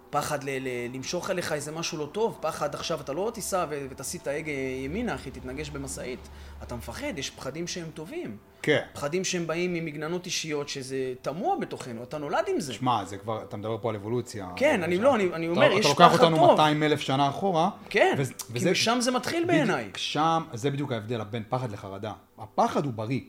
פחד 0.10 0.44
ל- 0.44 0.50
ל- 0.50 0.96
למשוך 0.96 1.30
אליך 1.30 1.52
איזה 1.54 1.72
משהו 1.72 1.98
לא 1.98 2.10
טוב, 2.12 2.38
פחד 2.42 2.76
עכשיו 2.76 3.02
אתה 3.02 3.14
לא 3.14 3.32
תיסע 3.34 3.66
ו- 3.70 3.86
ותסיט 3.90 4.22
את 4.22 4.28
ההגה 4.28 4.52
ימינה, 4.86 5.16
אחי, 5.16 5.32
תתנגש 5.32 5.70
במשאית. 5.70 6.20
אתה 6.64 6.76
מפחד, 6.76 7.14
יש 7.18 7.30
פחדים 7.30 7.68
שהם 7.68 7.88
טובים. 7.94 8.38
כן. 8.62 8.82
פחדים 8.94 9.24
שהם 9.24 9.48
באים 9.48 9.74
ממגננות 9.74 10.26
אישיות, 10.26 10.70
שזה 10.70 10.96
תמוה 11.22 11.58
בתוכנו, 11.60 12.04
אתה 12.04 12.18
נולד 12.18 12.44
עם 12.48 12.60
זה. 12.60 12.74
שמע, 12.74 13.06
זה 13.06 13.18
כבר, 13.18 13.44
אתה 13.44 13.58
מדבר 13.58 13.78
פה 13.82 13.90
על 13.90 13.96
אבולוציה. 13.96 14.48
כן, 14.56 14.84
אני 14.84 14.98
לא, 14.98 15.16
אני, 15.16 15.34
אני 15.34 15.48
אומר, 15.48 15.66
אתה, 15.68 15.74
יש 15.76 15.86
אתה 15.86 15.90
לוקח 15.90 16.08
פחד 16.16 16.24
אותנו 16.24 16.38
טוב. 16.38 16.52
200 16.52 16.84
אלף 16.84 17.00
שנה 17.00 17.30
אחורה. 17.30 17.70
כן, 17.90 18.16
וזה- 18.18 18.34
כי 18.34 18.44
וזה- 18.50 18.72
משם 18.72 18.98
זה 19.02 19.12
מתחיל 19.12 19.46
בעיניי. 19.46 19.90
שם, 19.96 20.44
זה 20.54 20.72
בדיוק 20.72 20.92
ההבדל 20.92 21.24
בין 21.24 21.44
פחד 21.50 21.72
לחרדה. 21.72 22.14
הפחד 22.38 22.86
הוא 22.86 22.94
בריא, 22.94 23.20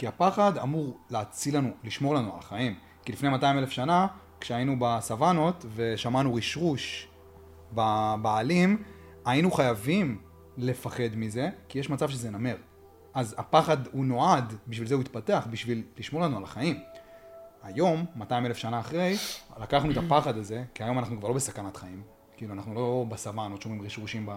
כי 0.00 0.06
הפחד 0.06 0.58
אמור 0.58 0.98
להציל 1.10 1.56
לנו, 1.56 1.70
לשמור 1.84 2.14
לנו 2.14 2.32
על 2.32 2.38
החיים. 2.38 2.74
כי 3.04 3.12
לפני 3.12 3.28
200 3.28 3.58
אלף 3.58 3.70
שנה, 3.70 4.06
כשהיינו 4.40 4.76
בסוואנות 4.78 5.64
ושמענו 5.74 6.34
רשרוש 6.34 7.08
בעלים, 8.22 8.82
היינו 9.24 9.50
חייבים 9.50 10.18
לפחד 10.56 11.16
מזה, 11.16 11.50
כי 11.68 11.78
יש 11.78 11.90
מצב 11.90 12.08
שזה 12.08 12.30
נמר. 12.30 12.56
אז 13.14 13.34
הפחד 13.38 13.76
הוא 13.92 14.04
נועד, 14.04 14.54
בשביל 14.68 14.88
זה 14.88 14.94
הוא 14.94 15.02
התפתח, 15.02 15.46
בשביל 15.50 15.82
לשמור 15.98 16.22
לנו 16.22 16.36
על 16.36 16.44
החיים. 16.44 16.80
היום, 17.62 18.04
200 18.16 18.46
אלף 18.46 18.56
שנה 18.56 18.80
אחרי, 18.80 19.16
לקחנו 19.60 19.90
את 19.90 19.96
הפחד 19.96 20.36
הזה, 20.36 20.64
כי 20.74 20.84
היום 20.84 20.98
אנחנו 20.98 21.18
כבר 21.18 21.28
לא 21.28 21.34
בסכנת 21.34 21.76
חיים, 21.76 22.02
כאילו 22.36 22.54
אנחנו 22.54 22.74
לא 22.74 23.04
בסוואנות 23.08 23.62
שומעים 23.62 23.82
רשרושים 23.82 24.28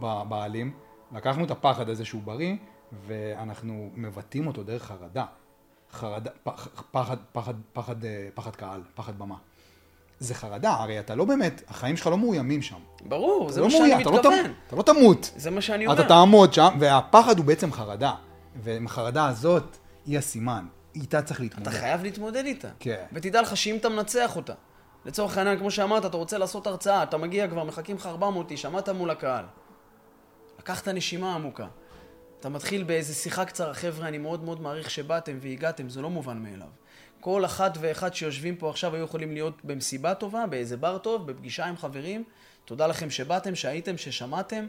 בעלים, 0.00 0.72
לקחנו 1.12 1.44
את 1.44 1.50
הפחד 1.50 1.88
הזה 1.88 2.04
שהוא 2.04 2.22
בריא, 2.22 2.56
ואנחנו 3.06 3.90
מבטאים 3.94 4.46
אותו 4.46 4.62
דרך 4.62 4.84
חרדה. 4.84 5.24
חרדה, 5.92 6.30
פח, 6.42 6.68
פחד, 6.90 7.16
פחד, 7.32 7.54
פחד, 7.72 8.04
אה, 8.04 8.28
פחד 8.34 8.56
קהל, 8.56 8.80
פחד 8.94 9.18
במה. 9.18 9.34
זה 10.20 10.34
חרדה, 10.34 10.70
הרי 10.70 11.00
אתה 11.00 11.14
לא 11.14 11.24
באמת, 11.24 11.62
החיים 11.68 11.96
שלך 11.96 12.06
לא 12.06 12.18
מאוימים 12.18 12.62
שם. 12.62 12.76
ברור, 13.02 13.50
זה 13.50 13.60
לא 13.60 13.66
מה 13.66 13.70
שאני 13.70 13.88
מאוים, 13.88 14.00
אתה 14.00 14.10
לא 14.10 14.16
מתכוון. 14.18 14.52
אתה 14.66 14.76
לא 14.76 14.82
תמות. 14.82 15.32
זה 15.36 15.50
מה 15.50 15.60
שאני 15.60 15.86
אומר. 15.86 16.00
אתה 16.00 16.08
תעמוד 16.08 16.54
שם, 16.54 16.76
והפחד 16.80 17.38
הוא 17.38 17.46
בעצם 17.46 17.72
חרדה. 17.72 18.12
ומחרדה 18.62 19.26
הזאת, 19.26 19.76
היא 20.06 20.18
הסימן. 20.18 20.66
איתה 20.94 21.22
צריך 21.22 21.40
להתמודד. 21.40 21.68
אתה 21.68 21.78
חייב 21.78 22.02
להתמודד 22.02 22.44
איתה. 22.44 22.68
כן. 22.78 23.04
ותדע 23.12 23.42
לך 23.42 23.56
שאם 23.56 23.76
אתה 23.76 23.88
מנצח 23.88 24.36
אותה, 24.36 24.52
לצורך 25.04 25.38
העניין, 25.38 25.58
כמו 25.58 25.70
שאמרת, 25.70 26.04
אתה 26.04 26.16
רוצה 26.16 26.38
לעשות 26.38 26.66
הרצאה, 26.66 27.02
אתה 27.02 27.16
מגיע 27.16 27.48
כבר, 27.48 27.64
מחכים 27.64 27.96
לך 27.96 28.06
400 28.06 28.50
איש, 28.50 28.64
עמדת 28.64 28.88
מול 28.88 29.10
הקהל. 29.10 29.44
לקחת 30.58 30.88
נשימה 30.88 31.34
עמוקה. 31.34 31.66
אתה 32.40 32.48
מתחיל 32.48 32.82
באיזה 32.82 33.14
שיחה 33.14 33.44
קצרה, 33.44 33.74
חבר'ה, 33.74 34.08
אני 34.08 34.18
מאוד 34.18 34.44
מאוד 34.44 34.60
מעריך 34.60 34.90
שבאתם 34.90 35.38
והגעתם, 35.40 35.88
זה 35.88 36.02
לא 36.02 36.10
מובן 36.10 36.38
מאליו. 36.42 36.68
כל 37.20 37.44
אחת 37.44 37.78
ואחד 37.80 38.14
שיושבים 38.14 38.56
פה 38.56 38.70
עכשיו 38.70 38.94
היו 38.94 39.04
יכולים 39.04 39.32
להיות 39.32 39.64
במסיבה 39.64 40.14
טובה, 40.14 40.46
באיזה 40.46 40.76
בר 40.76 40.98
טוב, 40.98 41.26
בפגישה 41.30 41.66
עם 41.66 41.76
חברים. 41.76 42.24
תודה 42.64 42.86
לכם 42.86 43.10
שבאתם, 43.10 43.54
שהייתם, 43.54 43.98
ששמעתם, 43.98 44.66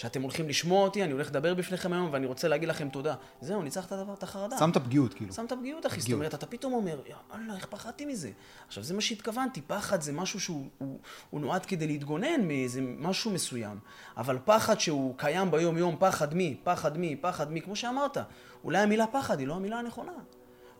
שאתם 0.00 0.22
הולכים 0.22 0.48
לשמוע 0.48 0.84
אותי, 0.84 1.04
אני 1.04 1.12
הולך 1.12 1.28
לדבר 1.28 1.54
בפניכם 1.54 1.92
היום 1.92 2.08
ואני 2.12 2.26
רוצה 2.26 2.48
להגיד 2.48 2.68
לכם 2.68 2.88
תודה. 2.88 3.14
זהו, 3.40 3.62
ניצחת 3.62 3.86
את 3.86 3.92
הדבר, 3.92 4.14
את 4.14 4.22
החרדה. 4.22 4.58
שמת 4.58 4.76
פגיעות, 4.76 5.14
כאילו. 5.14 5.32
שמת 5.32 5.52
פגיעות, 5.52 5.86
אחי. 5.86 6.00
זאת. 6.00 6.12
אומרת, 6.12 6.34
אתה 6.34 6.46
פתאום 6.46 6.72
אומר, 6.72 7.00
יאללה, 7.06 7.54
איך 7.54 7.66
פחדתי 7.66 8.04
מזה? 8.04 8.30
עכשיו, 8.66 8.84
זה 8.84 8.94
מה 8.94 9.00
שהתכוונתי. 9.00 9.60
פחד 9.66 10.00
זה 10.00 10.12
משהו 10.12 10.40
שהוא 10.40 10.66
הוא, 10.78 10.98
הוא 11.30 11.40
נועד 11.40 11.66
כדי 11.66 11.86
להתגונן 11.86 12.48
מאיזה 12.48 12.80
משהו 12.82 13.30
מסוים. 13.30 13.78
אבל 14.16 14.38
פחד 14.44 14.80
שהוא 14.80 15.14
קיים 15.16 15.50
ביום-יום, 15.50 15.96
פחד 15.98 16.34
מי, 16.34 16.56
פחד 16.64 16.98
מי, 16.98 17.16
פחד 17.16 17.52
מי, 17.52 17.60
כמו 17.60 17.76
שאמרת, 17.76 18.18
אולי 18.64 18.78
המילה 18.78 19.06
פחד 19.06 19.38
היא 19.38 19.46
לא 19.46 19.54
המילה 19.54 19.78
הנכונה. 19.78 20.12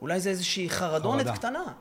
אולי 0.01 0.21
זה 0.21 0.31
איזושהי 0.31 0.71
חרדונת 0.71 1.27
חרדה. 1.27 1.37
קטנה. 1.39 1.73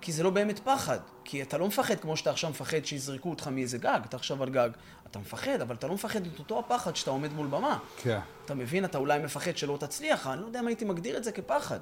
כי 0.00 0.12
זה 0.12 0.22
לא 0.22 0.30
באמת 0.30 0.58
פחד. 0.58 0.98
כי 1.24 1.42
אתה 1.42 1.58
לא 1.58 1.66
מפחד 1.66 2.00
כמו 2.00 2.16
שאתה 2.16 2.30
עכשיו 2.30 2.50
מפחד 2.50 2.84
שיזרקו 2.84 3.30
אותך 3.30 3.46
מאיזה 3.46 3.78
גג, 3.78 4.00
אתה 4.04 4.16
עכשיו 4.16 4.42
על 4.42 4.50
גג. 4.50 4.70
אתה 5.10 5.18
מפחד, 5.18 5.60
אבל 5.60 5.74
אתה 5.74 5.86
לא 5.86 5.94
מפחד 5.94 6.26
את 6.26 6.38
אותו 6.38 6.58
הפחד 6.58 6.96
שאתה 6.96 7.10
עומד 7.10 7.32
מול 7.32 7.46
במה. 7.46 7.78
כן. 7.96 8.18
אתה 8.44 8.54
מבין, 8.54 8.84
אתה 8.84 8.98
אולי 8.98 9.18
מפחד 9.18 9.56
שלא 9.56 9.76
תצליח, 9.80 10.26
אני 10.26 10.40
לא 10.40 10.46
יודע 10.46 10.60
אם 10.60 10.66
הייתי 10.66 10.84
מגדיר 10.84 11.16
את 11.16 11.24
זה 11.24 11.32
כפחד. 11.32 11.78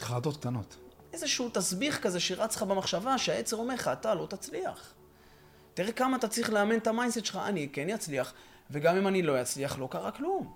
חרדות 0.00 0.36
קטנות. 0.36 0.76
איזשהו 1.12 1.48
תסביך 1.52 2.02
כזה 2.02 2.20
שרץ 2.20 2.56
לך 2.56 2.62
במחשבה, 2.62 3.18
שהיצר 3.18 3.56
אומר 3.56 3.74
לך, 3.74 3.88
אתה 3.88 4.14
לא 4.14 4.26
תצליח. 4.26 4.94
תראה 5.74 5.92
כמה 5.92 6.16
אתה 6.16 6.28
צריך 6.28 6.50
לאמן 6.50 6.76
את 6.76 6.86
ה 6.86 6.91
mindset 6.91 7.24
שלך, 7.24 7.36
אני 7.46 7.68
כן 7.72 7.90
אצליח, 7.90 8.32
וגם 8.70 8.96
אם 8.96 9.08
אני 9.08 9.22
לא 9.22 9.42
אצליח, 9.42 9.78
לא 9.78 9.88
קרה 9.90 10.10
כלום. 10.10 10.52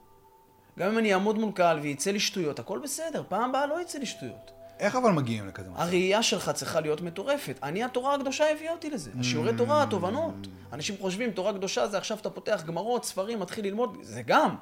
גם 0.78 0.90
אם 0.90 0.98
אני 0.98 1.14
אעמוד 1.14 1.38
מול 1.38 1.52
קהל 1.52 1.78
ויצא 1.78 2.10
לי 2.10 2.20
שטויות, 2.20 2.58
הכל 2.58 2.78
בסדר, 2.78 3.22
פעם 3.28 3.50
הבאה 3.50 3.66
לא 3.66 3.80
יצא 3.80 3.98
לי 3.98 4.06
שטויות. 4.06 4.50
איך 4.82 4.96
אבל 4.96 5.10
מגיעים 5.12 5.48
לכזה 5.48 5.70
מצב? 5.70 5.80
הראייה 5.80 6.22
שלך 6.22 6.50
צריכה 6.50 6.80
להיות 6.80 7.00
מטורפת. 7.00 7.58
אני, 7.62 7.84
התורה 7.84 8.14
הקדושה 8.14 8.52
הביאה 8.52 8.72
אותי 8.72 8.90
לזה. 8.90 9.10
השיעורי 9.20 9.56
תורה, 9.56 9.82
התובנות. 9.82 10.34
אנשים 10.72 10.94
חושבים, 11.00 11.30
תורה 11.30 11.52
קדושה 11.52 11.88
זה 11.88 11.98
עכשיו 11.98 12.18
אתה 12.18 12.30
פותח 12.30 12.62
גמרות, 12.66 13.04
ספרים, 13.04 13.40
מתחיל 13.40 13.64
ללמוד. 13.64 13.96
זה 14.02 14.22
גם, 14.22 14.54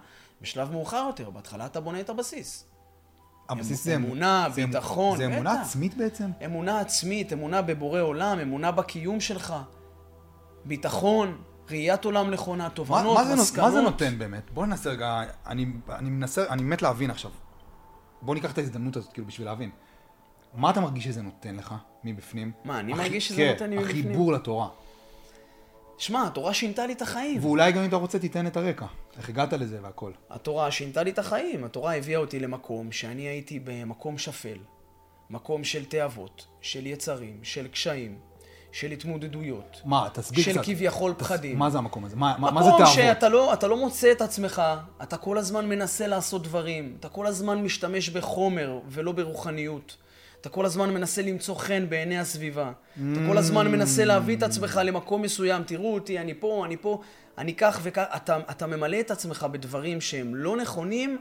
בשלב 0.43 0.73
מאוחר 0.73 1.05
יותר. 1.07 1.31
בהתחלה 1.31 1.67
אתה 1.67 1.81
בונה 1.81 2.01
את 2.01 2.11
הבסיס. 2.11 2.65
הבסיס 3.49 3.85
זה 3.85 3.95
אמונה, 3.97 4.47
זה- 4.55 4.67
ביטחון, 4.67 5.17
זה 5.19 5.27
אמונה 5.27 5.55
בטח. 5.55 5.63
עצמית 5.63 5.97
בעצם? 5.97 6.31
אמונה 6.45 6.81
עצמית, 6.81 7.33
אמונה 7.33 7.63
בבורא 7.63 8.01
עולם, 8.01 8.39
אמונה 8.39 8.71
בקיום 8.73 9.21
שלך, 9.21 9.55
ביטחון, 10.65 11.39
ראיית 11.71 12.05
עולם 12.05 12.31
נכונה, 12.31 12.71
תובנות, 12.71 13.19
מה, 13.19 13.35
מסקנות. 13.37 13.65
מה 13.67 13.73
זה 13.73 13.81
נותן 13.81 14.19
באמת? 14.19 14.51
בוא 14.51 14.67
ננסה 14.67 14.91
רגע, 14.91 15.23
אני, 15.47 15.67
אני 15.89 16.11
מנסה, 16.11 16.45
אני 16.49 16.63
מת 16.63 16.83
להבין 16.83 17.11
עכשיו. 17.11 17.31
בוא 18.23 18.35
ניקח 18.35 18.53
את 18.53 18.59
ההזדמנות 18.59 18.97
הזאת, 18.97 19.13
כאילו, 19.13 19.27
בשביל 19.27 19.47
להבין. 19.47 19.71
מה 20.55 20.71
אתה 20.71 20.81
מרגיש 20.81 21.05
שזה 21.05 21.23
נותן 21.23 21.57
לך 21.57 21.75
מבפנים? 22.05 22.53
מה, 22.65 22.81
אני 22.81 22.93
הח- 22.93 22.99
מרגיש 22.99 23.29
שזה 23.29 23.37
כן, 23.37 23.51
נותן 23.53 23.71
לי 23.71 23.77
מבפנים? 23.77 24.07
החיבור 24.07 24.33
לתורה. 24.33 24.69
שמע, 25.99 26.27
התורה 26.27 26.55
שינתה 26.55 26.87
לי 26.87 26.93
את 26.93 27.03
החיים. 27.03 27.45
ואולי 27.45 27.73
גם 27.73 27.83
אם 27.83 27.89
אתה 27.89 27.97
רוצה 27.97 28.19
תיתן 28.19 28.47
את 28.47 28.57
הרקע. 28.57 28.87
איך 29.19 29.29
הגעת 29.29 29.53
לזה 29.53 29.79
והכל. 29.83 30.13
התורה 30.31 30.71
שינתה 30.71 31.03
לי 31.03 31.11
את 31.11 31.19
החיים. 31.19 31.65
התורה 31.65 31.97
הביאה 31.97 32.21
אותי 32.21 32.41
למקום 32.41 32.93
שאני 32.93 33.23
הייתי 33.23 33.61
במקום 33.65 34.19
שפל. 34.19 34.57
מקום 35.31 35.65
של 35.65 35.85
תאוות, 35.85 36.47
של 36.61 36.87
יצרים, 36.87 37.39
של 37.43 37.69
קשיים, 37.69 38.19
של 38.73 38.91
התמודדויות. 38.91 39.81
מה, 39.85 40.09
תסביר 40.13 40.45
של 40.45 40.53
קצת. 40.53 40.65
כביכול 40.65 41.13
תס- 41.13 41.19
פחדים. 41.19 41.59
מה 41.59 41.71
זה 41.71 41.79
המקום 41.79 42.05
הזה? 42.05 42.17
מה, 42.17 42.35
מה, 42.39 42.51
מה 42.51 42.63
זה 42.63 42.69
מקום 42.69 42.79
תאוות? 42.85 42.95
שאתה 42.95 43.29
לא, 43.29 43.53
אתה 43.53 43.67
לא 43.67 43.77
מוצא 43.77 44.13
את 44.13 44.21
עצמך, 44.23 44.63
אתה 45.03 45.17
כל 45.17 45.39
הזמן 45.39 45.69
מנסה 45.69 46.07
לעשות 46.07 46.43
דברים, 46.43 46.97
אתה 47.01 47.09
כל 47.09 47.27
הזמן 47.27 47.63
משתמש 47.63 48.09
בחומר 48.09 48.81
ולא 48.89 49.13
ברוחניות. 49.13 49.97
אתה 50.41 50.49
כל 50.49 50.67
הזמן 50.67 50.95
מנסה 50.95 51.23
למצוא 51.23 51.55
חן 51.55 51.87
בעיני 51.89 52.19
הסביבה. 52.19 52.73
אתה 52.95 53.21
כל 53.29 53.39
הזמן 53.39 53.69
מנסה 53.69 54.05
להביא 54.05 54.37
את 54.37 54.43
עצמך 54.43 54.81
למקום 54.85 55.23
מסוים, 55.23 55.63
תראו 55.63 55.95
אותי, 55.95 56.19
אני 56.19 56.35
פה, 56.35 56.63
אני 56.67 56.77
פה, 56.77 57.01
אני 57.39 57.55
כך 57.55 57.81
וכך. 57.83 58.05
אתה, 58.17 58.39
אתה 58.51 58.67
ממלא 58.67 59.01
את 59.01 59.11
עצמך 59.11 59.47
בדברים 59.53 60.01
שהם 60.01 60.35
לא 60.35 60.57
נכונים 60.57 61.19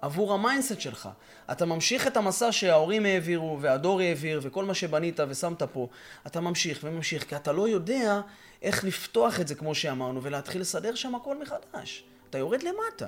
עבור 0.00 0.34
ה 0.34 0.40
mindset 0.40 0.80
שלך. 0.80 1.08
אתה 1.52 1.64
ממשיך 1.66 2.06
את 2.06 2.16
המסע 2.16 2.52
שההורים 2.52 3.04
העבירו, 3.04 3.58
והדור 3.60 4.00
העביר, 4.00 4.40
וכל 4.42 4.64
מה 4.64 4.74
שבנית 4.74 5.20
ושמת 5.28 5.62
פה. 5.62 5.88
אתה 6.26 6.40
ממשיך 6.40 6.80
וממשיך, 6.84 7.28
כי 7.28 7.36
אתה 7.36 7.52
לא 7.52 7.68
יודע 7.68 8.20
איך 8.62 8.84
לפתוח 8.84 9.40
את 9.40 9.48
זה, 9.48 9.54
כמו 9.54 9.74
שאמרנו, 9.74 10.22
ולהתחיל 10.22 10.60
לסדר 10.60 10.94
שם 10.94 11.14
הכל 11.14 11.36
מחדש. 11.42 12.04
אתה 12.30 12.38
יורד 12.38 12.62
למטה. 12.62 13.06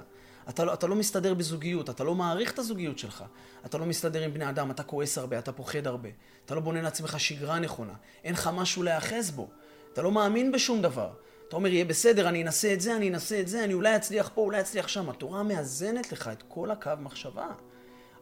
אתה 0.48 0.64
לא, 0.64 0.74
אתה 0.74 0.86
לא 0.86 0.94
מסתדר 0.94 1.34
בזוגיות, 1.34 1.90
אתה 1.90 2.04
לא 2.04 2.14
מעריך 2.14 2.52
את 2.52 2.58
הזוגיות 2.58 2.98
שלך. 2.98 3.24
אתה 3.66 3.78
לא 3.78 3.86
מסתדר 3.86 4.22
עם 4.22 4.34
בני 4.34 4.48
אדם, 4.48 4.70
אתה 4.70 4.82
כועס 4.82 5.18
הרבה, 5.18 5.38
אתה 5.38 5.52
פוחד 5.52 5.86
הרבה. 5.86 6.08
אתה 6.44 6.54
לא 6.54 6.60
בונה 6.60 6.82
לעצמך 6.82 7.20
שגרה 7.20 7.58
נכונה. 7.58 7.92
אין 8.24 8.32
לך 8.34 8.50
משהו 8.54 8.82
להיאחז 8.82 9.30
בו. 9.30 9.48
אתה 9.92 10.02
לא 10.02 10.12
מאמין 10.12 10.52
בשום 10.52 10.82
דבר. 10.82 11.10
אתה 11.48 11.56
אומר, 11.56 11.68
יהיה 11.68 11.84
בסדר, 11.84 12.28
אני 12.28 12.42
אנסה 12.42 12.72
את 12.72 12.80
זה, 12.80 12.96
אני 12.96 13.08
אנסה 13.08 13.40
את 13.40 13.48
זה, 13.48 13.64
אני 13.64 13.74
אולי 13.74 13.96
אצליח 13.96 14.30
פה, 14.34 14.40
אולי 14.40 14.60
אצליח 14.60 14.88
שם. 14.88 15.08
התורה 15.10 15.42
מאזנת 15.42 16.12
לך 16.12 16.30
את 16.32 16.42
כל 16.48 16.70
הקו 16.70 16.90
מחשבה. 17.00 17.46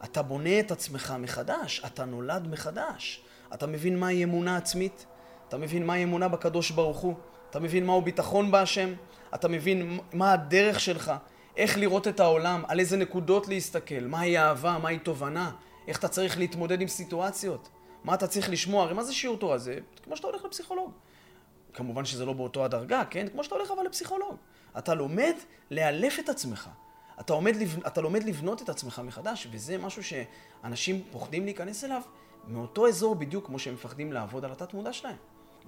אתה 0.04 0.22
בונה 0.22 0.60
את 0.60 0.70
עצמך 0.70 1.14
מחדש, 1.18 1.82
אתה 1.86 2.04
נולד 2.04 2.48
מחדש. 2.48 3.24
אתה 3.54 3.66
מבין 3.66 3.98
מהי 3.98 4.24
אמונה 4.24 4.56
עצמית? 4.56 5.06
אתה 5.48 5.58
מבין 5.58 5.86
מהי 5.86 6.04
אמונה 6.04 6.28
בקדוש 6.28 6.70
ברוך 6.70 6.98
הוא? 6.98 7.14
אתה 7.50 7.60
מבין 7.60 7.86
מהו 7.86 8.02
ביטחון 8.02 8.50
בהשם? 8.50 8.94
אתה 9.34 9.48
מבין 9.48 9.98
מה 10.12 10.32
הדרך 10.32 10.80
שלך? 10.80 11.12
איך 11.60 11.78
לראות 11.78 12.08
את 12.08 12.20
העולם? 12.20 12.62
על 12.68 12.80
איזה 12.80 12.96
נקודות 12.96 13.48
להסתכל? 13.48 14.00
מהי 14.00 14.38
אהבה? 14.38 14.78
מהי 14.82 14.98
תובנה? 14.98 15.50
איך 15.88 15.98
אתה 15.98 16.08
צריך 16.08 16.38
להתמודד 16.38 16.80
עם 16.80 16.88
סיטואציות? 16.88 17.68
מה 18.04 18.14
אתה 18.14 18.26
צריך 18.26 18.50
לשמוע? 18.50 18.82
הרי 18.82 18.94
מה 18.94 19.04
זה 19.04 19.12
שיעור 19.12 19.36
תורה? 19.36 19.58
זה 19.58 19.78
כמו 20.02 20.16
שאתה 20.16 20.26
הולך 20.26 20.44
לפסיכולוג. 20.44 20.92
כמובן 21.72 22.04
שזה 22.04 22.24
לא 22.24 22.32
באותו 22.32 22.64
הדרגה, 22.64 23.02
כן? 23.10 23.28
כמו 23.28 23.44
שאתה 23.44 23.54
הולך 23.54 23.70
אבל 23.70 23.86
לפסיכולוג. 23.86 24.36
אתה 24.78 24.94
לומד 24.94 25.34
לאלף 25.70 26.18
את 26.18 26.28
עצמך. 26.28 26.68
אתה, 27.20 27.32
עומד, 27.32 27.56
אתה 27.86 28.00
לומד 28.00 28.22
לבנות 28.22 28.62
את 28.62 28.68
עצמך 28.68 29.02
מחדש, 29.04 29.48
וזה 29.50 29.78
משהו 29.78 30.02
שאנשים 30.04 31.02
פוחדים 31.10 31.44
להיכנס 31.44 31.84
אליו 31.84 32.02
מאותו 32.48 32.88
אזור 32.88 33.14
בדיוק 33.14 33.46
כמו 33.46 33.58
שהם 33.58 33.74
מפחדים 33.74 34.12
לעבוד 34.12 34.44
על 34.44 34.52
התת-מודע 34.52 34.92
שלהם. 34.92 35.16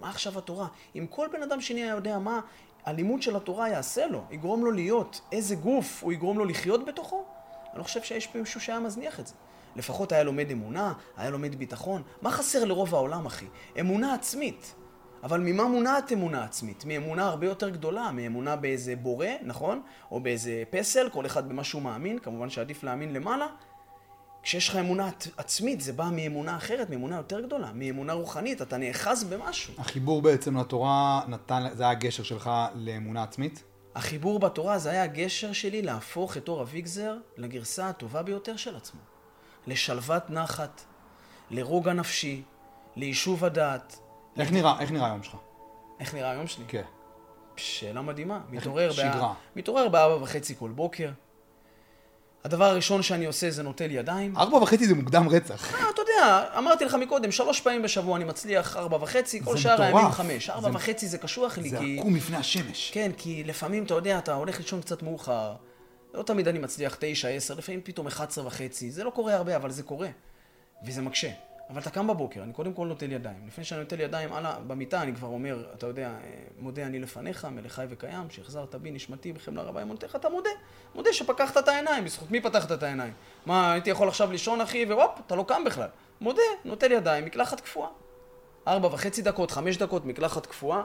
מה 0.01 0.11
עכשיו 0.11 0.39
התורה? 0.39 0.67
אם 0.97 1.07
כל 1.11 1.29
בן 1.33 1.43
אדם 1.43 1.61
שני 1.61 1.83
היה 1.83 1.95
יודע 1.95 2.19
מה 2.19 2.41
הלימוד 2.85 3.23
של 3.23 3.37
התורה 3.37 3.69
יעשה 3.69 4.07
לו, 4.07 4.25
יגרום 4.31 4.65
לו 4.65 4.71
להיות, 4.71 5.21
איזה 5.33 5.55
גוף 5.55 6.03
הוא 6.03 6.13
יגרום 6.13 6.39
לו 6.39 6.45
לחיות 6.45 6.87
בתוכו, 6.87 7.25
אני 7.71 7.79
לא 7.79 7.85
חושב 7.85 8.03
שיש 8.03 8.27
פה 8.27 8.39
מישהו 8.39 8.61
שהיה 8.61 8.81
מזניח 8.81 9.21
את 9.21 9.27
זה. 9.27 9.35
לפחות 9.77 10.13
היה 10.13 10.23
לומד 10.23 10.51
אמונה, 10.51 10.93
היה 11.17 11.31
לומד 11.31 11.55
ביטחון. 11.55 12.03
מה 12.23 12.31
חסר 12.31 12.65
לרוב 12.65 12.95
העולם, 12.95 13.27
אחי? 13.27 13.47
אמונה 13.81 14.15
עצמית. 14.15 14.75
אבל 15.23 15.41
ממה 15.41 15.65
מונעת 15.65 16.13
אמונה 16.13 16.45
עצמית? 16.45 16.85
מאמונה 16.85 17.29
הרבה 17.29 17.47
יותר 17.47 17.69
גדולה, 17.69 18.11
מאמונה 18.13 18.57
באיזה 18.57 18.97
בורא, 18.97 19.27
נכון? 19.43 19.83
או 20.11 20.21
באיזה 20.21 20.63
פסל, 20.71 21.09
כל 21.11 21.27
אחד 21.27 21.49
במה 21.49 21.65
שהוא 21.65 21.83
מאמין, 21.83 22.19
כמובן 22.19 22.51
שעדיף 22.51 22.83
להאמין 22.83 23.13
למעלה. 23.13 23.47
כשיש 24.43 24.69
לך 24.69 24.77
אמונה 24.77 25.09
עצ- 25.09 25.29
עצמית, 25.37 25.81
זה 25.81 25.93
בא 25.93 26.09
מאמונה 26.13 26.57
אחרת, 26.57 26.91
מאמונה 26.91 27.17
יותר 27.17 27.41
גדולה, 27.41 27.71
מאמונה 27.75 28.13
רוחנית, 28.13 28.63
אתה 28.63 28.77
נאחז 28.77 29.25
במשהו. 29.25 29.75
החיבור 29.79 30.23
בעצם 30.23 30.57
לתורה 30.59 31.23
נתן, 31.29 31.67
זה 31.73 31.83
היה 31.83 31.93
הגשר 31.93 32.23
שלך 32.23 32.51
לאמונה 32.75 33.23
עצמית? 33.23 33.63
החיבור 33.95 34.39
בתורה 34.41 34.79
זה 34.79 34.91
היה 34.91 35.03
הגשר 35.03 35.53
שלי 35.53 35.83
להפוך 35.83 36.37
את 36.37 36.49
אור 36.49 36.63
אביגזר 36.63 37.17
לגרסה 37.37 37.89
הטובה 37.89 38.23
ביותר 38.23 38.57
של 38.57 38.77
עצמו. 38.77 39.01
לשלוות 39.67 40.31
נחת, 40.31 40.83
לרוגע 41.51 41.93
נפשי, 41.93 42.43
ליישוב 42.97 43.45
הדעת. 43.45 43.99
איך 44.39 44.53
נראה, 44.53 44.81
איך 44.81 44.91
נראה 44.91 45.07
היום 45.07 45.23
שלך? 45.23 45.37
איך 46.01 46.15
נראה 46.15 46.31
היום 46.31 46.47
שלי? 46.47 46.65
כן. 46.69 46.83
שאלה 47.57 48.03
מדהימה. 48.03 48.41
מתעורר, 48.51 48.93
שגרה. 48.93 49.11
בא... 49.21 49.33
מתעורר 49.57 49.89
בארבע 49.89 50.23
וחצי 50.23 50.55
כל 50.59 50.71
בוקר. 50.71 51.11
הדבר 52.45 52.65
הראשון 52.65 53.03
שאני 53.03 53.25
עושה 53.27 53.51
זה 53.51 53.63
נוטל 53.63 53.91
ידיים. 53.91 54.37
ארבע 54.37 54.57
וחצי 54.59 54.87
זה 54.87 54.95
מוקדם 54.95 55.29
רצח. 55.29 55.75
אה, 55.75 55.91
אתה 55.91 56.03
יודע, 56.03 56.45
אמרתי 56.59 56.85
לך 56.85 56.95
מקודם, 56.95 57.33
שלוש 57.33 57.61
פעמים 57.61 57.83
בשבוע 57.83 58.17
אני 58.17 58.25
מצליח 58.25 58.77
ארבע 58.77 58.97
וחצי, 59.01 59.41
כל 59.45 59.57
זה 59.57 59.63
שאר. 59.63 59.83
הימים 59.83 60.11
חמש. 60.11 60.51
ארבע 60.51 60.71
זה- 60.71 60.77
וחצי 60.77 61.09
זה 61.09 61.19
קשוח 61.19 61.59
לי, 61.59 61.71
זה 61.71 61.79
כי... 61.79 61.97
עקום 62.01 62.17
לפני 62.17 62.37
השמש. 62.37 62.91
כן, 62.95 63.11
כי 63.19 63.45
לפעמים, 63.45 63.85
אתה 63.85 63.95
יודע, 63.95 64.19
אתה 64.19 64.35
הולך 64.35 64.59
לישון 64.59 64.81
קצת 64.81 65.03
מאוחר, 65.03 65.53
לא 66.15 66.23
תמיד 66.23 66.49
אני 66.49 66.59
מצליח 66.59 66.97
תשע, 67.01 67.29
עשר, 67.29 67.55
לפעמים 67.55 67.81
פתאום 67.85 68.07
11 68.07 68.47
וחצי, 68.47 68.91
זה 68.91 69.05
לא 69.05 69.11
קורה 69.11 69.35
הרבה, 69.35 69.57
אבל 69.57 69.71
זה 69.71 69.83
קורה, 69.83 70.09
וזה 70.87 71.03
מקשה. 71.03 71.31
אבל 71.71 71.81
אתה 71.81 71.91
קם 71.91 72.07
בבוקר, 72.07 72.43
אני 72.43 72.53
קודם 72.53 72.73
כל 72.73 72.87
נוטל 72.87 73.13
ידיים. 73.13 73.47
לפני 73.47 73.65
שאני 73.65 73.81
נוטל 73.81 74.01
ידיים, 74.01 74.33
הלאה, 74.33 74.61
במיטה 74.67 75.03
אני 75.03 75.15
כבר 75.15 75.29
אומר, 75.29 75.65
אתה 75.75 75.87
יודע, 75.87 76.09
אה, 76.09 76.15
מודה 76.59 76.87
אני 76.87 76.99
לפניך, 76.99 77.45
מלך 77.45 77.73
חי 77.73 77.85
וקיים, 77.89 78.31
שהחזרת 78.31 78.75
בי 78.75 78.91
נשמתי 78.91 79.33
בחמלה 79.33 79.63
רבה 79.63 79.83
אמונתך, 79.83 80.17
אתה 80.17 80.29
מודה. 80.29 80.51
מודה 80.95 81.13
שפקחת 81.13 81.57
את 81.57 81.69
העיניים, 81.69 82.05
בזכות 82.05 82.31
מי 82.31 82.41
פתחת 82.41 82.73
את 82.73 82.83
העיניים? 82.83 83.13
מה, 83.47 83.73
הייתי 83.73 83.91
יכול 83.91 84.09
עכשיו 84.09 84.33
לישון, 84.33 84.61
אחי, 84.61 84.85
והופ, 84.85 85.21
אתה 85.27 85.35
לא 85.35 85.45
קם 85.49 85.65
בכלל. 85.65 85.89
מודה, 86.21 86.43
נוטל 86.65 86.93
ידיים, 86.93 87.25
מקלחת 87.25 87.61
קפואה. 87.61 87.89
ארבע 88.69 88.89
וחצי 88.89 89.23
דקות, 89.23 89.51
חמש 89.51 89.77
דקות, 89.77 90.05
מקלחת 90.05 90.47
קפואה. 90.47 90.83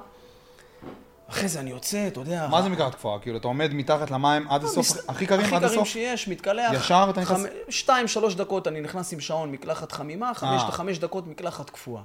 אחרי 1.29 1.47
זה 1.47 1.59
אני 1.59 1.69
יוצא, 1.69 2.07
אתה 2.07 2.19
יודע... 2.19 2.47
מה 2.51 2.61
זה 2.61 2.69
מקלחת 2.69 2.95
קפואה? 2.95 3.19
כאילו, 3.19 3.37
אתה 3.37 3.47
עומד 3.47 3.73
מתחת 3.73 4.11
למים 4.11 4.47
עד 4.49 4.63
הסוף, 4.63 4.77
מס- 4.77 5.09
הכי 5.09 5.25
קרים 5.25 5.39
עד 5.39 5.45
הכי 5.47 5.59
קרים 5.65 5.79
הסוף? 5.79 5.87
שיש, 5.87 6.27
מתקלח. 6.27 6.71
ישר 6.73 7.07
אתה 7.09 7.21
נכנס- 7.21 7.45
שתיים, 7.69 8.07
שלוש 8.07 8.35
דקות 8.35 8.67
אני 8.67 8.81
נכנס 8.81 9.13
עם 9.13 9.19
שעון 9.19 9.51
מקלחת 9.51 9.91
חמימה, 9.91 10.31
חמש 10.35 10.61
אה. 10.61 10.67
לחמש 10.67 10.97
דקות 10.99 11.27
מקלחת 11.27 11.69
קפואה. 11.69 12.01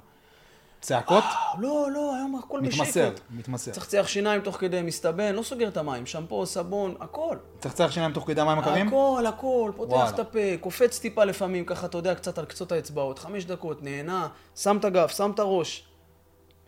צעקות? 0.81 1.23
לא, 1.59 1.87
לא, 1.93 2.15
היום 2.15 2.39
הכל 2.43 2.61
מתמסר, 2.61 2.83
בשקט. 3.09 3.19
מתמסר. 3.31 3.71
צחצח 3.71 4.05
שיניים 4.07 4.41
תוך 4.41 4.57
כדי 4.57 4.81
מסתבן, 4.81 5.35
לא 5.35 5.43
סוגר 5.43 5.67
את 5.67 5.77
המים, 5.77 6.05
שמפו, 6.05 6.45
סבון, 6.45 6.95
הכל. 6.99 7.37
צחצח 7.59 7.91
שיניים 7.91 8.13
תוך 8.13 8.27
כדי 8.27 8.41
המים 8.41 8.59
הקרים? 8.59 8.87
הכל, 8.87 9.23
הכל, 9.27 9.71
פותח. 9.75 10.11
את 10.13 10.19
הפה, 10.19 10.39
קופץ 10.61 10.99
טיפה 10.99 11.23
לפעמים, 11.23 11.65
ככה, 11.65 11.85
אתה 11.85 11.97
יודע, 11.97 12.15
קצת 12.15 12.37
על 12.37 12.45
קצות 12.45 12.71
האצבעות, 12.71 13.19
חמש 13.19 13.45
דקות, 13.45 13.83
נהנה, 13.83 14.27
שם 14.55 14.77
את 14.77 14.85
הגב, 14.85 15.07
שם 15.07 15.31
את 15.35 15.39
הראש. 15.39 15.83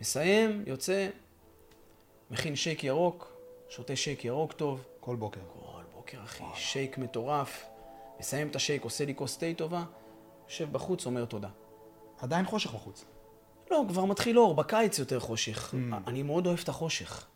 מסיים, 0.00 0.62
יוצא, 0.66 1.06
מכין 2.30 2.56
שייק 2.56 2.84
ירוק, 2.84 3.32
שותה 3.68 3.96
שייק 3.96 4.24
ירוק 4.24 4.52
טוב. 4.52 4.84
כל 5.00 5.16
בוקר. 5.16 5.40
כל 5.60 5.82
בוקר, 5.94 6.18
אחי, 6.24 6.44
שייק 6.54 6.98
מטורף. 6.98 7.66
מסיים 8.20 8.48
את 8.48 8.56
השייק, 8.56 8.84
עושה 8.84 9.04
לי 9.04 9.14
כוס 9.14 9.38
תה 9.38 9.46
טובה, 9.56 9.84
יושב 10.48 10.72
בחוץ, 10.72 11.06
אומר 11.06 11.24
תודה. 11.24 11.48
עדיין 12.18 12.44
חושך 12.44 12.74
בחוץ. 12.74 13.04
לא, 13.70 13.84
כבר 13.88 14.04
מתחיל 14.04 14.38
אור, 14.38 14.54
בקיץ 14.54 14.98
יותר 14.98 15.20
חושך. 15.20 15.74
אני 16.06 16.22
מאוד 16.22 16.46
אוהב 16.46 16.58
את 16.62 16.68
החושך. 16.68 17.26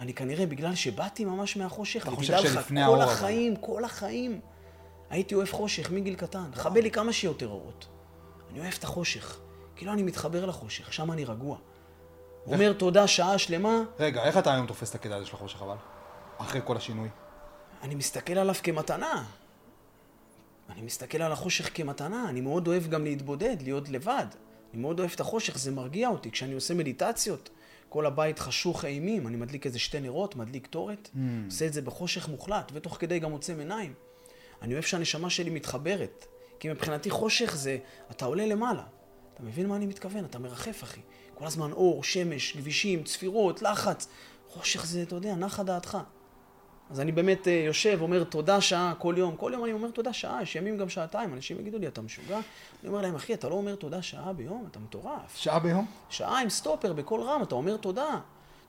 אני 0.00 0.14
כנראה, 0.14 0.46
בגלל 0.46 0.74
שבאתי 0.74 1.24
ממש 1.24 1.56
מהחושך, 1.56 2.02
אתה 2.02 2.16
חושב 2.16 2.34
ותדע 2.34 2.48
לך, 2.48 2.52
שלפני 2.52 2.80
כל 2.80 2.86
האור, 2.86 3.02
אבל. 3.02 3.12
החיים, 3.12 3.56
כל 3.56 3.84
החיים, 3.84 4.40
הייתי 5.10 5.34
אוהב 5.34 5.50
חושך 5.50 5.90
מגיל 5.90 6.14
קטן. 6.14 6.50
חבל 6.54 6.80
לי 6.80 6.90
כמה 6.90 7.12
שיותר 7.12 7.48
אורות. 7.48 7.88
אני 8.50 8.60
אוהב 8.60 8.74
את 8.78 8.84
החושך. 8.84 9.40
כאילו 9.76 9.92
אני 9.92 10.02
מתחבר 10.02 10.46
לחושך, 10.46 10.92
שם 10.92 11.12
אני 11.12 11.24
רגוע. 11.24 11.56
אומר 12.46 12.72
תודה 12.72 13.06
שעה 13.06 13.38
שלמה, 13.38 13.82
רגע, 13.98 14.24
איך 14.24 14.38
אתה 14.38 14.54
היום 14.54 14.66
תופס 14.66 14.90
את 14.90 14.94
הקטע 14.94 15.16
הזה 15.16 15.26
של 15.26 15.36
החושך 15.36 15.62
אבל? 15.62 15.76
אחרי 16.38 16.60
כל 16.64 16.76
השינוי. 16.76 17.08
אני 17.82 17.94
מסתכל 17.94 18.32
עליו 18.32 18.54
כמתנה. 18.62 19.24
אני 20.70 20.82
מסתכל 20.82 21.22
על 21.22 21.32
החושך 21.32 21.70
כמתנה, 21.76 22.28
אני 22.28 22.40
מאוד 22.40 22.68
אוהב 22.68 22.86
גם 22.88 23.04
להתבודד, 23.04 23.56
להיות 23.62 23.88
לבד. 23.88 24.26
אני 24.72 24.82
מאוד 24.82 24.98
אוהב 25.00 25.10
את 25.14 25.20
החושך, 25.20 25.58
זה 25.58 25.70
מרגיע 25.70 26.08
אותי. 26.08 26.30
כשאני 26.30 26.54
עושה 26.54 26.74
מדיטציות, 26.74 27.50
כל 27.88 28.06
הבית 28.06 28.38
חשוך 28.38 28.84
אימים, 28.84 29.26
אני 29.26 29.36
מדליק 29.36 29.66
איזה 29.66 29.78
שתי 29.78 30.00
נרות, 30.00 30.36
מדליק 30.36 30.64
קטורת, 30.64 31.08
Mm. 31.14 31.18
עושה 31.46 31.66
את 31.66 31.72
זה 31.72 31.82
בחושך 31.82 32.28
מוחלט, 32.28 32.72
ותוך 32.74 32.96
כדי 33.00 33.18
גם 33.18 33.32
עוצם 33.32 33.58
עיניים. 33.58 33.94
אני 34.62 34.72
אוהב 34.72 34.84
שהנשמה 34.84 35.30
שלי 35.30 35.50
מתחברת, 35.50 36.26
כי 36.60 36.68
מבחינתי 36.68 37.10
חושך 37.10 37.56
זה, 37.56 37.78
אתה 38.10 38.24
עולה 38.24 38.46
למעלה. 38.46 38.82
אתה 39.34 39.42
מבין 39.42 39.66
מה 39.66 39.76
אני 39.76 39.86
מתכוון? 39.86 40.24
אתה 40.24 40.38
מרחף, 40.38 40.82
אחי. 40.82 41.00
כל 41.34 41.46
הזמן 41.46 41.72
אור, 41.72 42.04
שמש, 42.04 42.52
כבישים, 42.52 43.02
צפירות, 43.02 43.62
לחץ. 43.62 44.08
חושך 44.48 44.86
זה, 44.86 45.02
אתה 45.02 45.14
יודע, 45.14 45.34
נחה 45.34 45.62
דעתך. 45.62 45.98
אז 46.90 47.00
אני 47.00 47.12
באמת 47.12 47.48
אה, 47.48 47.52
יושב, 47.52 47.98
אומר 48.02 48.24
תודה 48.24 48.60
שעה 48.60 48.92
כל 48.98 49.14
יום. 49.18 49.36
כל 49.36 49.50
יום 49.54 49.64
אני 49.64 49.72
אומר 49.72 49.90
תודה 49.90 50.12
שעה, 50.12 50.42
יש 50.42 50.56
ימים 50.56 50.78
גם 50.78 50.88
שעתיים. 50.88 51.34
אנשים 51.34 51.60
יגידו 51.60 51.78
לי, 51.78 51.86
אתה 51.86 52.00
משוגע? 52.00 52.36
אני 52.82 52.88
אומר 52.88 53.00
להם, 53.00 53.14
אחי, 53.14 53.34
אתה 53.34 53.48
לא 53.48 53.54
אומר 53.54 53.74
תודה 53.74 54.02
שעה 54.02 54.32
ביום? 54.32 54.66
אתה 54.70 54.78
מטורף. 54.78 55.36
שעה 55.36 55.58
ביום? 55.58 55.86
שעה 56.10 56.40
עם 56.40 56.50
סטופר 56.50 56.92
בקול 56.92 57.20
רם, 57.20 57.42
אתה 57.42 57.54
אומר 57.54 57.76
תודה. 57.76 58.20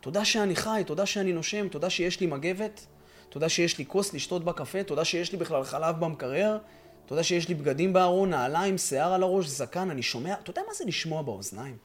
תודה 0.01 0.26
שאני 0.26 0.55
חי, 0.55 0.84
תודה 0.86 1.05
שאני 1.05 1.34
נושם, 1.34 1.68
תודה 1.68 1.89
שיש 1.89 2.20
לי 2.20 2.28
מגבת, 2.28 2.86
תודה 3.30 3.49
שיש 3.49 3.78
לי 3.78 3.86
כוס 3.86 4.13
לשתות 4.13 4.43
בה 4.43 4.53
קפה, 4.53 4.84
תודה 4.84 5.05
שיש 5.05 5.32
לי 5.32 5.38
בכלל 5.38 5.63
חלב 5.63 5.99
במקרר, 5.99 6.57
תודה 7.05 7.24
שיש 7.24 7.49
לי 7.49 7.55
בגדים 7.55 7.93
בארון, 7.93 8.30
נעליים, 8.30 8.78
שיער 8.78 9.13
על 9.13 9.24
הראש, 9.24 9.47
זקן, 9.47 9.89
אני 9.89 10.03
שומע, 10.03 10.34
אתה 10.34 10.51
יודע 10.51 10.61
מה 10.68 10.74
זה 10.74 10.86
לשמוע 10.86 11.22
באוזניים? 11.22 11.78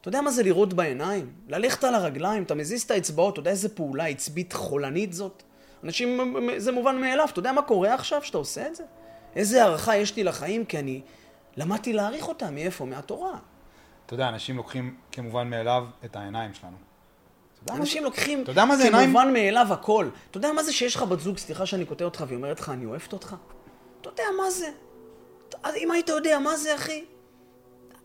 אתה 0.00 0.08
יודע 0.08 0.20
מה 0.20 0.30
זה 0.30 0.42
לראות 0.42 0.74
בעיניים? 0.74 1.32
ללכת 1.48 1.84
על 1.84 1.94
הרגליים, 1.94 2.42
אתה 2.42 2.54
מזיז 2.54 2.82
את 2.82 2.90
האצבעות, 2.90 3.32
אתה 3.32 3.40
יודע 3.40 3.50
איזה 3.50 3.68
פעולה 3.68 4.06
עצבית 4.06 4.52
חולנית 4.52 5.12
זאת? 5.12 5.42
אנשים, 5.84 6.36
זה 6.56 6.72
מובן 6.72 7.00
מאליו, 7.00 7.28
אתה 7.32 7.38
יודע 7.38 7.52
מה 7.52 7.62
קורה 7.62 7.94
עכשיו 7.94 8.22
שאתה 8.22 8.38
עושה 8.38 8.66
את 8.66 8.74
זה? 8.74 8.84
איזה 9.36 9.62
הערכה 9.62 9.96
יש 9.96 10.16
לי 10.16 10.24
לחיים, 10.24 10.64
כי 10.64 10.78
אני 10.78 11.00
למדתי 11.56 11.92
להעריך 11.92 12.28
אותם, 12.28 12.54
מאיפה? 12.54 12.84
מהתורה. 12.84 13.38
אתה 14.06 14.14
יודע, 14.14 14.28
אנשים 14.28 14.56
לוקחים 14.56 14.96
כמובן 15.12 15.50
מאליו 15.50 15.84
את 16.04 16.16
העיניים 16.16 16.54
שלנו. 16.54 16.76
אנשים 17.70 18.04
לוקחים 18.04 18.42
אתה 18.42 18.50
יודע 18.50 18.64
מה 18.64 18.76
זה 18.76 18.84
עיניים? 18.84 19.10
כמובן 19.10 19.32
מאליו 19.32 19.66
הכל. 19.70 20.08
אתה 20.30 20.38
יודע 20.38 20.52
מה 20.52 20.62
זה 20.62 20.72
שיש 20.72 20.96
לך 20.96 21.02
בת 21.02 21.20
זוג, 21.20 21.38
סליחה 21.38 21.66
שאני 21.66 21.84
קוטע 21.84 22.04
אותך, 22.04 22.24
והיא 22.26 22.36
אומרת 22.36 22.60
לך, 22.60 22.68
אני 22.68 22.86
אוהבת 22.86 23.12
אותך? 23.12 23.36
אתה 24.00 24.08
יודע 24.08 24.22
מה 24.42 24.50
זה? 24.50 24.70
אם 25.76 25.90
היית 25.90 26.08
יודע 26.08 26.38
מה 26.38 26.56
זה, 26.56 26.74
אחי, 26.74 27.04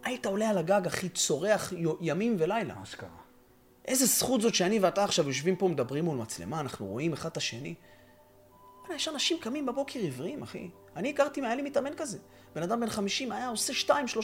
היית 0.04 0.26
עולה 0.26 0.50
על 0.50 0.58
הגג, 0.58 0.82
אחי, 0.88 1.10
צורח 1.10 1.74
ימים 2.02 2.36
ולילה. 2.40 2.76
מה 2.76 2.86
שקרה. 2.86 3.10
איזה 3.86 4.06
זכות 4.06 4.42
זאת 4.42 4.56
שאני 4.56 4.80
ואתה 4.80 5.04
עכשיו 5.04 5.28
יושבים 5.28 5.56
פה, 5.56 5.68
מדברים 5.68 6.06
מול 6.06 6.18
מצלמה, 6.18 6.60
אנחנו 6.60 6.86
רואים 6.86 7.14
אחד 7.14 7.30
את 7.30 7.38
השני. 7.38 7.76
יש 8.96 9.08
אנשים 9.08 9.38
קמים 9.40 9.66
בבוקר 9.66 10.00
עיוורים, 10.00 10.44
אחי. 10.44 10.70
אני 10.96 11.10
הכרתי, 11.10 11.42
היה 11.42 11.56
לי 11.56 11.62
מתאמן 11.62 11.94
כזה. 11.98 12.18
בן 12.56 12.64
אדם 12.64 12.80
בן 12.80 12.90
50 12.90 13.32
היה 13.32 13.48
עושה 13.48 13.74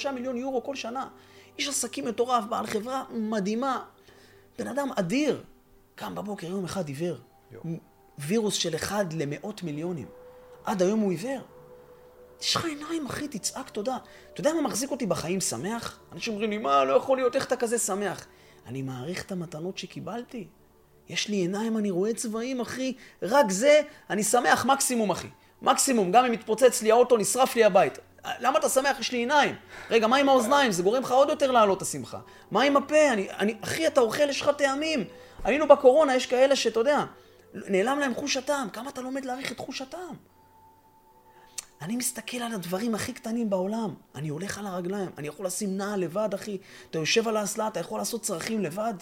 2-3 0.07 0.11
מיליון 0.11 0.37
יורו 0.37 0.63
כל 0.63 0.75
שנה. 0.75 1.07
איש 1.57 1.67
עסקים 1.67 2.05
מטורף, 2.05 2.43
בעל 2.49 2.67
חברה 2.67 3.03
מדהימה. 3.11 3.85
בן 4.57 4.67
אדם 4.67 4.89
אדיר. 4.95 5.43
קם 5.95 6.15
בבוקר, 6.15 6.47
יום 6.47 6.65
אחד 6.65 6.87
עיוור. 6.87 7.17
יו. 7.51 7.59
וירוס 8.17 8.53
של 8.53 8.75
אחד 8.75 9.13
למאות 9.13 9.63
מיליונים. 9.63 10.07
עד 10.63 10.81
היום 10.81 10.99
הוא 10.99 11.11
עיוור. 11.11 11.41
יש 12.41 12.55
לך 12.55 12.65
עיניים, 12.65 13.05
אחי, 13.05 13.27
תצעק 13.27 13.69
תודה. 13.69 13.97
אתה 14.33 14.41
יודע 14.41 14.53
מה 14.53 14.61
מחזיק 14.61 14.91
אותי 14.91 15.05
בחיים 15.05 15.41
שמח? 15.41 15.99
אנשים 16.11 16.33
אומרים 16.33 16.49
לי, 16.49 16.57
מה, 16.57 16.85
לא 16.85 16.93
יכול 16.93 17.17
להיות, 17.17 17.35
איך 17.35 17.45
אתה 17.45 17.55
כזה 17.55 17.79
שמח? 17.79 18.25
אני 18.67 18.81
מעריך 18.81 19.23
את 19.23 19.31
המתנות 19.31 19.77
שקיבלתי. 19.77 20.47
יש 21.09 21.27
לי 21.27 21.35
עיניים, 21.35 21.77
אני 21.77 21.91
רואה 21.91 22.13
צבעים, 22.13 22.61
אחי. 22.61 22.93
רק 23.21 23.51
זה, 23.51 23.81
אני 24.09 24.23
שמח 24.23 24.65
מקסימום, 24.65 25.11
אחי. 25.11 25.27
מקסימום, 25.61 26.11
גם 26.11 26.25
אם 26.25 26.31
מתפוצץ 26.31 26.81
לי 26.81 26.91
האוטו, 26.91 27.17
נשרף 27.17 27.55
לי 27.55 27.63
הבית. 27.63 27.99
למה 28.39 28.59
אתה 28.59 28.69
שמח? 28.69 28.99
יש 28.99 29.11
לי 29.11 29.17
עיניים. 29.17 29.55
רגע, 29.89 30.07
מה 30.07 30.17
עם 30.17 30.29
האוזניים? 30.29 30.71
זה 30.71 30.83
גורם 30.83 31.03
לך 31.03 31.11
עוד 31.11 31.29
יותר 31.29 31.51
להעלות 31.51 31.77
את 31.77 31.81
השמחה. 31.81 32.19
מה 32.51 32.63
עם 32.63 32.77
הפה? 32.77 33.13
אני, 33.13 33.27
אני, 33.31 33.55
אחי, 33.61 33.87
אתה 33.87 34.01
אוכל, 34.01 34.29
יש 34.29 34.41
לך 34.41 34.49
טעמים. 34.57 35.03
היינו 35.43 35.67
בקורונה, 35.67 36.15
יש 36.15 36.25
כאלה 36.25 36.55
שאתה 36.55 36.79
יודע, 36.79 37.05
נעלם 37.53 37.99
להם 37.99 38.15
חוש 38.15 38.37
הטעם. 38.37 38.69
כמה 38.69 38.89
אתה 38.89 39.01
לומד 39.01 39.25
להעריך 39.25 39.51
את 39.51 39.59
חוש 39.59 39.81
הטעם? 39.81 40.15
אני 41.81 41.95
מסתכל 41.95 42.37
על 42.37 42.53
הדברים 42.53 42.95
הכי 42.95 43.13
קטנים 43.13 43.49
בעולם. 43.49 43.93
אני 44.15 44.29
הולך 44.29 44.57
על 44.57 44.67
הרגליים, 44.67 45.09
אני 45.17 45.27
יכול 45.27 45.45
לשים 45.45 45.77
נעל 45.77 45.99
לבד, 45.99 46.29
אחי. 46.33 46.57
אתה 46.89 46.97
יושב 46.97 47.27
על 47.27 47.37
האסלה, 47.37 47.67
אתה 47.67 47.79
יכול 47.79 47.99
לעשות 47.99 48.21
צרכים 48.21 48.61
לבד. 48.61 48.93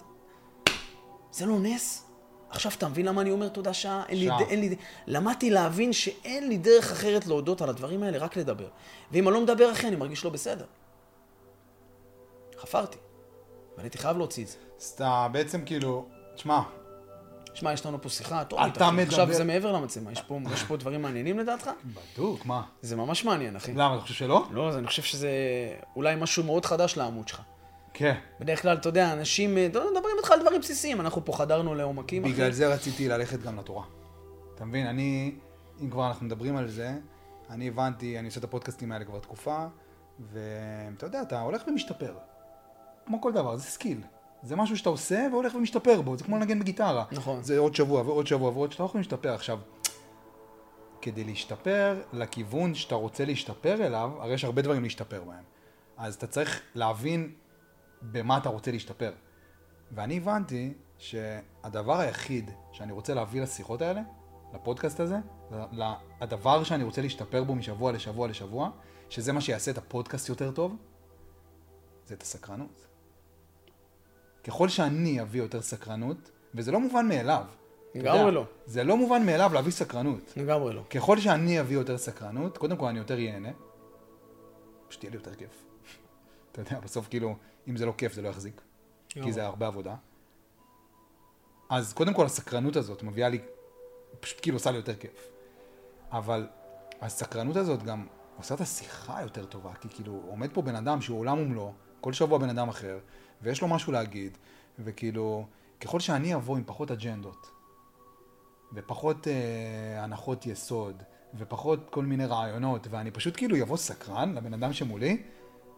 זה 1.32 1.46
לא 1.46 1.60
נס? 1.60 2.04
עכשיו 2.50 2.72
אתה 2.78 2.88
מבין 2.88 3.06
למה 3.06 3.22
אני 3.22 3.32
אומר 3.32 3.50
תודה 3.50 3.74
שעה? 3.74 4.04
אין 4.10 4.20
לי. 4.20 4.30
אין 4.50 4.60
לי, 4.60 4.76
למדתי 5.08 5.50
להבין 5.50 5.94
שאין 5.94 6.48
לי 6.48 6.58
דרך 6.58 6.92
אחרת 6.92 7.28
להודות 7.28 7.62
על 7.62 7.70
הדברים 7.70 8.04
האלה, 8.04 8.18
רק 8.18 8.38
לדבר. 8.38 8.68
ואם 9.12 9.28
אני 9.28 9.34
לא 9.36 9.42
מדבר, 9.42 9.72
אחי, 9.72 9.88
אני 9.88 9.96
מרגיש 9.96 10.24
לא 10.24 10.30
בסדר. 10.30 10.66
חפרתי. 12.58 12.98
ואני 13.76 13.86
הייתי 13.86 13.98
חייב 13.98 14.18
להוציא 14.18 14.44
את 14.44 14.50
זה. 14.50 14.58
אז 14.80 14.86
אתה 14.96 15.28
בעצם 15.32 15.66
כאילו, 15.66 16.06
תשמע, 16.36 16.62
שמע, 17.58 17.74
יש 17.74 17.86
לנו 17.86 18.02
פה 18.02 18.10
שיחה 18.10 18.42
אתה 18.42 18.56
אטומית, 18.56 18.78
אחי. 18.78 19.02
עכשיו 19.02 19.26
מדבר- 19.26 19.38
זה 19.38 19.44
מעבר 19.44 19.72
למצלמה, 19.72 20.12
יש 20.12 20.22
פה, 20.22 20.40
יש 20.54 20.64
פה 20.64 20.78
דברים 20.78 21.02
מעניינים 21.02 21.40
לדעתך? 21.40 21.70
בדוק, 22.16 22.46
מה? 22.46 22.64
זה 22.82 22.96
ממש 22.96 23.26
מעניין, 23.26 23.56
אחי. 23.56 23.74
למה, 23.74 23.94
אתה 23.96 24.02
חושב 24.02 24.14
שלא? 24.14 24.46
לא, 24.52 24.78
אני 24.78 24.88
חושב 24.88 25.02
שזה 25.02 25.30
אולי 25.96 26.16
משהו 26.16 26.44
מאוד 26.44 26.66
חדש 26.66 26.98
לעמוד 26.98 27.28
שלך. 27.28 27.42
כן. 27.94 28.16
בדרך 28.40 28.62
כלל, 28.62 28.78
אתה 28.78 28.90
יודע, 28.90 29.14
אנשים, 29.14 29.58
אה, 29.58 29.66
אתה 29.66 29.80
מדברים 29.80 30.16
איתך 30.18 30.32
על 30.32 30.42
דברים 30.42 30.62
בסיסיים, 30.62 31.02
אנחנו 31.02 31.26
פה 31.26 31.34
חדרנו 31.34 31.76
לעומקים, 31.76 32.24
אחי. 32.26 32.34
בגלל 32.34 32.52
זה 32.52 32.68
רציתי 32.68 33.08
ללכת 33.08 33.42
גם 33.42 33.58
לתורה. 33.60 33.84
אתה 34.56 34.66
מבין? 34.66 34.88
אני, 34.88 35.36
אם 35.82 35.90
כבר 35.90 36.08
אנחנו 36.08 36.26
מדברים 36.26 36.58
על 36.58 36.68
זה, 36.70 36.94
אני 37.50 37.68
הבנתי, 37.68 38.20
אני 38.20 38.28
עושה 38.28 38.40
את 38.40 38.44
הפודקאסטים 38.44 38.92
האלה 38.92 39.06
כבר 39.06 39.20
תקופה, 39.20 39.66
ואתה 40.32 41.06
יודע, 41.06 41.22
אתה 41.22 41.42
הולך 41.42 41.62
ומשתפר. 41.68 42.14
כמו 43.06 43.22
כל 43.22 43.32
דבר, 43.34 43.58
זה 43.58 43.64
skill. 43.64 44.02
זה 44.48 44.56
משהו 44.56 44.78
שאתה 44.78 44.90
עושה 44.90 45.28
והולך 45.32 45.56
ומשתפר 45.56 46.02
בו, 46.02 46.18
זה 46.18 46.24
כמו 46.24 46.38
לנגן 46.38 46.60
בגיטרה. 46.60 47.06
נכון. 47.12 47.44
זה 47.44 47.58
עוד 47.60 47.76
שבוע 47.76 48.02
ועוד 48.02 48.28
שבוע 48.28 48.50
ועוד 48.50 48.72
שאתה 48.72 48.84
הולך 48.84 48.96
ומשתפר. 48.96 49.34
עכשיו, 49.34 49.60
כדי 51.02 51.24
להשתפר 51.24 52.02
לכיוון 52.14 52.76
שאתה 52.76 52.96
רוצה 52.96 53.26
להשתפר 53.26 53.86
אליו, 53.86 54.12
הרי 54.20 54.34
יש 54.34 54.44
הרבה 54.44 54.62
דברים 54.62 54.84
להשתפר 54.84 55.24
בהם. 55.24 55.44
אז 55.98 56.16
אתה 56.16 56.28
צריך 56.28 56.62
להבין 56.76 57.32
במה 58.02 58.38
אתה 58.38 58.50
רוצה 58.50 58.72
להשתפר. 58.72 59.12
ואני 59.92 60.18
הבנתי 60.18 60.74
שהדבר 60.98 62.00
היחיד 62.00 62.52
שאני 62.72 62.92
רוצה 62.92 63.14
להביא 63.14 63.42
לשיחות 63.42 63.82
האלה, 63.82 64.02
לפודקאסט 64.54 65.00
הזה, 65.00 65.18
הדבר 66.22 66.64
שאני 66.64 66.84
רוצה 66.84 67.02
להשתפר 67.02 67.44
בו 67.44 67.56
משבוע 67.56 67.92
לשבוע 67.92 68.28
לשבוע, 68.28 68.70
שזה 69.10 69.34
מה 69.34 69.42
שיעשה 69.42 69.72
את 69.72 69.78
הפודקאסט 69.78 70.30
יותר 70.30 70.52
טוב, 70.52 70.76
זה 72.06 72.16
את 72.16 72.22
הסקרנות. 72.22 72.88
ככל 74.48 74.70
שאני 74.70 75.22
אביא 75.22 75.42
יותר 75.42 75.62
סקרנות, 75.62 76.32
וזה 76.56 76.72
לא 76.72 76.80
מובן 76.80 77.08
מאליו. 77.08 77.44
לגמרי 77.96 78.32
לא. 78.32 78.46
זה 78.66 78.84
לא 78.84 78.98
מובן 78.98 79.26
מאליו 79.26 79.52
להביא 79.54 79.72
סקרנות. 79.72 80.34
לגמרי 80.38 80.74
לא. 80.74 80.84
ככל 80.90 81.20
שאני 81.20 81.60
אביא 81.60 81.76
יותר 81.76 81.98
סקרנות, 81.98 82.58
קודם 82.58 82.78
כל 82.78 82.86
אני 82.88 82.98
יותר 82.98 83.20
ייהנה, 83.20 83.50
פשוט 84.88 85.04
יהיה 85.04 85.12
לי 85.12 85.18
יותר 85.18 85.36
כיף. 85.36 85.50
אתה 86.52 86.62
יודע, 86.62 86.80
בסוף 86.80 87.08
כאילו, 87.10 87.36
אם 87.68 87.78
זה 87.78 87.86
לא 87.86 87.94
כיף 87.98 88.14
זה 88.14 88.22
לא 88.22 88.28
יחזיק, 88.28 88.62
כי 89.10 89.34
זה 89.34 89.46
הרבה 89.46 89.68
עבודה. 89.68 89.96
אז 91.70 91.94
קודם 91.94 92.14
כל 92.14 92.26
הסקרנות 92.26 92.76
הזאת 92.76 93.04
מביאה 93.04 93.30
לי, 93.30 93.40
פשוט 94.20 94.40
כאילו 94.42 94.58
עושה 94.58 94.72
לי 94.72 94.78
יותר 94.78 94.96
כיף. 94.96 95.30
אבל 96.12 96.48
הסקרנות 97.02 97.56
הזאת 97.56 97.84
גם 97.84 98.08
עושה 98.38 98.56
את 98.56 98.62
השיחה 98.62 99.22
יותר 99.22 99.46
טובה, 99.46 99.74
כי 99.74 99.90
כאילו 99.90 100.22
עומד 100.28 100.50
פה 100.54 100.62
בן 100.62 100.76
אדם 100.76 101.02
שהוא 101.02 101.20
עולם 101.20 101.40
ומלואו, 101.40 101.74
כל 102.02 102.14
שבוע 102.14 102.38
בן 102.38 102.50
אדם 102.50 102.70
אחר, 102.70 103.00
ויש 103.42 103.62
לו 103.62 103.68
משהו 103.68 103.92
להגיד, 103.92 104.38
וכאילו, 104.80 105.46
ככל 105.82 106.00
שאני 106.00 106.36
אבוא 106.36 106.58
עם 106.58 106.64
פחות 106.66 106.92
אג'נדות, 106.92 107.52
ופחות 108.74 109.28
אה, 109.28 110.04
הנחות 110.04 110.46
יסוד, 110.46 111.04
ופחות 111.38 111.90
כל 111.90 112.06
מיני 112.06 112.26
רעיונות, 112.26 112.88
ואני 112.90 113.12
פשוט 113.12 113.38
כאילו 113.38 113.56
יבוא 113.56 113.78
סקרן 113.78 114.34
לבן 114.34 114.54
אדם 114.54 114.74
שמולי, 114.74 115.24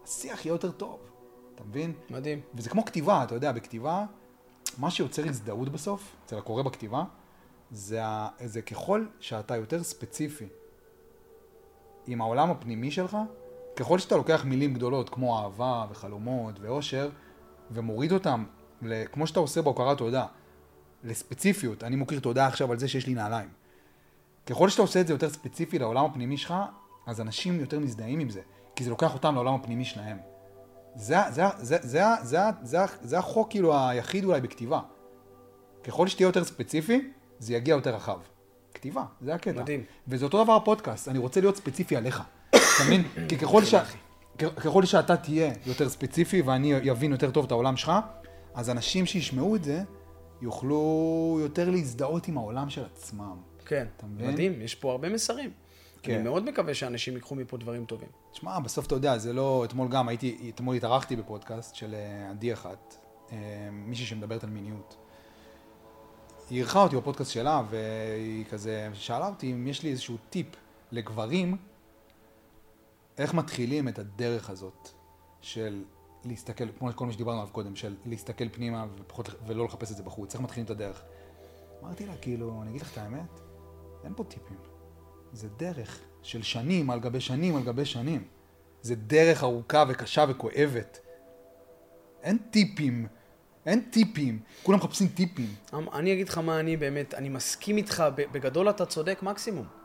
השיח 0.04 0.46
יהיה 0.46 0.54
יותר 0.54 0.72
טוב, 0.72 1.00
אתה 1.56 1.64
מבין? 1.64 1.94
מדהים. 2.10 2.42
וזה 2.54 2.70
כמו 2.70 2.86
כתיבה, 2.86 3.24
אתה 3.24 3.36
יודע, 3.36 3.52
בכתיבה, 3.52 4.06
מה 4.78 4.92
שיוצר 4.92 5.28
הזדהות 5.30 5.70
בסוף, 5.70 6.16
אצל 6.26 6.38
הקורא 6.38 6.64
בכתיבה, 6.64 7.04
זה, 7.72 8.02
זה 8.46 8.62
ככל 8.62 9.06
שאתה 9.20 9.56
יותר 9.56 9.84
ספציפי 9.84 10.48
עם 12.08 12.22
העולם 12.22 12.52
הפנימי 12.52 12.92
שלך, 12.92 13.18
ככל 13.76 14.00
שאתה 14.00 14.18
לוקח 14.18 14.46
מילים 14.46 14.74
גדולות 14.74 15.10
כמו 15.10 15.40
אהבה 15.40 15.86
וחלומות 15.90 16.60
ואושר, 16.60 17.10
ומוריד 17.72 18.12
אותם, 18.12 18.44
ל- 18.82 19.06
כמו 19.12 19.28
שאתה 19.28 19.40
עושה 19.40 19.62
בהוקרת 19.62 19.98
תודה, 19.98 20.26
לספציפיות, 21.04 21.84
אני 21.84 21.96
מוקיר 21.96 22.20
תודה 22.20 22.48
עכשיו 22.48 22.72
על 22.72 22.80
זה 22.80 22.88
שיש 22.88 23.08
לי 23.08 23.14
נעליים. 23.14 23.50
ככל 24.46 24.70
שאתה 24.70 24.82
עושה 24.82 25.02
את 25.02 25.08
זה 25.08 25.14
יותר 25.14 25.30
ספציפי 25.30 25.80
לעולם 25.80 26.06
הפנימי 26.06 26.38
שלך, 26.38 26.54
אז 27.08 27.22
אנשים 27.22 27.60
יותר 27.60 27.80
מזדהים 27.80 28.20
עם 28.20 28.30
זה, 28.30 28.42
כי 28.76 28.84
זה 28.84 28.90
לוקח 28.90 29.14
אותם 29.14 29.36
לעולם 29.36 29.54
הפנימי 29.54 29.86
שלהם. 29.86 30.18
זה, 30.96 31.18
זה, 31.30 31.44
זה, 31.58 31.78
זה, 31.82 31.82
זה, 31.82 32.04
זה, 32.24 32.40
זה, 32.64 32.80
זה 33.02 33.20
החוק 33.20 33.50
כאילו 33.50 33.88
היחיד 33.88 34.26
אולי 34.26 34.42
בכתיבה. 34.42 34.80
ככל 35.84 36.08
שתהיה 36.08 36.28
יותר 36.28 36.44
ספציפי, 36.44 37.12
זה 37.40 37.54
יגיע 37.54 37.76
יותר 37.76 37.96
רחב. 37.96 38.20
כתיבה, 38.74 39.04
זה 39.22 39.36
הקטע. 39.36 39.62
מדהים. 39.62 39.84
וזה 40.08 40.26
אותו 40.26 40.44
דבר 40.44 40.56
הפודקאסט, 40.56 41.08
אני 41.08 41.20
רוצה 41.20 41.42
להיות 41.42 41.56
ספציפי 41.56 41.96
עליך. 41.96 42.24
אתה 42.50 42.60
מבין? 42.86 43.04
כי 43.30 43.38
ככל, 43.38 43.66
ש... 43.66 43.76
ככל 44.40 44.86
שאתה 44.86 45.18
תהיה 45.18 45.52
יותר 45.66 45.90
ספציפי 45.90 46.42
ואני 46.42 46.92
אבין 46.92 47.12
יותר 47.12 47.32
טוב 47.32 47.46
את 47.46 47.52
העולם 47.52 47.78
שלך, 47.78 47.92
אז 48.54 48.70
אנשים 48.70 49.06
שישמעו 49.06 49.56
את 49.56 49.64
זה, 49.64 49.84
יוכלו 50.42 51.38
יותר 51.42 51.70
להזדהות 51.70 52.28
עם 52.28 52.38
העולם 52.38 52.70
של 52.70 52.86
עצמם. 52.86 53.36
כן, 53.66 53.88
אתה 53.98 54.06
מבין? 54.06 54.32
מדהים, 54.32 54.62
יש 54.62 54.76
פה 54.76 54.92
הרבה 54.92 55.10
מסרים. 55.10 55.52
כן. 56.02 56.14
אני 56.14 56.24
מאוד 56.24 56.46
מקווה 56.46 56.74
שאנשים 56.74 57.14
ייקחו 57.14 57.36
מפה 57.36 57.58
דברים 57.58 57.86
טובים. 57.86 58.10
תשמע, 58.32 58.60
בסוף 58.60 58.86
אתה 58.88 58.96
יודע, 58.96 59.18
זה 59.18 59.34
לא... 59.34 59.66
אתמול 59.66 59.88
גם 59.88 60.08
הייתי, 60.08 60.52
אתמול 60.56 60.76
התארחתי 60.76 61.16
בפודקאסט 61.16 61.76
של 61.76 61.94
אה, 61.94 62.30
עדי 62.30 62.54
אחת, 62.54 62.96
אה, 63.32 63.38
מישהי 63.72 64.06
שמדברת 64.06 64.44
על 64.44 64.50
מיניות. 64.50 64.98
היא 66.50 66.58
אירחה 66.58 66.84
אותי 66.84 66.96
בפודקאסט 66.96 67.32
שלה, 67.32 67.62
והיא 67.70 68.46
כזה 68.46 68.90
שאלה 68.94 69.28
אותי 69.28 69.52
אם 69.52 69.68
יש 69.68 69.84
לי 69.84 69.90
איזשהו 69.92 70.18
טיפ 70.30 70.48
לגברים, 70.92 71.58
איך 73.20 73.34
מתחילים 73.34 73.88
את 73.88 74.00
הדרך 74.00 74.50
הזאת 74.50 74.90
של 75.42 75.84
להסתכל, 76.26 76.64
כמו 76.80 76.90
כל 76.96 77.06
מה 77.06 77.12
שדיברנו 77.12 77.40
עליו 77.40 77.54
קודם, 77.54 77.76
של 77.76 77.96
להסתכל 78.06 78.50
פנימה 78.50 78.86
ופחות, 79.00 79.30
ולא 79.48 79.66
לחפש 79.66 79.92
את 79.92 79.98
זה 79.98 80.04
בחוץ, 80.04 80.34
איך 80.34 80.42
מתחילים 80.42 80.66
את 80.66 80.70
הדרך? 80.70 81.04
אמרתי 81.84 82.06
לה, 82.06 82.18
כאילו, 82.18 82.62
אני 82.62 82.70
אגיד 82.70 82.82
לך 82.82 82.94
את 82.94 82.98
האמת, 82.98 83.40
אין 84.04 84.14
פה 84.16 84.24
טיפים. 84.24 84.58
זה 85.34 85.50
דרך 85.58 86.00
של 86.22 86.42
שנים 86.42 86.90
על 86.90 87.00
גבי 87.00 87.20
שנים 87.20 87.56
על 87.56 87.64
גבי 87.64 87.86
שנים. 87.86 88.28
זה 88.82 88.96
דרך 88.96 89.44
ארוכה 89.44 89.84
וקשה 89.90 90.26
וכואבת. 90.30 91.00
אין 92.22 92.38
טיפים, 92.52 93.08
אין 93.66 93.82
טיפים. 93.92 94.40
כולם 94.64 94.78
מחפשים 94.78 95.08
טיפים. 95.08 95.56
אמ- 95.74 95.90
אני 95.94 96.14
אגיד 96.14 96.30
לך 96.30 96.38
מה 96.38 96.60
אני 96.60 96.78
באמת, 96.78 97.14
אני 97.14 97.30
מסכים 97.30 97.78
איתך, 97.78 98.04
בגדול 98.16 98.70
אתה 98.70 98.86
צודק 98.86 99.20
מקסימום. 99.24 99.79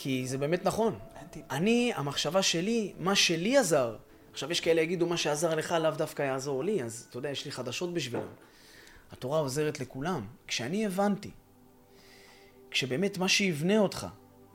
כי 0.00 0.26
זה 0.26 0.38
באמת 0.38 0.64
נכון. 0.64 0.98
אני, 1.50 1.92
המחשבה 1.94 2.42
שלי, 2.42 2.92
מה 2.98 3.14
שלי 3.14 3.56
עזר, 3.58 3.96
עכשיו 4.32 4.52
יש 4.52 4.60
כאלה 4.60 4.80
יגידו, 4.80 5.06
מה 5.06 5.16
שעזר 5.16 5.54
לך 5.54 5.72
לאו 5.72 5.90
דווקא 5.90 6.22
יעזור 6.22 6.64
לי, 6.64 6.82
אז 6.82 7.06
אתה 7.10 7.18
יודע, 7.18 7.30
יש 7.30 7.44
לי 7.44 7.52
חדשות 7.52 7.94
בשבילם. 7.94 8.26
התורה 9.12 9.40
עוזרת 9.40 9.80
לכולם. 9.80 10.26
כשאני 10.46 10.86
הבנתי, 10.86 11.30
כשבאמת 12.70 13.18
מה 13.18 13.28
שיבנה 13.28 13.78
אותך 13.78 14.06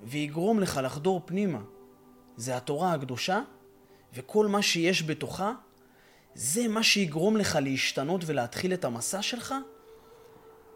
ויגרום 0.04 0.60
לך 0.60 0.80
לחדור 0.84 1.22
פנימה, 1.26 1.62
זה 2.38 2.58
התורה 2.58 2.94
הקדושה, 2.94 3.42
וכל 4.14 4.48
מה 4.48 4.62
שיש 4.62 5.04
בתוכה, 5.04 5.54
זה 6.36 6.68
מה 6.68 6.84
שיגרום 6.84 7.38
לך 7.38 7.58
להשתנות 7.62 8.22
ולהתחיל 8.26 8.74
את 8.74 8.86
המסע 8.86 9.22
שלך, 9.22 9.54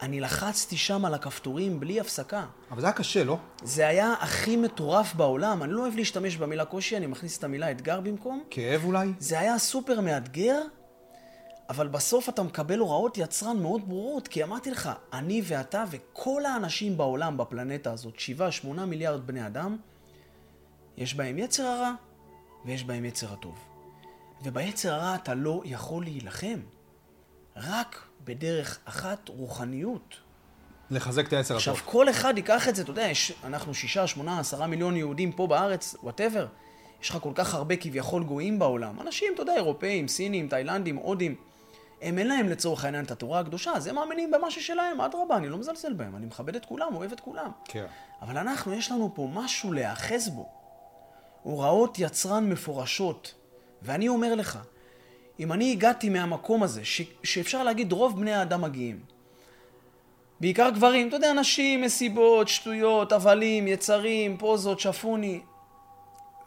אני 0.02 0.20
לחצתי 0.20 0.78
שם 0.78 1.06
על 1.06 1.14
הכפתורים 1.14 1.80
בלי 1.80 2.00
הפסקה. 2.00 2.46
אבל 2.72 2.82
זה 2.82 2.88
היה 2.88 2.94
קשה, 2.94 3.24
לא? 3.24 3.38
זה 3.64 3.88
היה 3.88 4.14
הכי 4.20 4.58
מטורף 4.58 5.16
בעולם. 5.16 5.64
אני 5.64 5.72
לא 5.72 5.82
אוהב 5.82 5.96
להשתמש 5.96 6.36
במילה 6.36 6.66
קושי, 6.66 6.98
אני 6.98 7.08
מכניס 7.08 7.38
את 7.38 7.44
המילה 7.44 7.72
אתגר 7.72 8.02
במקום. 8.02 8.44
כאב 8.50 8.84
אולי? 8.86 9.14
זה 9.20 9.40
היה 9.40 9.60
סופר 9.60 10.02
מאתגר, 10.02 10.62
אבל 11.70 11.88
בסוף 11.88 12.30
אתה 12.30 12.44
מקבל 12.44 12.80
הוראות 12.80 13.18
יצרן 13.18 13.60
מאוד 13.60 13.90
ברורות, 13.90 14.28
כי 14.28 14.44
אמרתי 14.44 14.72
לך, 14.72 14.90
אני 15.14 15.42
ואתה 15.46 15.84
וכל 15.92 16.46
האנשים 16.46 16.98
בעולם, 16.98 17.38
בפלנטה 17.38 17.92
הזאת, 17.92 18.20
שבעה, 18.20 18.52
שמונה 18.52 18.86
מיליארד 18.86 19.28
בני 19.28 19.48
אדם, 19.48 19.78
יש 20.98 21.16
בהם 21.16 21.38
יצר 21.38 21.64
הרע 21.64 21.92
ויש 22.66 22.84
בהם 22.84 23.06
יצר 23.06 23.34
הטוב. 23.34 23.60
וביצר 24.44 24.94
הרע 24.94 25.16
אתה 25.16 25.34
לא 25.34 25.62
יכול 25.66 26.04
להילחם. 26.04 26.60
רק 27.56 28.07
בדרך 28.24 28.80
אחת, 28.86 29.30
רוחניות. 29.30 30.16
לחזק 30.92 31.28
את 31.28 31.34
עכשיו, 31.34 31.74
הטוב. 31.74 31.82
כל 31.86 32.10
אחד 32.10 32.34
ייקח 32.38 32.70
את 32.70 32.76
זה, 32.76 32.82
אתה 32.82 32.92
יודע, 32.92 33.08
יש, 33.08 33.34
אנחנו 33.44 33.74
שישה, 33.74 34.08
שמונה, 34.08 34.40
עשרה 34.40 34.68
מיליון 34.68 34.96
יהודים 34.96 35.32
פה 35.32 35.48
בארץ, 35.48 35.96
whatever. 36.04 36.48
יש 37.02 37.10
לך 37.10 37.18
כל 37.22 37.32
כך 37.36 37.54
הרבה 37.54 37.76
כביכול 37.76 38.24
גויים 38.24 38.60
בעולם. 38.60 39.02
אנשים, 39.02 39.34
אתה 39.34 39.42
יודע, 39.42 39.56
אירופאים, 39.56 40.08
סינים, 40.08 40.48
תאילנדים, 40.48 40.96
הודים. 40.96 41.36
הם 42.02 42.20
אין 42.20 42.28
להם 42.28 42.50
לצורך 42.50 42.86
העניין 42.86 43.06
את 43.06 43.12
התורה 43.12 43.40
הקדושה, 43.40 43.72
אז 43.72 43.88
הם 43.88 43.96
מאמינים 43.96 44.32
במה 44.32 44.52
ששלהם, 44.52 45.02
אדרבה, 45.02 45.38
אני 45.38 45.50
לא 45.50 45.58
מזלזל 45.58 45.94
בהם, 45.94 46.16
אני 46.16 46.26
מכבד 46.26 46.56
את 46.56 46.66
כולם, 46.66 46.96
אוהב 46.96 47.12
את 47.12 47.20
כולם. 47.20 47.52
כן. 47.66 47.86
אבל 48.22 48.38
אנחנו, 48.38 48.74
יש 48.74 48.92
לנו 48.92 49.12
פה 49.16 49.30
משהו 49.34 49.74
להיאחז 49.74 50.30
בו. 50.30 50.50
הוראות 51.44 52.00
יצרן 52.00 52.50
מפורשות. 52.50 53.34
ואני 53.82 54.08
אומר 54.08 54.36
לך, 54.36 54.60
אם 55.40 55.54
אני 55.54 55.72
הגעתי 55.72 56.10
מהמקום 56.10 56.64
הזה, 56.64 56.86
ש... 56.86 57.02
שאפשר 57.24 57.64
להגיד 57.64 57.92
רוב 57.92 58.20
בני 58.20 58.34
האדם 58.34 58.62
מגיעים, 58.62 59.00
בעיקר 60.40 60.70
גברים, 60.70 61.08
אתה 61.08 61.16
יודע, 61.16 61.34
נשים, 61.34 61.82
מסיבות, 61.82 62.48
שטויות, 62.48 63.12
הבלים, 63.12 63.68
יצרים, 63.68 64.38
פוזות, 64.38 64.80
שפוני. 64.80 65.40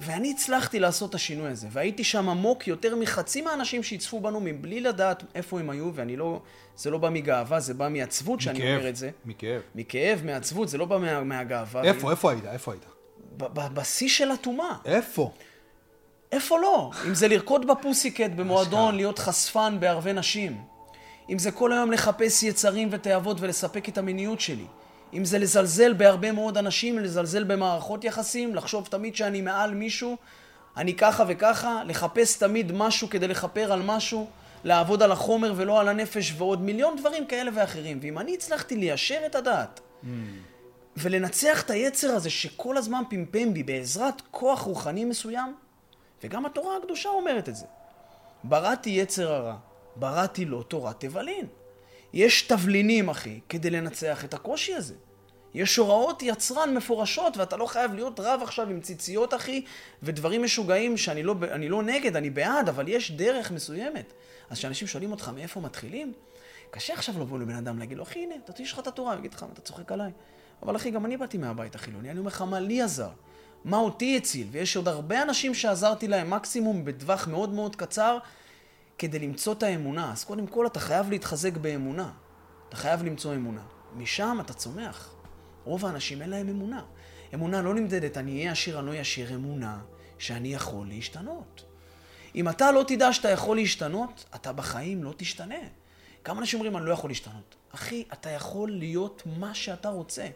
ואני 0.01 0.31
הצלחתי 0.31 0.81
לעשות 0.81 1.11
את 1.11 1.15
השינוי 1.15 1.51
הזה, 1.51 1.69
והייתי 1.71 2.05
שם 2.05 2.29
עמוק 2.29 2.69
יותר 2.69 2.97
מחצי 2.97 3.43
מהאנשים 3.43 3.83
שיצפו 3.83 4.21
בנו 4.21 4.41
מבלי 4.41 4.81
לדעת 4.81 5.23
איפה 5.35 5.61
הם 5.61 5.71
היו, 5.71 5.91
ואני 5.95 6.17
לא, 6.17 6.41
זה 6.77 6.91
לא 6.91 6.99
בא 6.99 7.11
מגאווה, 7.11 7.61
זה 7.61 7.75
בא 7.75 7.89
מעצבות 7.89 8.41
שאני 8.41 8.59
אומר 8.59 8.89
את 8.89 8.97
זה. 8.97 9.11
מכאב. 9.25 9.61
מכאב, 9.75 10.21
מעצבות, 10.25 10.69
זה 10.69 10.79
לא 10.79 10.85
בא 10.85 10.99
מה, 10.99 11.25
מהגאווה. 11.25 11.83
איפה, 11.83 12.11
איפה 12.11 12.31
היית? 12.31 12.45
איפה 12.47 12.73
היית? 12.73 12.85
בשיא 13.53 14.09
של 14.09 14.31
הטומאה. 14.31 14.77
איפה? 14.85 15.33
איפה 16.33 16.59
לא? 16.59 16.91
אם 17.07 17.15
זה 17.15 17.29
לרקוד 17.29 17.67
בפוסיקט 17.67 18.31
במועדון. 18.37 18.97
להיות 18.97 19.19
חשפן 19.19 19.77
בערבי 19.81 20.13
נשים. 20.13 20.63
אם 21.31 21.39
זה 21.39 21.51
כל 21.51 21.73
היום 21.73 21.93
לחפש 21.93 22.43
יצרים 22.43 22.89
ותאוות 22.91 23.37
ולספק 23.41 23.89
את 23.89 23.99
המיניות 23.99 24.41
שלי. 24.41 24.65
אם 25.15 25.25
זה 25.25 25.39
לזלזל 25.39 25.93
בהרבה 25.93 26.33
מאוד 26.33 26.59
אנשים, 26.59 26.99
לזלזל 26.99 27.45
במערכות 27.45 28.05
יחסים, 28.05 28.55
לחשוב 28.55 28.89
תמיד 28.91 29.17
שאני 29.17 29.41
מעל 29.41 29.75
מישהו, 29.75 30.17
אני 30.77 30.95
ככה 30.95 31.25
וככה, 31.29 31.83
לחפש 31.87 32.39
תמיד 32.39 32.73
משהו 32.73 33.11
כדי 33.11 33.29
לכפר 33.29 33.73
על 33.73 33.83
משהו, 33.83 34.27
לעבוד 34.65 35.03
על 35.03 35.13
החומר 35.13 35.53
ולא 35.57 35.81
על 35.81 35.89
הנפש 35.89 36.35
ועוד 36.39 36.63
מיליון 36.63 36.97
דברים 36.97 37.27
כאלה 37.27 37.51
ואחרים. 37.55 37.99
ואם 38.03 38.19
אני 38.19 38.35
הצלחתי 38.35 38.77
ליישר 38.77 39.19
את 39.27 39.35
הדעת 39.35 39.81
ולנצח 40.97 41.63
את 41.63 41.71
היצר 41.71 42.11
הזה 42.11 42.31
שכל 42.31 42.77
הזמן 42.77 43.03
פמפם 43.11 43.55
בי 43.55 43.63
בעזרת 43.63 44.23
כוח 44.31 44.61
רוחני 44.61 45.05
מסוים, 45.05 45.55
וגם 46.25 46.47
התורה 46.47 46.77
הקדושה 46.77 47.09
אומרת 47.09 47.49
את 47.49 47.57
זה. 47.57 47.67
בראתי 48.45 48.91
יצר 48.91 49.33
הרע, 49.33 49.57
בראתי 49.97 50.45
לו 50.45 50.63
תורת 50.63 51.01
תבלין. 51.01 51.47
יש 52.13 52.43
תבלינים, 52.43 53.09
אחי, 53.09 53.41
כדי 53.49 53.71
לנצח 53.71 54.25
את 54.25 54.35
הקושי 54.35 54.75
הזה. 54.75 54.95
יש 55.55 55.77
הוראות 55.77 56.23
יצרן 56.23 56.75
מפורשות, 56.75 57.37
ואתה 57.37 57.57
לא 57.57 57.67
חייב 57.67 57.95
להיות 57.95 58.21
רב 58.21 58.41
עכשיו 58.43 58.71
עם 58.71 58.81
ציציות, 58.81 59.35
אחי, 59.35 59.65
ודברים 60.03 60.43
משוגעים 60.43 60.97
שאני 60.97 61.23
לא, 61.23 61.35
אני 61.51 61.69
לא 61.69 61.83
נגד, 61.83 62.17
אני 62.17 62.31
בעד, 62.31 62.69
אבל 62.69 62.89
יש 62.89 63.11
דרך 63.11 63.51
מסוימת. 63.51 64.13
אז 64.51 64.59
כשאנשים 64.59 64.89
שואלים 64.89 65.11
אותך 65.11 65.31
מאיפה 65.35 65.61
מתחילים, 65.61 66.13
קשה 66.71 66.93
עכשיו 66.93 67.21
לבוא 67.21 67.39
לבן 67.39 67.55
אדם 67.55 67.79
להגיד 67.79 67.99
לו, 67.99 68.03
אחי, 68.03 68.25
הנה, 68.25 68.35
תוציא 68.45 68.65
לך 68.65 68.79
את 68.79 68.87
התורה, 68.87 69.13
הוא 69.13 69.19
יגיד 69.19 69.35
לך, 69.35 69.47
אתה 69.53 69.61
צוחק 69.61 69.93
עליי. 69.93 70.11
אבל 70.63 70.77
אחי, 70.77 70.91
גם 70.91 71.07
אני 71.07 71.17
באתי 71.17 71.39
מהבית 71.39 71.75
החילוני, 71.75 72.11
אני 72.11 72.19
אומר 72.19 72.29
לך, 72.29 72.43
מה 72.43 72.61
לי 72.61 72.83
עזר? 72.83 73.09
מה 73.65 73.77
אותי 73.77 74.17
הציל? 74.17 74.47
ויש 74.51 74.77
עוד 74.77 74.89
הרבה 74.89 75.23
אנשים 75.23 75.55
שעזרתי 75.55 76.09
להם, 76.09 76.31
מקסימום 76.31 76.85
בטווח 76.85 77.29
מאוד 77.29 77.51
מאוד 77.51 77.77
קצר, 77.77 78.19
כדי 78.99 79.19
למצוא 79.19 79.53
את 79.53 79.63
האמונה. 79.63 80.13
אז 80.13 80.25
קודם 80.25 80.47
כל, 80.47 80.67
אתה 80.67 80.81
חייב 80.81 81.11
להתחזק 81.11 81.57
באמונה. 81.57 82.11
אתה 82.69 82.77
חייב 82.77 83.03
למצוא 83.03 83.35
אמונה. 83.35 83.63
משם 83.97 84.39
אתה 84.41 84.53
צומח. 84.53 85.15
רוב 85.65 85.87
האנשים 85.87 86.23
אין 86.23 86.31
להם 86.31 86.49
אמונה. 86.49 86.83
אמונה 87.35 87.63
לא 87.63 87.75
נמדדת, 87.75 88.17
אני 88.17 88.39
אהיה 88.39 88.53
עשיר, 88.53 88.79
אני 88.79 88.87
לא 88.87 88.91
אהיה 88.91 89.01
עשיר, 89.01 89.35
אמונה 89.35 89.79
שאני 90.19 90.55
יכול 90.55 90.89
להשתנות. 90.89 91.65
אם 92.35 92.49
אתה 92.49 92.73
לא 92.73 92.85
תדע 92.87 93.13
שאתה 93.13 93.31
יכול 93.31 93.57
להשתנות, 93.57 94.25
אתה 94.35 94.53
בחיים 94.53 95.05
לא 95.05 95.15
תשתנה. 95.17 95.55
כמה 96.25 96.41
אנשים 96.41 96.59
אומרים, 96.59 96.77
אני 96.77 96.87
לא 96.87 96.93
יכול 96.93 97.11
להשתנות. 97.11 97.55
אחי, 97.75 98.05
אתה 98.13 98.31
יכול 98.31 98.71
להיות 98.71 99.23
מה 99.39 99.55
שאתה 99.55 99.89
רוצה. 99.89 100.27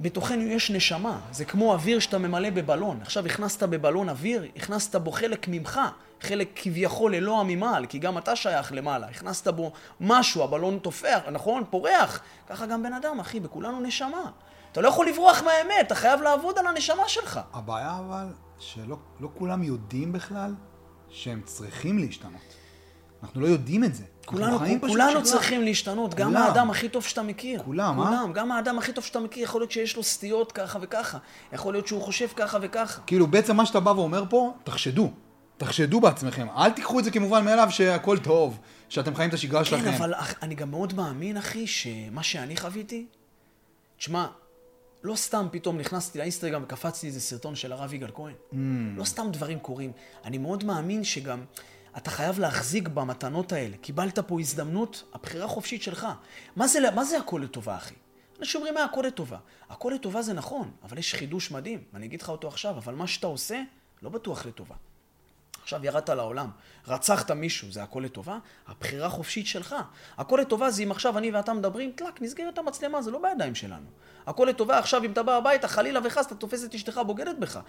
בתוכנו 0.00 0.42
יש 0.42 0.70
נשמה, 0.70 1.20
זה 1.32 1.44
כמו 1.44 1.72
אוויר 1.72 1.98
שאתה 1.98 2.18
ממלא 2.18 2.50
בבלון. 2.50 2.98
עכשיו 3.02 3.26
הכנסת 3.26 3.62
בבלון 3.62 4.08
אוויר, 4.08 4.44
הכנסת 4.56 4.96
בו 4.96 5.10
חלק 5.10 5.48
ממך, 5.48 5.80
חלק 6.20 6.50
כביכול 6.54 7.14
אלוה 7.14 7.44
ממעל, 7.44 7.86
כי 7.86 7.98
גם 7.98 8.18
אתה 8.18 8.36
שייך 8.36 8.72
למעלה. 8.72 9.06
הכנסת 9.06 9.48
בו 9.48 9.72
משהו, 10.00 10.44
הבלון 10.44 10.78
תופח, 10.78 11.20
נכון? 11.32 11.64
פורח. 11.70 12.20
ככה 12.48 12.66
גם 12.66 12.82
בן 12.82 12.92
אדם, 12.92 13.20
אחי, 13.20 13.40
בכולנו 13.40 13.80
נשמה. 13.80 14.30
אתה 14.72 14.80
לא 14.80 14.88
יכול 14.88 15.08
לברוח 15.08 15.42
מהאמת, 15.42 15.86
אתה 15.86 15.94
חייב 15.94 16.22
לעבוד 16.22 16.58
על 16.58 16.66
הנשמה 16.66 17.08
שלך. 17.08 17.40
הבעיה 17.52 17.98
אבל, 17.98 18.26
שלא 18.58 18.96
לא 19.20 19.28
כולם 19.38 19.62
יודעים 19.62 20.12
בכלל 20.12 20.54
שהם 21.08 21.42
צריכים 21.44 21.98
להשתנות. 21.98 22.59
אנחנו 23.22 23.40
לא 23.40 23.46
יודעים 23.46 23.84
את 23.84 23.94
זה. 23.94 24.04
כולנו, 24.24 24.58
כולנו. 24.80 25.22
צריכים 25.22 25.62
להשתנות, 25.62 26.14
גם 26.14 26.28
כולם. 26.28 26.42
האדם 26.42 26.70
הכי 26.70 26.88
טוב 26.88 27.04
שאתה 27.04 27.22
מכיר. 27.22 27.62
כולם, 27.64 28.00
אה? 28.00 28.06
כולם, 28.06 28.32
גם 28.32 28.52
האדם 28.52 28.78
הכי 28.78 28.92
טוב 28.92 29.04
שאתה 29.04 29.20
מכיר, 29.20 29.42
יכול 29.44 29.60
להיות 29.60 29.70
שיש 29.70 29.96
לו 29.96 30.02
סטיות 30.02 30.52
ככה 30.52 30.78
וככה. 30.82 31.18
יכול 31.52 31.74
להיות 31.74 31.86
שהוא 31.86 32.02
חושב 32.02 32.26
ככה 32.36 32.58
וככה. 32.62 33.00
כאילו, 33.06 33.26
בעצם 33.26 33.56
מה 33.56 33.66
שאתה 33.66 33.80
בא 33.80 33.90
ואומר 33.90 34.24
פה, 34.30 34.54
תחשדו. 34.64 35.10
תחשדו 35.56 36.00
בעצמכם. 36.00 36.46
אל 36.56 36.70
תיקחו 36.70 36.98
את 36.98 37.04
זה 37.04 37.10
כמובן 37.10 37.44
מאליו 37.44 37.66
שהכל 37.70 38.18
טוב, 38.18 38.58
שאתם 38.88 39.14
חיים 39.14 39.28
את 39.28 39.34
השגרה 39.34 39.64
שלכם. 39.64 39.84
כן, 39.84 39.94
אבל 39.94 40.14
אח- 40.14 40.34
אני 40.42 40.54
גם 40.54 40.70
מאוד 40.70 40.94
מאמין, 40.94 41.36
אחי, 41.36 41.66
שמה 41.66 42.22
שאני 42.22 42.56
חוויתי, 42.56 43.06
תשמע, 43.98 44.26
לא 45.02 45.14
סתם 45.16 45.46
פתאום 45.50 45.78
נכנסתי 45.78 46.18
לאינסטגרם 46.18 46.62
וקפצתי 46.62 47.06
איזה 47.06 47.20
סרטון 47.20 47.54
של 47.54 47.72
הרב 47.72 47.94
יגאל 47.94 48.10
כהן. 48.14 48.32
Mm. 48.52 48.54
לא 48.96 49.04
סתם 49.04 49.26
דברים 49.32 49.58
קורים. 49.58 49.92
אני 50.24 50.38
מאוד 50.38 50.64
מאמין 50.64 51.04
שגם 51.04 51.40
אתה 51.96 52.10
חייב 52.10 52.38
להחזיק 52.38 52.88
במתנות 52.88 53.52
האלה. 53.52 53.76
קיבלת 53.76 54.18
פה 54.18 54.40
הזדמנות, 54.40 55.04
הבחירה 55.14 55.48
חופשית 55.48 55.82
שלך. 55.82 56.06
מה 56.56 56.66
זה, 56.66 56.78
מה 56.94 57.04
זה 57.04 57.18
הכל 57.18 57.40
לטובה, 57.44 57.76
אחי? 57.76 57.94
אנשים 58.40 58.60
אומרים, 58.60 58.74
מה 58.74 58.84
הכל 58.84 59.04
לטובה? 59.06 59.38
הכל 59.70 59.92
לטובה 59.94 60.22
זה 60.22 60.32
נכון, 60.32 60.70
אבל 60.82 60.98
יש 60.98 61.14
חידוש 61.14 61.50
מדהים, 61.50 61.84
ואני 61.92 62.06
אגיד 62.06 62.22
לך 62.22 62.28
אותו 62.28 62.48
עכשיו, 62.48 62.76
אבל 62.76 62.94
מה 62.94 63.06
שאתה 63.06 63.26
עושה, 63.26 63.62
לא 64.02 64.10
בטוח 64.10 64.46
לטובה. 64.46 64.74
עכשיו 65.62 65.84
ירדת 65.84 66.08
לעולם, 66.10 66.50
רצחת 66.88 67.30
מישהו, 67.30 67.72
זה 67.72 67.82
הכל 67.82 68.02
לטובה? 68.04 68.38
הבחירה 68.68 69.08
חופשית 69.08 69.46
שלך. 69.46 69.76
הכל 70.18 70.38
לטובה 70.42 70.70
זה 70.70 70.82
אם 70.82 70.90
עכשיו 70.90 71.18
אני 71.18 71.30
ואתה 71.30 71.52
מדברים, 71.52 71.92
טלק, 71.92 72.22
נסגרת 72.22 72.58
המצלמה, 72.58 73.02
זה 73.02 73.10
לא 73.10 73.22
בידיים 73.22 73.54
שלנו. 73.54 73.86
הכל 74.26 74.46
לטובה 74.50 74.78
עכשיו 74.78 75.04
אם 75.04 75.12
אתה 75.12 75.22
בא 75.22 75.36
הביתה, 75.36 75.68
חלילה 75.68 76.00
וחס, 76.04 76.26
אתה 76.26 76.34
תופס 76.34 76.64
את 76.64 76.74
אשתך 76.74 77.00
בוגדת 77.06 77.38
בך. 77.38 77.60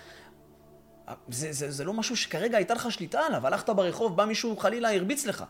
זה, 1.29 1.51
זה, 1.51 1.71
זה 1.71 1.83
לא 1.83 1.93
משהו 1.93 2.17
שכרגע 2.17 2.57
הייתה 2.57 2.73
לך 2.73 2.91
שליטה 2.91 3.19
עליו, 3.19 3.47
הלכת 3.47 3.69
ברחוב, 3.69 4.17
בא 4.17 4.25
מישהו 4.25 4.57
חלילה 4.57 4.95
הרביץ 4.95 5.25
לך. 5.25 5.43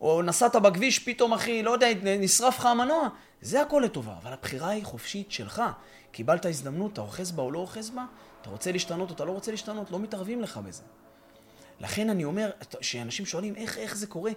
או 0.00 0.22
נסעת 0.22 0.56
בכביש, 0.56 0.98
פתאום 0.98 1.32
אחי, 1.32 1.62
לא 1.62 1.70
יודע, 1.70 1.88
נשרף 2.04 2.58
לך 2.58 2.66
המנוע, 2.66 3.08
זה 3.40 3.62
הכל 3.62 3.82
לטובה, 3.84 4.14
אבל 4.22 4.32
הבחירה 4.32 4.68
היא 4.68 4.84
חופשית 4.84 5.32
שלך. 5.32 5.62
קיבלת 6.10 6.46
הזדמנות, 6.46 6.92
אתה 6.92 7.00
אוחז 7.00 7.32
בה 7.32 7.42
או 7.42 7.50
לא 7.50 7.58
אוחז 7.58 7.90
בה, 7.90 8.04
אתה 8.42 8.50
רוצה 8.50 8.72
להשתנות 8.72 9.10
או 9.10 9.14
אתה 9.14 9.24
לא 9.24 9.32
רוצה 9.32 9.50
להשתנות, 9.50 9.90
לא 9.90 9.98
מתערבים 9.98 10.40
לך 10.40 10.56
בזה. 10.56 10.82
לכן 11.80 12.10
אני 12.10 12.24
אומר, 12.24 12.50
שאנשים 12.80 13.26
שואלים 13.26 13.56
איך, 13.56 13.78
איך 13.78 13.96
זה 13.96 14.06
קורה, 14.06 14.32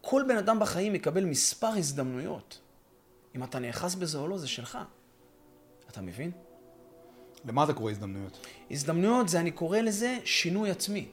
כל 0.00 0.22
בן 0.28 0.36
אדם 0.36 0.58
בחיים 0.58 0.92
מקבל 0.92 1.24
מספר 1.24 1.66
הזדמנויות. 1.66 2.60
אם 3.36 3.44
אתה 3.44 3.58
נאחז 3.58 3.94
בזה 3.94 4.18
או 4.18 4.28
לא, 4.28 4.38
זה 4.38 4.48
שלך. 4.48 4.78
אתה 5.90 6.00
מבין? 6.00 6.30
למה 7.44 7.64
אתה 7.64 7.72
קורא 7.72 7.90
הזדמנויות? 7.90 8.46
הזדמנויות 8.70 9.28
זה, 9.28 9.40
אני 9.40 9.50
קורא 9.50 9.78
לזה 9.78 10.18
שינוי 10.24 10.70
עצמי. 10.70 11.08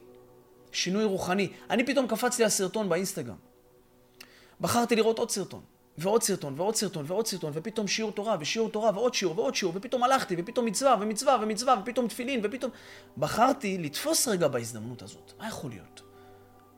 שינוי 0.72 1.04
רוחני. 1.04 1.50
אני 1.70 1.86
פתאום 1.86 2.08
קפצתי 2.08 2.44
על 2.44 2.50
סרטון 2.50 2.90
באינסטגרם. 2.90 3.36
בחרתי 4.62 4.96
לראות 4.96 5.20
עוד 5.20 5.32
סרטון, 5.32 5.62
ועוד 5.98 6.24
סרטון, 6.24 6.54
ועוד 6.58 6.76
סרטון, 6.76 7.06
ועוד 7.08 7.28
סרטון, 7.28 7.52
ופתאום 7.56 7.88
שיעור 7.88 8.12
תורה, 8.12 8.38
ושיעור 8.40 8.70
תורה, 8.70 8.92
ועוד 8.94 9.14
שיעור, 9.14 9.40
ועוד 9.40 9.56
שיעור, 9.56 9.74
ופתאום 9.78 10.04
הלכתי, 10.04 10.36
ופתאום 10.38 10.66
מצווה, 10.66 10.96
ומצווה, 11.00 11.38
ומצווה, 11.42 11.76
ופתאום 11.82 12.08
תפילין, 12.08 12.40
ופתאום... 12.44 12.72
בחרתי 13.18 13.78
לתפוס 13.78 14.28
רגע 14.28 14.48
בהזדמנות 14.48 15.02
הזאת. 15.02 15.34
מה 15.40 15.48
יכול 15.48 15.70
להיות? 15.70 16.02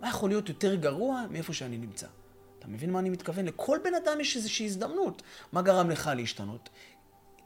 מה 0.01 0.09
יכול 0.09 0.29
להיות 0.29 0.49
יותר 0.49 0.75
גרוע 0.75 1.23
מאיפה 1.29 1.53
שאני 1.53 1.77
נמצא? 1.77 2.07
אתה 2.59 2.67
מבין 2.67 2.91
מה 2.91 2.99
אני 2.99 3.09
מתכוון? 3.09 3.45
לכל 3.45 3.77
בן 3.83 3.95
אדם 3.95 4.19
יש 4.19 4.35
איזושהי 4.35 4.65
הזדמנות. 4.65 5.21
מה 5.51 5.61
גרם 5.61 5.89
לך 5.89 6.11
להשתנות? 6.15 6.69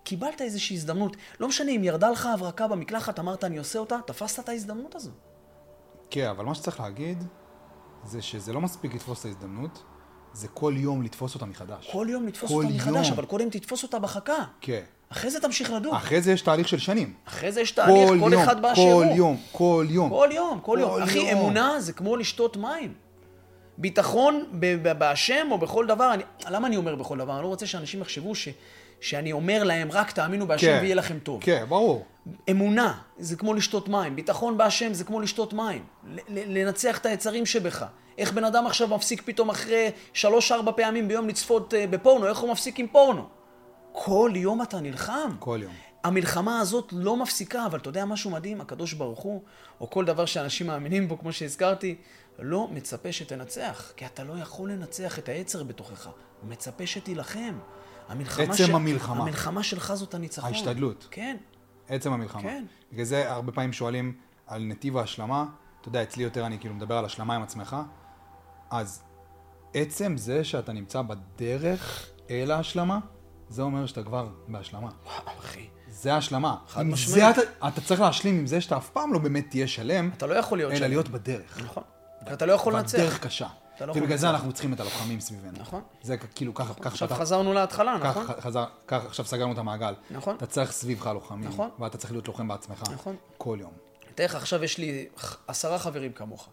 קיבלת 0.08 0.42
איזושהי 0.42 0.76
הזדמנות. 0.76 1.18
לא 1.40 1.48
משנה 1.48 1.72
אם 1.72 1.84
ירדה 1.84 2.10
לך 2.10 2.26
הברקה 2.26 2.68
במקלחת, 2.68 3.20
אמרת 3.20 3.44
אני 3.44 3.58
עושה 3.58 3.80
אותה, 3.80 3.98
תפסת 4.06 4.44
את 4.44 4.50
ההזדמנות 4.50 4.96
הזו. 4.96 5.12
כן, 6.10 6.28
אבל 6.30 6.46
מה 6.46 6.56
שצריך 6.56 6.80
להגיד, 6.80 7.24
זה 8.04 8.22
שזה 8.22 8.54
לא 8.54 8.62
מספיק 8.62 8.94
לתפוס 8.94 9.20
את 9.20 9.26
ההזדמנות, 9.26 9.84
זה 10.34 10.48
כל 10.48 10.74
יום 10.78 11.02
לתפוס 11.02 11.36
אותה 11.36 11.46
מחדש. 11.46 11.90
כל 11.92 12.08
יום 12.10 12.28
לתפוס 12.28 12.50
כל 12.50 12.56
אותה 12.56 12.76
מחדש, 12.76 13.08
יום. 13.08 13.14
אבל 13.14 13.26
קודם 13.26 13.50
תתפוס 13.50 13.84
אותה 13.84 14.00
בחכה. 14.00 14.44
כן. 14.62 14.82
אחרי 15.10 15.32
זה 15.32 15.40
תמשיך 15.40 15.72
לדור. 15.72 15.98
אחרי 15.98 16.22
זה 16.22 16.32
יש 16.32 16.42
תהליך 16.42 16.68
של 16.68 16.78
שנים. 16.78 17.14
אחרי 17.26 17.52
זה 17.52 17.62
יש 17.62 17.72
תהליך, 17.72 18.10
כל, 18.10 18.18
יום, 18.18 18.34
אחד 18.34 18.62
באשר 18.62 18.82
הוא. 18.82 19.04
כל 19.04 19.16
יום, 19.16 19.38
כל 19.52 19.86
יום. 19.90 20.10
כל 20.10 20.30
יום, 20.32 20.60
כל 20.60 20.78
יום. 20.82 20.92
כל 20.92 21.04
אחי, 21.04 21.18
יום. 21.18 21.28
אמונה 21.28 21.80
זה 21.80 21.94
כמו 21.94 22.16
לשתות 22.16 22.58
מים. 22.58 22.94
ביטחון 23.78 24.44
בהשם 24.98 25.48
או 25.52 25.58
בכל 25.58 25.88
דבר, 25.88 26.14
אני, 26.14 26.24
למה 26.50 26.68
אני 26.68 26.78
אומר 26.78 26.96
בכל 26.96 27.18
דבר? 27.18 27.34
אני 27.34 27.44
לא 27.44 27.48
רוצה 27.48 27.66
שאנשים 27.66 28.02
יחשבו 28.02 28.36
ש, 28.36 28.48
שאני 29.00 29.32
אומר 29.32 29.64
להם, 29.64 29.92
רק 29.92 30.12
תאמינו 30.12 30.48
בהשם 30.48 30.68
כן. 30.68 30.78
ויהיה 30.82 30.96
לכם 30.96 31.20
טוב. 31.20 31.42
כן, 31.44 31.66
ברור. 31.70 32.06
אמונה 32.52 32.98
זה 33.18 33.36
כמו 33.36 33.54
לשתות 33.54 33.90
מים, 33.90 34.16
ביטחון 34.16 34.58
בהשם 34.58 34.94
זה 34.94 35.04
כמו 35.04 35.20
לשתות 35.20 35.54
מים. 35.54 35.84
לנצח 36.30 36.98
את 36.98 37.06
היצרים 37.06 37.46
שבך. 37.46 37.86
איך 38.18 38.34
בן 38.34 38.44
אדם 38.44 38.68
עכשיו 38.68 38.88
מפסיק 38.88 39.22
פתאום 39.26 39.50
אחרי 39.50 39.92
שלוש-ארבע 40.14 40.72
פעמים 40.72 41.08
ביום 41.08 41.28
לצפות 41.28 41.74
אה, 41.74 41.88
בפורנו, 41.88 42.28
איך 42.28 42.38
הוא 42.38 42.52
מפסיק 42.52 42.80
עם 42.80 42.88
פורנו? 42.88 43.28
כל 43.92 44.32
יום 44.36 44.62
אתה 44.62 44.80
נלחם. 44.80 45.32
כל 45.40 45.60
יום. 45.64 45.72
המלחמה 46.04 46.60
הזאת 46.60 46.90
לא 46.92 47.18
מפסיקה, 47.18 47.66
אבל 47.66 47.80
אתה 47.80 47.90
יודע 47.90 48.06
משהו 48.06 48.32
מדהים? 48.32 48.62
הקדוש 48.62 48.94
ברוך 48.94 49.20
הוא, 49.20 49.42
או 49.82 49.90
כל 49.90 50.06
דבר 50.06 50.26
שאנשים 50.26 50.68
מאמינים 50.68 51.08
בו, 51.08 51.20
כמו 51.20 51.34
שהזכרתי, 51.34 51.96
לא 52.40 52.68
מצפה 52.72 53.12
שתנצח, 53.12 53.92
כי 53.96 54.06
אתה 54.06 54.24
לא 54.24 54.34
יכול 54.42 54.72
לנצח 54.72 55.20
את 55.20 55.30
היצר 55.30 55.64
בתוכך. 55.64 56.06
הוא 56.06 56.50
מצפה 56.50 56.88
שתילחם. 56.88 57.60
המלחמה 58.10 58.54
עצם 58.54 58.76
המלחמה. 58.76 59.22
המלחמה 59.22 59.64
שלך 59.64 59.94
זאת 59.94 60.14
הניצחון. 60.14 60.50
ההשתדלות. 60.54 61.08
כן. 61.12 61.38
עצם 61.88 62.14
המלחמה. 62.14 62.42
כן. 62.42 62.66
בגלל 62.94 63.06
זה 63.06 63.32
הרבה 63.32 63.52
פעמים 63.52 63.74
שואלים, 63.74 64.14
על 64.48 64.64
נתיב 64.64 64.98
ההשלמה, 64.98 65.46
אתה 65.82 65.88
יודע, 65.88 66.04
אצלי 66.04 66.24
יותר 66.24 66.46
אני 66.46 66.60
כאילו 66.60 66.76
מדבר 66.76 66.98
על 66.98 67.06
השלמה 67.06 67.36
עם 67.36 67.44
עצמך, 67.44 67.76
אז 68.70 69.04
עצם 69.74 70.18
זה 70.18 70.44
שאתה 70.44 70.74
נמצא 70.74 71.02
בדרך 71.02 72.10
אל 72.30 72.52
ההשלמה, 72.52 73.00
זה 73.50 73.62
אומר 73.62 73.86
שאתה 73.86 74.04
כבר 74.04 74.30
בהשלמה. 74.48 74.90
וואו, 75.06 75.40
אחי. 75.40 75.68
זה 75.90 76.14
ההשלמה. 76.14 76.56
חד 76.68 76.84
משמעית. 76.84 77.38
אתה, 77.40 77.68
אתה 77.68 77.82
צריך 77.82 78.02
להשלים 78.02 78.40
עם 78.40 78.48
זה 78.48 78.62
שאתה 78.62 78.78
אף 78.78 78.90
פעם 78.90 79.14
לא 79.14 79.20
באמת 79.20 79.50
תהיה 79.50 79.68
שלם, 79.68 80.10
אתה 80.18 80.28
לא 80.28 80.34
יכול 80.34 80.58
להיות 80.58 80.72
אלא 80.72 80.80
שלם. 80.80 80.90
להיות 80.90 81.08
בדרך. 81.10 81.62
נכון. 81.64 81.84
אתה 82.34 82.46
לא 82.46 82.54
יכול 82.54 82.74
לנצח. 82.76 82.98
והדרך 82.98 83.20
קשה. 83.20 83.48
לא 83.82 83.92
ובגלל 83.92 84.18
זה 84.18 84.28
לנצח. 84.28 84.36
אנחנו 84.38 84.54
צריכים 84.54 84.74
את 84.74 84.80
הלוחמים 84.80 85.20
סביבנו. 85.20 85.60
נכון. 85.60 85.82
זה 86.02 86.18
כאילו 86.18 86.54
ככה, 86.54 86.74
ככה 86.74 86.90
עכשיו 86.90 87.08
פתח- 87.08 87.18
חזרנו 87.18 87.54
להתחלה, 87.54 87.98
ככה 88.04 88.22
נכון? 88.22 88.36
חזר, 88.42 88.66
ככה 88.88 89.06
עכשיו 89.08 89.26
סגרנו 89.26 89.54
את 89.54 89.58
המעגל. 89.58 89.94
נכון. 90.12 90.36
אתה 90.36 90.46
צריך 90.46 90.72
סביבך 90.72 91.08
לוחמים. 91.08 91.50
נכון. 91.50 91.70
ואתה 91.80 91.98
צריך 91.98 92.12
להיות 92.12 92.28
לוחם 92.28 92.48
בעצמך. 92.48 92.84
נכון. 92.94 93.16
כל 93.38 93.58
יום. 93.62 93.72
לך, 94.20 94.36
עכשיו 94.36 94.64
יש 94.64 94.78
לי 94.78 95.06
עשרה 95.48 95.80
חברים 95.80 96.12
כמוך. 96.12 96.50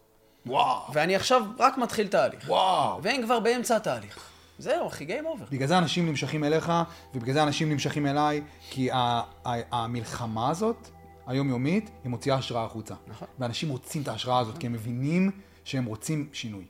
וואו. 0.46 0.92
ואני 0.94 1.16
עכשיו 1.16 1.42
רק 1.58 1.78
מתחיל 1.78 2.08
תהליך. 2.08 2.44
וואו. 2.48 3.02
והם 3.02 3.22
כבר 3.24 3.40
באמצע 3.40 3.76
התהליך. 3.76 4.18
זהו, 4.58 4.86
אחי, 4.86 5.04
גיים 5.04 5.26
אובר. 5.26 5.44
בגלל 5.50 5.68
זה 5.68 5.78
אנשים 5.78 6.06
נמשכים 6.08 6.44
אליך, 6.44 6.72
ובגלל 7.14 7.34
זה 7.34 7.42
אנשים 7.42 7.68
נמשכים 7.70 8.06
אליי, 8.06 8.42
כי 8.70 8.88
המלחמה 9.72 10.50
הזאת, 10.50 10.88
היומיומית, 11.26 11.90
היא 12.04 12.10
מוציאה 12.10 12.36
השראה 12.36 12.64
החוצה. 12.64 12.94
נכון. 13.06 13.28
ואנשים 13.38 13.68
רוצים 13.68 14.02
את 14.02 14.08
ההשראה 14.08 14.38
הזאת, 14.38 14.58
כי 14.58 14.66
הם 14.66 14.72
מבינים 14.72 15.30
שהם 15.64 15.84
רוצים 15.84 16.28
שינוי. 16.32 16.64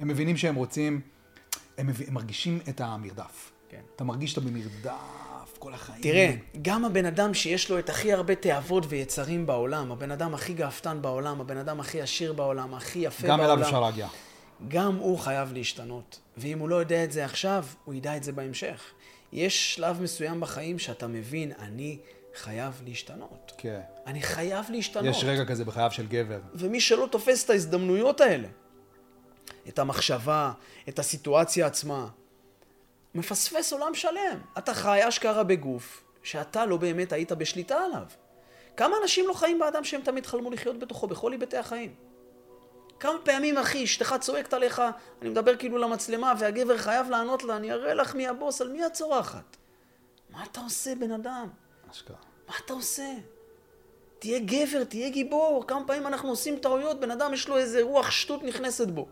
הם 0.00 0.08
מבינים 0.08 0.36
שהם 0.36 0.54
רוצים, 0.54 1.00
הם, 1.78 1.86
מב... 1.86 2.02
הם 2.06 2.14
מרגישים 2.14 2.58
את 2.68 2.80
המרדף. 2.80 3.52
כן. 3.68 3.80
אתה 3.96 4.04
מרגיש 4.04 4.30
שאתה 4.30 4.40
במרדף 4.40 5.58
כל 5.58 5.74
החיים. 5.74 6.02
תראה, 6.02 6.34
גם 6.62 6.84
הבן 6.84 7.04
אדם 7.04 7.34
שיש 7.34 7.70
לו 7.70 7.78
את 7.78 7.88
הכי 7.90 8.12
הרבה 8.12 8.34
תאוות 8.34 8.84
ויצרים 8.88 9.46
בעולם, 9.46 9.92
הבן 9.92 10.10
אדם 10.10 10.34
הכי 10.34 10.54
גאוותן 10.54 10.98
בעולם, 11.02 11.40
הבן 11.40 11.56
אדם 11.56 11.80
הכי 11.80 12.00
עשיר 12.00 12.32
בעולם, 12.32 12.74
הכי 12.74 12.98
יפה 12.98 13.28
גם 13.28 13.38
בעולם, 13.38 13.52
אליו 13.52 13.66
אפשר 13.66 13.80
להגיע. 13.80 14.08
גם 14.68 14.96
הוא 14.96 15.18
חייב 15.18 15.52
להשתנות. 15.52 16.20
ואם 16.36 16.58
הוא 16.58 16.68
לא 16.68 16.76
יודע 16.76 17.04
את 17.04 17.12
זה 17.12 17.24
עכשיו, 17.24 17.64
הוא 17.84 17.94
ידע 17.94 18.16
את 18.16 18.24
זה 18.24 18.32
בהמשך. 18.32 18.82
יש 19.32 19.74
שלב 19.74 20.02
מסוים 20.02 20.40
בחיים 20.40 20.78
שאתה 20.78 21.06
מבין, 21.06 21.52
אני 21.58 21.98
חייב 22.34 22.82
להשתנות. 22.86 23.52
כן. 23.58 23.80
אני 24.06 24.22
חייב 24.22 24.64
להשתנות. 24.70 25.16
יש 25.16 25.24
רגע 25.24 25.44
כזה 25.44 25.64
בחייו 25.64 25.90
של 25.90 26.06
גבר. 26.06 26.40
ומי 26.54 26.80
שלא 26.80 27.08
תופס 27.10 27.44
את 27.44 27.50
ההזדמנויות 27.50 28.20
האלה, 28.20 28.48
את 29.70 29.78
המחשבה, 29.78 30.52
את 30.88 30.98
הסיטואציה 30.98 31.66
עצמה, 31.66 32.08
מפספס 33.14 33.72
עולם 33.72 33.94
שלם. 33.94 34.40
אתה 34.58 34.74
חי 34.74 35.08
אשכרה 35.08 35.44
בגוף 35.44 36.04
שאתה 36.22 36.66
לא 36.66 36.76
באמת 36.76 37.12
היית 37.12 37.32
בשליטה 37.32 37.78
עליו. 37.84 38.04
כמה 38.76 38.96
אנשים 39.02 39.28
לא 39.28 39.32
חיים 39.32 39.58
באדם 39.58 39.84
שהם 39.84 40.00
תמיד 40.00 40.26
חלמו 40.26 40.50
לחיות 40.50 40.78
בתוכו, 40.78 41.06
בכל 41.06 41.32
היבטי 41.32 41.56
החיים? 41.56 41.94
כמה 43.00 43.18
פעמים, 43.24 43.58
אחי, 43.58 43.84
אשתך 43.84 44.14
צועקת 44.20 44.52
עליך, 44.52 44.82
אני 45.22 45.30
מדבר 45.30 45.56
כאילו 45.56 45.78
למצלמה, 45.78 46.34
והגבר 46.38 46.78
חייב 46.78 47.10
לענות 47.10 47.44
לה, 47.44 47.56
אני 47.56 47.72
אראה 47.72 47.94
לך 47.94 48.14
מי 48.14 48.28
הבוס, 48.28 48.60
על 48.60 48.68
מי 48.68 48.86
את 48.86 48.92
צורחת? 48.92 49.56
מה 50.30 50.44
אתה 50.44 50.60
עושה, 50.60 50.94
בן 50.94 51.12
אדם? 51.12 51.48
אשכרה. 51.90 52.16
מה 52.48 52.54
אתה 52.64 52.72
עושה? 52.72 53.14
תהיה 54.18 54.38
גבר, 54.38 54.84
תהיה 54.84 55.08
גיבור. 55.08 55.64
כמה 55.66 55.86
פעמים 55.86 56.06
אנחנו 56.06 56.28
עושים 56.28 56.58
טעויות, 56.58 57.00
בן 57.00 57.10
אדם 57.10 57.34
יש 57.34 57.48
לו 57.48 57.56
איזה 57.56 57.82
רוח 57.82 58.10
שטות 58.10 58.42
נכנסת 58.42 58.88
בו. 58.88 59.08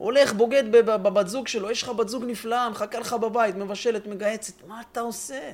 הולך, 0.00 0.32
בוגד 0.32 0.72
בבת 0.72 1.28
זוג 1.28 1.48
שלו, 1.48 1.70
יש 1.70 1.82
לך 1.82 1.88
בת 1.88 2.08
זוג 2.08 2.24
נפלאה, 2.24 2.68
מחכה 2.68 2.98
לך 2.98 3.12
בבית, 3.12 3.56
מבשלת, 3.56 4.06
מגהצת. 4.06 4.64
מה 4.66 4.80
אתה 4.80 5.00
עושה? 5.00 5.50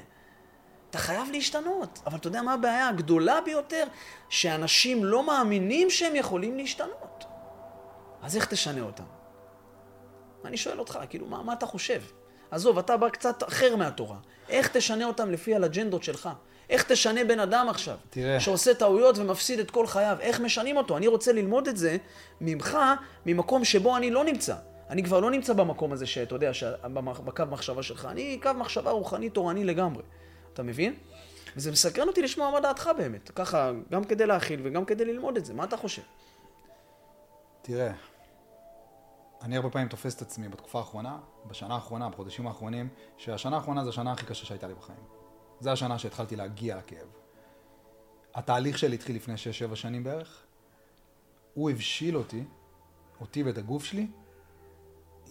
אתה 0.90 0.98
חייב 0.98 1.28
להשתנות. 1.32 1.98
אבל 2.06 2.18
אתה 2.18 2.28
יודע 2.28 2.42
מה 2.42 2.52
הבעיה 2.52 2.88
הגדולה 2.88 3.40
ביותר? 3.40 3.84
שאנשים 4.28 5.04
לא 5.04 5.26
מאמינים 5.26 5.90
שהם 5.90 6.16
יכולים 6.16 6.56
להשתנות. 6.56 7.24
אז 8.22 8.36
איך 8.36 8.46
תשנה 8.46 8.80
אותם? 8.80 9.04
אני 10.44 10.56
שואל 10.56 10.78
אותך, 10.78 10.98
כאילו, 11.08 11.26
מה, 11.26 11.42
מה 11.42 11.52
אתה 11.52 11.66
חושב? 11.66 12.02
עזוב, 12.50 12.78
אתה 12.78 12.96
בא 12.96 13.08
קצת 13.08 13.42
אחר 13.48 13.76
מהתורה. 13.76 14.16
איך 14.48 14.68
תשנה 14.68 15.04
אותם 15.04 15.30
לפי 15.30 15.54
הלג'נדות 15.54 16.02
שלך? 16.02 16.28
איך 16.70 16.84
תשנה 16.92 17.24
בן 17.24 17.40
אדם 17.40 17.66
עכשיו? 17.68 17.96
תראה. 18.10 18.40
שעושה 18.40 18.74
טעויות 18.74 19.18
ומפסיד 19.18 19.58
את 19.58 19.70
כל 19.70 19.86
חייו. 19.86 20.16
איך 20.20 20.40
משנים 20.40 20.76
אותו? 20.76 20.96
אני 20.96 21.06
רוצה 21.06 21.32
ללמוד 21.32 21.68
את 21.68 21.76
זה 21.76 21.96
ממך, 22.40 22.78
ממקום 23.26 23.64
שבו 23.64 23.96
אני 23.96 24.10
לא 24.10 24.24
נמצא. 24.24 24.54
אני 24.90 25.02
כבר 25.04 25.20
לא 25.20 25.30
נמצא 25.30 25.52
במקום 25.52 25.92
הזה 25.92 26.06
שאתה 26.06 26.34
יודע, 26.34 26.50
בקו 26.94 27.42
מחשבה 27.50 27.82
שלך. 27.82 28.04
אני 28.10 28.40
קו 28.42 28.50
מחשבה 28.56 28.90
רוחני 28.90 29.30
תורני 29.30 29.64
לגמרי. 29.64 30.02
אתה 30.52 30.62
מבין? 30.62 30.94
וזה 31.56 31.72
מסקרן 31.72 32.08
אותי 32.08 32.22
לשמוע 32.22 32.50
מה 32.50 32.60
דעתך 32.60 32.90
באמת. 32.96 33.30
ככה, 33.30 33.70
גם 33.90 34.04
כדי 34.04 34.26
להכיל 34.26 34.60
וגם 34.64 34.84
כדי 34.84 35.04
ללמוד 35.04 35.36
את 35.36 35.44
זה. 35.44 35.54
מה 35.54 35.64
אתה 35.64 35.76
חושב? 35.76 36.02
תראה, 37.62 37.92
אני 39.42 39.56
הרבה 39.56 39.70
פעמים 39.70 39.88
תופס 39.88 40.16
את 40.16 40.22
עצמי 40.22 40.48
בתקופה 40.48 40.78
האחרונה, 40.78 41.18
בשנה 41.46 41.74
האחרונה, 41.74 42.08
בחודשים 42.08 42.46
האחרונים, 42.46 42.88
שהשנה 43.16 43.56
האחרונה 43.56 43.84
זו 43.84 43.90
השנה 43.90 44.12
הכי 44.12 44.26
קשה 44.26 44.46
שהייתה 44.46 44.66
לי 44.66 44.74
בחיים. 44.74 45.15
זו 45.60 45.70
השנה 45.70 45.98
שהתחלתי 45.98 46.36
להגיע 46.36 46.76
לכאב. 46.78 47.06
התהליך 48.34 48.78
שלי 48.78 48.94
התחיל 48.94 49.16
לפני 49.16 49.34
6-7 49.72 49.76
שנים 49.76 50.04
בערך. 50.04 50.42
הוא 51.54 51.70
הבשיל 51.70 52.16
אותי, 52.16 52.44
אותי 53.20 53.42
ואת 53.42 53.58
הגוף 53.58 53.84
שלי, 53.84 54.06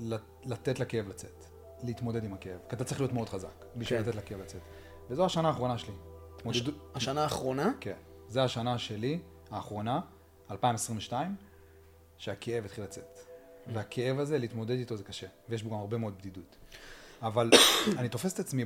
לת- 0.01 0.21
לתת 0.45 0.79
לכאב 0.79 1.07
לצאת. 1.09 1.45
להתמודד 1.83 2.23
עם 2.23 2.33
הכאב. 2.33 2.59
כי 2.69 2.75
אתה 2.75 2.83
צריך 2.83 2.99
להיות 3.01 3.13
מאוד 3.13 3.29
חזק 3.29 3.65
בשביל 3.75 4.03
כן. 4.03 4.09
לתת 4.09 4.17
לכאב 4.17 4.39
לצאת. 4.41 4.61
וזו 5.09 5.25
השנה 5.25 5.47
האחרונה 5.47 5.77
שלי. 5.77 5.93
התמודדות- 6.35 6.75
השנה 6.95 7.23
האחרונה? 7.23 7.71
כן. 7.79 7.95
זו 8.27 8.39
השנה 8.41 8.77
שלי, 8.77 9.19
האחרונה, 9.51 9.99
2022, 10.51 11.35
שהכאב 12.17 12.65
התחיל 12.65 12.83
לצאת. 12.83 13.19
והכאב 13.73 14.19
הזה, 14.19 14.37
להתמודד 14.37 14.77
איתו 14.77 14.97
זה 14.97 15.03
קשה, 15.03 15.27
ויש 15.49 15.63
בו 15.63 15.69
גם 15.69 15.75
הרבה 15.75 15.97
מאוד 15.97 16.17
בדידות. 16.17 16.55
אבל 17.21 17.49
אני 17.99 18.09
תופס 18.09 18.33
את 18.33 18.39
עצמי 18.39 18.65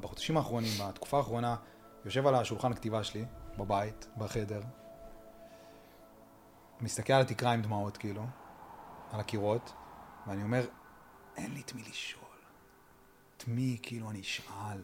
בחודשים 0.00 0.36
האחרונים, 0.36 0.72
בתקופה 0.80 1.16
האחרונה, 1.16 1.56
יושב 2.04 2.26
על 2.26 2.34
השולחן 2.34 2.72
הכתיבה 2.72 3.04
שלי, 3.04 3.24
בבית, 3.58 4.08
בחדר, 4.16 4.60
מסתכל 6.80 7.12
על 7.12 7.22
התקרה 7.22 7.52
עם 7.52 7.62
דמעות, 7.62 7.96
כאילו, 7.96 8.22
על 9.12 9.20
הקירות, 9.20 9.72
ואני 10.26 10.42
אומר, 10.42 10.66
אין 11.36 11.54
לי 11.54 11.60
את 11.60 11.74
מי 11.74 11.82
לשאול. 11.82 12.22
את 13.36 13.48
מי, 13.48 13.78
כאילו, 13.82 14.10
אני 14.10 14.20
אשאל? 14.20 14.82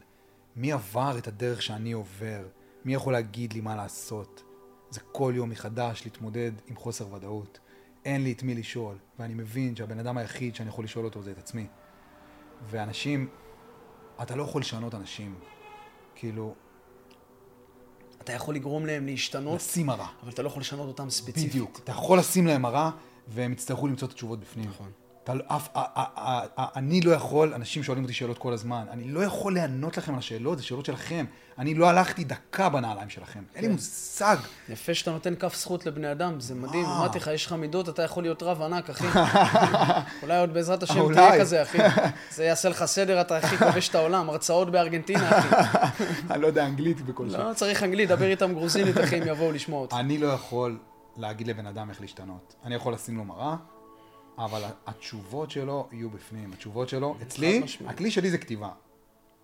מי 0.57 0.72
עבר 0.72 1.18
את 1.18 1.28
הדרך 1.28 1.62
שאני 1.62 1.92
עובר? 1.92 2.47
מי 2.84 2.95
יכול 2.95 3.12
להגיד 3.12 3.53
לי 3.53 3.61
מה 3.61 3.76
לעשות? 3.76 4.42
זה 4.90 5.01
כל 5.01 5.32
יום 5.36 5.51
מחדש 5.51 6.03
להתמודד 6.05 6.53
עם 6.66 6.76
חוסר 6.76 7.12
ודאות. 7.12 7.59
אין 8.05 8.24
לי 8.24 8.32
את 8.32 8.42
מי 8.42 8.55
לשאול, 8.55 8.99
ואני 9.18 9.34
מבין 9.34 9.76
שהבן 9.76 9.99
אדם 9.99 10.18
היחיד 10.18 10.55
שאני 10.55 10.68
יכול 10.68 10.84
לשאול 10.84 11.05
אותו 11.05 11.22
זה 11.22 11.30
את 11.30 11.38
עצמי. 11.38 11.66
ואנשים, 12.70 13.28
אתה 14.22 14.36
לא 14.36 14.42
יכול 14.42 14.61
לשנות 14.61 14.94
אנשים. 14.94 15.34
כאילו, 16.14 16.55
אתה 18.20 18.32
יכול 18.32 18.55
לגרום 18.55 18.86
להם 18.86 19.07
להשתנות, 19.07 19.57
לשים 19.61 19.86
מראה. 19.86 20.07
אבל 20.22 20.30
אתה 20.30 20.42
לא 20.42 20.48
יכול 20.48 20.61
לשנות 20.61 20.88
אותם 20.88 21.11
ספציפית. 21.11 21.50
בדיוק. 21.50 21.80
אתה 21.84 21.92
יכול 21.92 22.18
לשים 22.18 22.46
להם 22.46 22.62
מראה, 22.62 22.90
והם 23.28 23.52
יצטרכו 23.52 23.86
למצוא 23.86 24.09
את 24.09 24.12
התשובות 24.12 24.40
בפנים. 24.40 24.68
נכון. 24.68 24.90
אתה, 25.25 25.35
לא- 25.35 25.45
אף, 25.47 25.68
א, 25.75 25.79
א, 25.95 26.03
א, 26.16 26.41
א, 26.57 26.64
אני 26.77 27.01
לא 27.01 27.12
יכול, 27.12 27.55
אנשים 27.55 27.83
שואלים 27.83 28.05
אותי 28.05 28.14
שאלות 28.14 28.39
כל 28.39 28.53
הזמן, 28.53 28.85
אני 28.91 29.09
לא 29.09 29.20
יכול 29.20 29.55
לענות 29.55 29.97
לכם 29.97 30.12
על 30.12 30.18
השאלות, 30.18 30.59
זה 30.59 30.64
שאלות 30.64 30.85
שלכם. 30.85 31.25
אני 31.59 31.75
לא 31.75 31.89
הלכתי 31.89 32.25
דקה 32.25 32.68
בנעליים 32.68 33.11
שלכם. 33.11 33.43
אין 33.55 33.62
לי 33.62 33.68
כן. 33.68 33.72
מושג. 33.72 34.37
יפה 34.68 34.95
שאתה 34.95 35.11
נותן 35.11 35.35
כף 35.35 35.55
זכות 35.57 35.87
לבני 35.87 36.12
אדם, 36.12 36.41
זה 36.41 36.55
מדהים. 36.55 36.85
וואו. 36.85 36.97
אמרתי 36.97 37.18
לך, 37.18 37.31
יש 37.35 37.47
לך 37.47 37.53
מידות, 37.53 37.89
אתה 37.89 38.03
יכול 38.03 38.22
להיות 38.22 38.43
רב 38.43 38.62
ענק, 38.62 38.91
אחי. 38.91 39.07
אולי 40.22 40.39
עוד 40.39 40.55
בעזרת 40.55 40.83
השם. 40.83 41.14
תהיה 41.14 41.41
כזה, 41.41 41.62
אחי. 41.62 41.79
זה 42.31 42.45
יעשה 42.45 42.68
לך 42.68 42.85
סדר, 42.85 43.20
אתה 43.20 43.37
הכי 43.37 43.57
כובש 43.57 43.89
את 43.89 43.95
העולם. 43.95 44.29
הרצאות 44.29 44.70
בארגנטינה, 44.70 45.39
אחי. 45.39 45.49
אני 46.31 46.43
לא 46.43 46.47
יודע 46.47 46.66
אנגלית 46.66 47.01
בכל 47.01 47.25
לא 47.25 47.55
צריך 47.55 47.83
אנגלית, 47.83 48.09
דבר 48.09 48.27
איתם 48.27 48.53
גרוזינית, 48.55 48.99
אחי, 48.99 49.16
הם 49.16 49.29
יבואו 49.29 49.53
לשמוע 49.53 49.81
אותך. 49.81 49.97
אני 49.99 50.18
לא 50.18 50.27
יכול 50.27 50.79
להגיד 51.16 51.47
לבן 51.47 51.66
אדם 51.66 51.91
איך 51.91 52.01
להשתנות. 52.01 52.55
אני 52.64 52.75
יכול 52.75 52.93
לשים 52.93 53.16
לו 53.16 53.25
מראה, 53.25 53.57
אבל 54.39 54.62
התשובות 54.87 55.51
שלו 55.51 55.89
יהיו 55.93 56.11
בפנים. 56.11 56.53
התשובות 56.53 56.89
שלו, 56.89 57.16
אצלי. 57.22 57.62
הכלי 57.87 58.11
שלי 58.11 58.30
זה 58.30 58.39
כתיבה. 58.39 58.70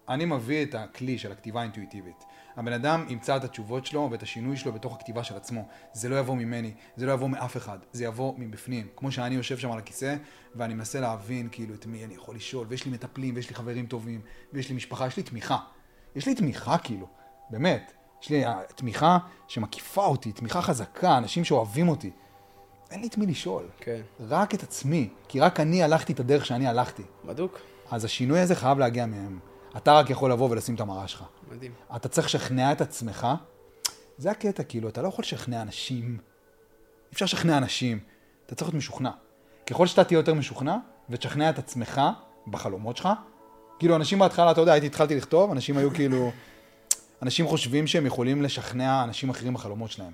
אני 0.09 0.24
מביא 0.24 0.62
את 0.62 0.74
הכלי 0.74 1.18
של 1.18 1.32
הכתיבה 1.32 1.61
האינטואיטיבית. 1.61 2.24
הבן 2.57 2.72
אדם 2.72 3.07
ימצא 3.09 3.36
את 3.36 3.45
התשובות 3.45 3.86
שלו 3.86 4.09
ואת 4.11 4.22
השינוי 4.22 4.57
שלו 4.57 4.72
בתוך 4.72 4.97
הכתיבה 4.97 5.24
של 5.24 5.36
עצמו. 5.36 5.68
זה 5.93 6.09
לא 6.09 6.18
יבוא 6.18 6.36
ממני, 6.36 6.74
זה 6.97 7.07
לא 7.07 7.12
יבוא 7.12 7.28
מאף 7.28 7.57
אחד, 7.57 7.78
זה 7.93 8.05
יבוא 8.05 8.34
מבפנים. 8.38 8.86
כמו 8.97 9.12
שאני 9.12 9.34
יושב 9.34 9.59
שם 9.59 9.72
על 9.72 9.78
הכיסא, 9.78 10.16
ואני 10.55 10.74
מנסה 10.74 11.01
להבין 11.01 11.49
כאילו 11.53 11.74
את 11.74 11.86
מי 11.86 12.05
אני 12.05 12.14
יכול 12.14 12.36
לשאול, 12.36 12.66
ויש 12.70 12.84
לי 12.84 12.91
מטפלים, 12.91 13.36
ויש 13.36 13.49
לי 13.49 13.55
חברים 13.55 13.86
טובים, 13.86 14.20
ויש 14.53 14.68
לי 14.68 14.74
משפחה, 14.74 15.07
יש 15.07 15.16
לי 15.16 15.22
תמיכה. 15.22 15.59
יש 16.16 16.26
לי 16.26 16.34
תמיכה 16.34 16.78
כאילו, 16.78 17.07
באמת. 17.51 17.93
יש 18.22 18.30
לי 18.30 18.47
אה, 18.47 18.61
תמיכה 18.74 19.18
שמקיפה 19.49 20.05
אותי, 20.05 20.32
תמיכה 20.32 20.62
חזקה, 20.62 21.18
אנשים 21.18 21.45
שאוהבים 21.45 21.88
אותי. 21.88 22.11
אין 22.91 23.01
לי 23.01 23.07
את 23.07 23.18
מי 23.18 23.26
לשאול. 23.26 23.64
כן. 23.80 24.01
רק 24.20 24.55
את 24.55 24.62
עצמי, 24.62 25.09
כי 25.28 25.41
רק 25.41 25.61
אני 25.61 25.82
הלכתי 25.82 26.12
את 26.12 26.20
הדרך 26.20 26.47
שאני 26.47 26.66
הלכתי. 26.66 27.03
בדוק. 27.24 27.59
אז 27.91 28.05
השינוי 28.05 28.41
הזה 28.41 28.55
חייב 28.55 28.78
להגיע 28.78 29.07
מהם. 29.07 29.38
אתה 29.76 29.93
רק 29.93 30.11
יכול 30.11 30.32
לבוא 30.32 30.51
ולשים 30.51 30.74
את 30.74 30.80
המראה 30.80 31.09
שלך. 31.09 31.24
מדהים. 31.53 31.72
אתה 31.97 32.09
צריך 32.09 32.26
לשכנע 32.26 32.72
את 32.72 32.80
עצמך. 32.80 33.26
זה 34.18 34.30
הקטע, 34.30 34.62
כאילו, 34.62 34.88
אתה 34.88 35.03
לא 35.03 35.09
יכול 35.09 35.22
לשכנע 35.22 35.62
אנשים 35.62 36.18
אי 37.11 37.14
אפשר 37.14 37.24
לשכנע 37.24 37.59
אנשים. 37.59 37.99
אתה 38.47 38.55
צריך 38.55 38.68
להיות 38.68 38.74
משוכנע. 38.74 39.11
ככל 39.66 39.86
שאתה 39.86 40.05
תהיה 40.05 40.18
יותר 40.18 40.34
משוכנע, 40.34 40.76
ותשכנע 41.11 41.51
את 41.51 41.59
עצמך 41.59 42.01
בחלומות 42.47 42.97
שלך, 42.97 43.09
כאילו 43.78 43.97
אנשים 43.97 44.18
בהתחלה, 44.18 44.51
אתה 44.51 44.61
יודע, 44.61 44.72
הייתי 44.72 44.86
התחלתי 44.86 45.16
לכתוב, 45.16 45.51
אנשים 45.51 45.76
היו 45.76 45.91
כאילו, 45.91 46.32
אנשים 47.22 47.47
חושבים 47.47 47.86
שהם 47.86 48.07
יכולים 48.07 48.43
לשכנע 48.43 49.05
אנשים 49.05 49.30
אחרים 49.30 49.55
בחלומות 49.55 49.91
שלהם. 49.91 50.12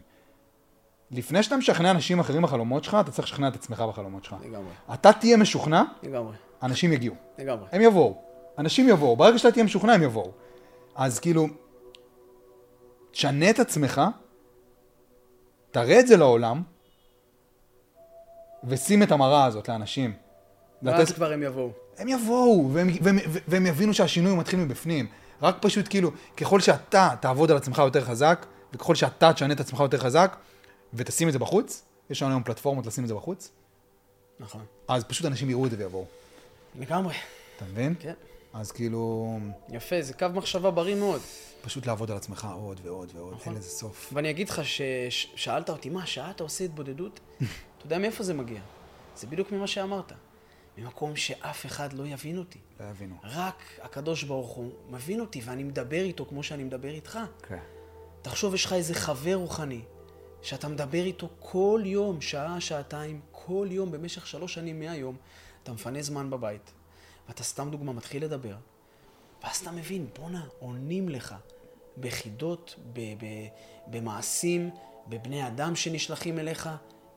לפני 1.11 1.43
שאתה 1.43 1.57
משכנע 1.57 1.91
אנשים 1.91 2.21
אחרים 2.21 2.43
בחלומות 2.43 2.85
שלך, 2.85 2.97
אתה 3.01 3.11
צריך 3.11 3.29
לשכנע 3.29 3.49
את 3.49 3.55
עצמך 3.55 3.81
בחלומות 3.81 4.25
שלך. 4.25 4.35
לגמרי, 4.45 4.73
אתה 4.95 5.13
תהיה 5.13 5.37
משוכנע, 5.37 5.83
לגמרי, 6.03 6.33
אנשים 6.63 6.93
יגיעו. 6.93 7.15
לגמרי. 7.39 7.67
הם 7.73 7.81
יבואו. 7.83 8.23
אנשים 8.59 8.89
יבואו. 8.89 9.17
ברגע 9.17 9.39
שאתה 9.39 9.53
תהיה 9.53 9.65
משוכנע, 9.65 9.93
הם 9.93 10.03
יבואו. 10.03 10.31
אז 10.95 11.19
כאילו, 11.19 11.47
תשנה 13.11 13.51
את 13.51 13.59
עצמך, 13.61 14.01
תראה 15.71 16.01
את 16.01 16.07
זה 16.07 16.17
לעולם, 16.17 16.63
ושים 18.65 19.03
את 19.03 19.13
המראה 19.13 19.45
הזאת 19.45 19.69
לאנשים. 19.69 20.13
ואז 20.83 21.01
לתת- 21.01 21.15
כבר 21.15 21.33
הם 21.33 21.43
יבואו. 21.43 21.71
הם 21.99 22.09
יבואו, 22.09 22.71
והם, 22.73 22.89
והם, 23.03 23.19
והם 23.49 23.67
יבינו 23.67 23.95
שהשינוי 23.95 24.35
מתחיל 24.35 24.59
מבפנים. 24.61 25.07
רק 25.43 25.57
פשוט 25.61 25.89
כאילו, 25.89 26.11
ככל 26.37 26.61
שאתה 26.61 27.09
תעבוד 27.21 27.51
על 27.51 27.57
עצמך 27.57 27.79
יותר 27.79 28.05
חזק, 28.05 28.47
וככל 28.73 28.95
שאתה 28.95 29.33
תשנה 29.33 29.55
את 29.55 29.61
עצמך 29.61 29.81
יותר 29.81 29.99
חזק, 29.99 30.37
ותשים 30.97 31.29
את 31.29 31.33
זה 31.33 31.39
בחוץ, 31.39 31.85
יש 32.11 32.23
לנו 32.23 32.31
היום 32.31 32.43
פלטפורמות 32.43 32.87
לשים 32.87 33.05
את 33.05 33.09
זה 33.09 33.15
בחוץ, 33.15 33.51
נכון. 34.41 34.65
אז 34.89 35.05
פשוט 35.05 35.27
אנשים 35.27 35.51
יראו 35.51 35.67
את 35.67 35.71
זה 35.71 35.77
ויבואו. 35.79 36.05
לגמרי, 36.79 37.15
אתה 37.57 37.65
מבין? 37.65 37.95
כן. 38.01 38.15
אז 38.53 38.73
כאילו, 38.73 39.39
יפה, 39.69 40.03
זה 40.03 40.15
קו 40.15 40.27
מחשבה 40.35 40.71
בריא 40.71 40.95
מאוד. 40.95 41.21
פשוט 41.63 41.87
לעבוד 41.87 42.11
על 42.11 42.17
עצמך 42.17 42.49
עוד 42.55 42.81
ועוד 42.83 43.13
ועוד, 43.15 43.35
נכון. 43.35 43.53
אין 43.53 43.59
לזה 43.59 43.69
סוף. 43.69 44.11
ואני 44.13 44.31
אגיד 44.31 44.49
לך 44.49 44.61
ששאלת 44.65 45.71
אותי, 45.71 45.91
מה, 45.91 46.07
שעה 46.07 46.31
אתה 46.31 46.43
עושה 46.43 46.65
התבודדות? 46.65 47.21
אתה 47.79 47.87
יודע 47.87 47.99
מאיפה 47.99 48.25
זה 48.25 48.35
מגיע? 48.35 48.61
זה 49.17 49.27
בדיוק 49.27 49.53
ממה 49.53 49.67
שאמרת. 49.67 50.13
ממקום 50.79 51.17
שאף 51.17 51.67
אחד 51.67 51.93
לא 51.93 52.07
יבין 52.07 52.39
אותי. 52.39 52.59
לא 52.81 52.85
יבינו. 52.85 53.15
רק 53.25 53.63
הקדוש 53.83 54.23
ברוך 54.25 54.51
הוא 54.51 54.71
מבין 54.91 55.21
אותי, 55.21 55.41
ואני 55.45 55.63
מדבר 55.63 56.03
איתו 56.03 56.27
כמו 56.27 56.43
שאני 56.43 56.65
מדבר 56.65 56.89
איתך. 56.91 57.19
כן. 57.49 57.59
תחשוב, 58.23 58.55
יש 58.55 58.65
לך 58.65 58.73
איזה 58.73 58.95
חבר 58.95 59.35
רוחני, 59.35 59.81
שאתה 60.47 60.69
מדבר 60.69 61.05
איתו 61.05 61.29
כל 61.41 61.83
יום, 61.85 62.21
שעה, 62.21 62.61
שעתיים, 62.61 63.21
כל 63.33 63.69
יום, 63.71 63.91
במשך 63.93 64.27
שלוש 64.27 64.55
שנים 64.55 64.79
מהיום, 64.79 65.17
אתה 65.63 65.73
מפנה 65.73 66.03
זמן 66.03 66.31
בבית, 66.31 66.73
ואתה 67.29 67.45
סתם 67.45 67.71
דוגמה 67.71 67.93
מתחיל 67.93 68.25
לדבר, 68.25 68.57
ואז 69.43 69.57
אתה 69.57 69.71
מבין, 69.71 70.07
בואנה, 70.19 70.47
עונים 70.59 71.09
לך 71.09 71.35
בחידות, 72.01 72.75
ב- 72.93 73.01
ב- 73.01 73.47
במעשים, 73.87 74.71
בבני 75.09 75.47
אדם 75.47 75.77
שנשלחים 75.77 76.39
אליך, 76.39 76.69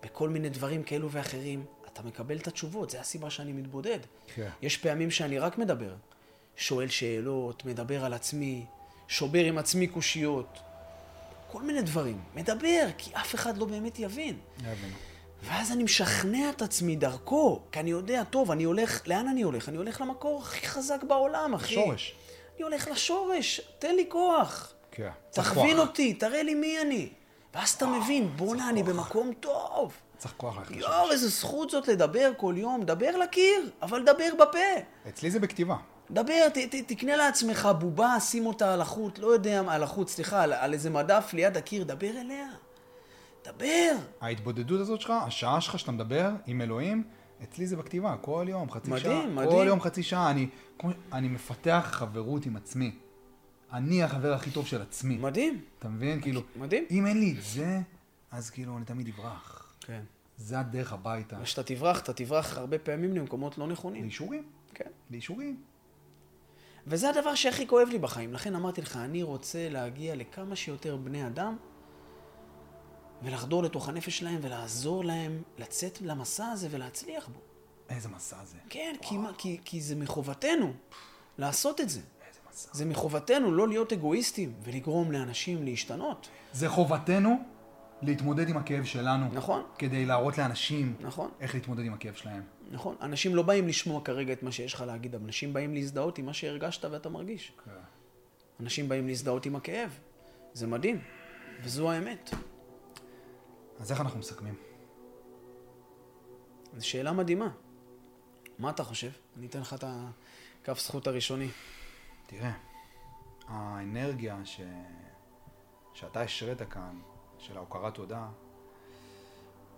בכל 0.04 0.30
מיני 0.30 0.50
דברים 0.50 0.84
כאלו 0.84 1.12
ואחרים. 1.12 1.66
אתה 1.94 2.04
מקבל 2.04 2.38
את 2.38 2.48
התשובות, 2.48 2.90
זו 2.90 2.98
הסיבה 2.98 3.30
שאני 3.30 3.54
מתבודד. 3.54 4.00
כן. 4.36 4.50
יש 4.62 4.78
פעמים 4.78 5.12
שאני 5.12 5.40
רק 5.40 5.58
מדבר, 5.58 5.94
שואל 6.56 6.88
שאלות, 6.88 7.66
מדבר 7.66 8.06
על 8.06 8.14
עצמי, 8.14 8.66
שובר 9.08 9.46
עם 9.46 9.58
עצמי 9.58 9.88
קושיות, 9.88 10.60
כל 11.52 11.62
מיני 11.62 11.82
דברים. 11.82 12.20
מדבר, 12.36 12.88
כי 12.98 13.12
אף 13.14 13.36
אחד 13.36 13.58
לא 13.58 13.66
באמת 13.66 14.00
יבין. 14.00 14.38
יבינו. 14.60 14.96
ואז 15.44 15.72
אני 15.72 15.84
משכנע 15.84 16.50
את 16.50 16.62
עצמי 16.62 16.96
דרכו, 16.96 17.62
כי 17.72 17.80
אני 17.80 17.90
יודע, 17.90 18.24
טוב, 18.24 18.52
אני 18.52 18.64
הולך, 18.64 19.08
לאן 19.08 19.28
אני 19.28 19.42
הולך? 19.42 19.70
אני 19.70 19.78
הולך 19.78 20.02
למקור 20.02 20.42
הכי 20.42 20.68
חזק 20.68 21.04
בעולם, 21.04 21.54
אחי. 21.54 21.74
שורש. 21.74 22.16
אני 22.56 22.64
הולך 22.64 22.88
לשורש, 22.88 23.62
תן 23.80 23.96
לי 23.96 24.06
כוח. 24.10 24.74
כן. 24.92 25.10
תכווין 25.32 25.78
כוח. 25.78 25.88
אותי, 25.88 26.14
תראה 26.14 26.44
לי 26.44 26.56
מי 26.56 26.82
אני. 26.82 27.10
ואז 27.54 27.70
אתה 27.70 27.88
מבין, 27.88 28.30
בואנה, 28.36 28.70
אני 28.70 28.84
במקום 28.84 29.34
טוב. 29.40 29.94
צריך 30.18 30.34
כוח 30.38 30.58
ללכת 30.58 30.72
לשורש. 30.72 30.92
יואו, 30.94 31.12
איזה 31.12 31.28
זכות 31.28 31.70
זאת 31.70 31.88
לדבר 31.88 32.32
כל 32.38 32.54
יום. 32.58 32.84
דבר 32.84 33.18
לקיר, 33.18 33.70
אבל 33.82 34.04
דבר 34.04 34.30
בפה. 34.40 34.60
אצלי 35.10 35.32
זה 35.32 35.40
בכתיבה. 35.40 35.76
דבר, 36.12 36.50
ת, 36.54 36.58
ת, 36.58 36.76
תקנה 36.88 37.16
לעצמך 37.16 37.70
בובה, 37.80 38.20
שים 38.20 38.46
אותה 38.46 38.74
על 38.74 38.82
החוט, 38.82 39.20
לא 39.20 39.28
יודע, 39.28 39.62
על 39.68 39.84
החוט, 39.84 40.08
סליחה, 40.08 40.44
על, 40.44 40.54
על 40.54 40.74
איזה 40.74 40.90
מדף 40.90 41.30
ליד 41.34 41.58
הקיר, 41.58 41.84
דבר 41.84 42.10
אליה. 42.10 42.48
דבר. 43.46 43.92
ההתבודדות 44.22 44.82
הזאת 44.82 45.02
שלך, 45.02 45.14
השעה 45.26 45.62
שלך 45.62 45.80
שאתה 45.80 45.92
מדבר 45.92 46.32
עם 46.46 46.62
אלוהים, 46.62 47.04
אצלי 47.44 47.68
זה 47.68 47.76
בכתיבה, 47.76 48.16
כל 48.22 48.46
יום, 48.50 48.72
חצי 48.72 48.92
מדהים, 48.92 49.04
שעה. 49.04 49.26
מדהים. 49.26 49.52
כל 49.52 49.66
יום 49.68 49.82
חצי 49.82 50.04
שעה, 50.04 50.32
אני, 50.32 50.48
כמו, 50.80 50.92
אני 51.14 51.28
מפתח 51.28 51.88
חברות 51.92 52.46
עם 52.46 52.56
עצמי. 52.56 52.92
אני 53.74 54.04
החבר 54.04 54.34
הכי 54.34 54.52
טוב 54.52 54.68
של 54.68 54.82
עצמי. 54.82 55.18
מדהים. 55.18 55.62
אתה 55.80 55.90
מבין? 55.90 56.22
כאילו, 56.22 56.42
מדהים. 56.56 56.86
אם 56.92 57.06
אין 57.06 57.20
לי 57.20 57.36
את 57.38 57.44
זה, 57.44 57.80
אז 58.32 58.50
כאילו 58.50 58.78
אני 58.78 58.86
תמיד 58.86 59.08
אברח. 59.08 59.74
כן. 59.82 60.02
זה 60.38 60.60
הדרך 60.60 60.94
הביתה. 60.94 61.38
וכשאתה 61.42 61.64
תברח, 61.64 62.00
אתה 62.00 62.14
תברח 62.14 62.58
הרבה 62.58 62.80
פעמים 62.80 63.16
למקומות 63.16 63.58
לא 63.58 63.68
נכונים. 63.68 64.04
לאישורים. 64.04 64.44
כן. 64.74 64.90
לאישורים. 65.12 65.58
וזה 66.90 67.10
הדבר 67.10 67.36
שהכי 67.36 67.68
כואב 67.68 67.88
לי 67.90 68.00
בחיים. 68.00 68.34
לכן 68.34 68.56
אמרתי 68.56 68.82
לך, 68.82 68.98
אני 68.98 69.24
רוצה 69.24 69.70
להגיע 69.70 70.16
לכמה 70.16 70.56
שיותר 70.56 70.98
בני 70.98 71.28
אדם, 71.28 71.58
ולחדור 73.24 73.64
לתוך 73.64 73.90
הנפש 73.90 74.18
שלהם 74.18 74.40
ולעזור 74.42 75.06
להם 75.06 75.42
לצאת 75.58 76.02
למסע 76.02 76.48
הזה 76.48 76.68
ולהצליח 76.72 77.28
בו. 77.28 77.40
איזה 77.90 78.10
מסע 78.10 78.46
זה. 78.46 78.58
כן, 78.70 78.96
כי, 79.02 79.18
כי, 79.38 79.60
כי 79.66 79.82
זה 79.82 79.96
מחובתנו 79.96 80.74
לעשות 81.38 81.82
את 81.82 81.90
זה. 81.90 82.00
איזה 82.00 82.40
מסע. 82.50 82.70
זה 82.74 82.86
מחובתנו 82.86 83.52
לא 83.52 83.68
להיות 83.68 83.94
אגואיסטים 83.94 84.54
ולגרום 84.64 85.12
לאנשים 85.12 85.64
להשתנות. 85.64 86.30
זה 86.54 86.70
חובתנו 86.70 87.44
להתמודד 88.02 88.50
עם 88.50 88.58
הכאב 88.58 88.84
שלנו. 88.84 89.26
נכון. 89.34 89.64
כדי 89.78 90.06
להראות 90.06 90.38
לאנשים 90.38 90.96
נכון, 91.00 91.30
איך 91.40 91.56
להתמודד 91.56 91.86
עם 91.86 91.94
הכאב 91.94 92.14
שלהם. 92.14 92.44
נכון. 92.72 92.96
אנשים 93.02 93.36
לא 93.36 93.42
באים 93.42 93.68
לשמוע 93.68 94.02
כרגע 94.04 94.34
את 94.34 94.44
מה 94.44 94.52
שיש 94.52 94.74
לך 94.74 94.82
להגיד, 94.82 95.16
אבל 95.16 95.26
אנשים 95.26 95.54
באים 95.54 95.74
להזדהות 95.74 96.18
עם 96.18 96.26
מה 96.26 96.34
שהרגשת 96.34 96.86
ואתה 96.86 97.10
מרגיש. 97.10 97.54
כן. 97.66 97.72
אנשים 98.60 98.90
באים 98.90 99.08
להזדהות 99.08 99.46
עם 99.46 99.56
הכאב. 99.56 100.00
זה 100.54 100.68
מדהים, 100.68 101.02
וזו 101.64 101.92
האמת. 101.92 102.30
אז 103.80 103.92
איך 103.92 104.02
אנחנו 104.02 104.20
מסכמים? 104.20 104.56
זו 106.78 106.88
שאלה 106.88 107.12
מדהימה. 107.12 107.50
מה 108.60 108.70
אתה 108.70 108.84
חושב? 108.84 109.12
אני 109.38 109.48
אתן 109.48 109.60
לך 109.60 109.74
את 109.74 109.84
הכף 110.64 110.80
זכות 110.80 111.08
הראשוני. 111.08 111.48
תראה, 112.28 112.52
האנרגיה 113.48 114.46
ש... 114.46 114.62
שאתה 115.94 116.22
השרית 116.22 116.62
כאן, 116.62 117.00
של 117.38 117.58
ההוקרת 117.58 117.96
תודה, 117.96 118.30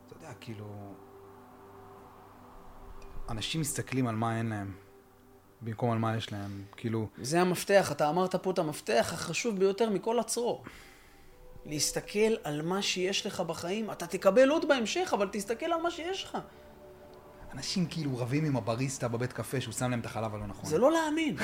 אתה 0.07 0.15
יודע, 0.15 0.33
כאילו... 0.41 0.93
אנשים 3.31 3.61
מסתכלים 3.61 4.07
על 4.07 4.15
מה 4.15 4.37
אין 4.37 4.49
להם, 4.49 4.73
במקום 5.61 5.91
על 5.91 5.97
מה 5.97 6.17
יש 6.17 6.31
להם. 6.31 6.63
כאילו, 6.77 7.07
זה 7.21 7.41
המפתח, 7.41 7.91
אתה 7.91 8.09
אמרת 8.09 8.35
פה 8.35 8.51
את 8.51 8.59
המפתח 8.59 9.09
החשוב 9.13 9.59
ביותר 9.59 9.89
מכל 9.89 10.19
הצרור. 10.19 10.63
להסתכל 11.65 12.35
על 12.43 12.61
מה 12.61 12.81
שיש 12.81 13.25
לך 13.25 13.39
בחיים. 13.39 13.91
אתה 13.91 14.07
תקבל 14.07 14.49
עוד 14.49 14.67
בהמשך, 14.67 15.13
אבל 15.13 15.29
תסתכל 15.31 15.65
על 15.65 15.81
מה 15.81 15.91
שיש 15.91 16.23
לך. 16.23 16.37
אנשים 17.53 17.85
כאילו 17.85 18.17
רבים 18.17 18.45
עם 18.45 18.57
הבריסטה 18.57 19.07
בבית 19.07 19.33
קפה 19.33 19.61
שהוא 19.61 19.73
שם 19.73 19.91
להם 19.91 19.99
את 19.99 20.05
החלב 20.05 20.35
הלא 20.35 20.47
נכון. 20.47 20.69
זה 20.69 20.77
לא 20.77 20.91
להאמין. 20.91 21.35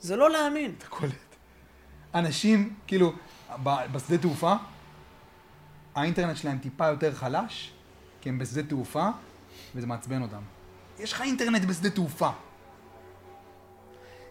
זה 0.00 0.16
לא 0.16 0.30
להאמין. 0.30 0.74
אתה 0.78 0.86
קולט. 0.86 1.12
אנשים, 2.14 2.74
כאילו, 2.86 3.12
בשדה 3.64 4.18
תעופה, 4.18 4.54
האינטרנט 5.94 6.36
שלהם 6.36 6.58
טיפה 6.58 6.86
יותר 6.86 7.14
חלש, 7.14 7.72
כי 8.20 8.28
הם 8.28 8.38
בשדה 8.38 8.62
תעופה, 8.62 9.08
וזה 9.74 9.86
מעצבן 9.86 10.22
אותם. 10.22 10.42
יש 11.00 11.12
לך 11.12 11.22
אינטרנט 11.22 11.64
בשדה 11.64 11.90
תעופה. 11.90 12.30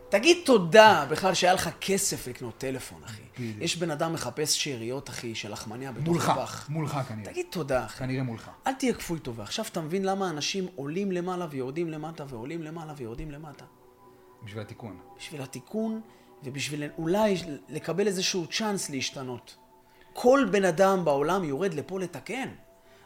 תגיד 0.09 0.37
תודה 0.45 1.05
בכלל 1.09 1.33
שהיה 1.33 1.53
לך 1.53 1.69
כסף 1.81 2.27
לקנות 2.27 2.57
טלפון, 2.57 3.03
אחי. 3.03 3.21
בדיוק. 3.37 3.57
יש 3.61 3.77
בן 3.77 3.91
אדם 3.91 4.13
מחפש 4.13 4.63
שאריות, 4.63 5.09
אחי, 5.09 5.35
של 5.35 5.51
לחמניה 5.51 5.91
בתוך 5.91 6.07
מולך, 6.07 6.29
הפח. 6.29 6.69
מולך 6.69 6.99
כנראה. 7.07 7.31
תגיד 7.31 7.45
תודה, 7.49 7.85
אחי. 7.85 7.99
כנראה 7.99 8.23
מולך. 8.23 8.51
אל 8.67 8.73
תהיה 8.73 8.93
כפוי 8.93 9.19
טובה. 9.19 9.43
עכשיו 9.43 9.65
אתה 9.71 9.81
מבין 9.81 10.05
למה 10.05 10.29
אנשים 10.29 10.67
עולים 10.75 11.11
למעלה 11.11 11.47
ויורדים 11.49 11.89
למטה 11.89 12.25
ועולים 12.27 12.63
למעלה 12.63 12.93
ויורדים 12.97 13.31
למטה. 13.31 13.65
בשביל 14.43 14.61
התיקון. 14.61 14.99
בשביל 15.17 15.41
התיקון 15.41 16.01
ובשביל 16.43 16.83
אולי 16.97 17.35
לקבל 17.69 18.07
איזשהו 18.07 18.47
צ'אנס 18.47 18.89
להשתנות. 18.89 19.55
כל 20.13 20.45
בן 20.51 20.65
אדם 20.65 21.05
בעולם 21.05 21.43
יורד 21.43 21.73
לפה 21.73 21.99
לתקן. 21.99 22.49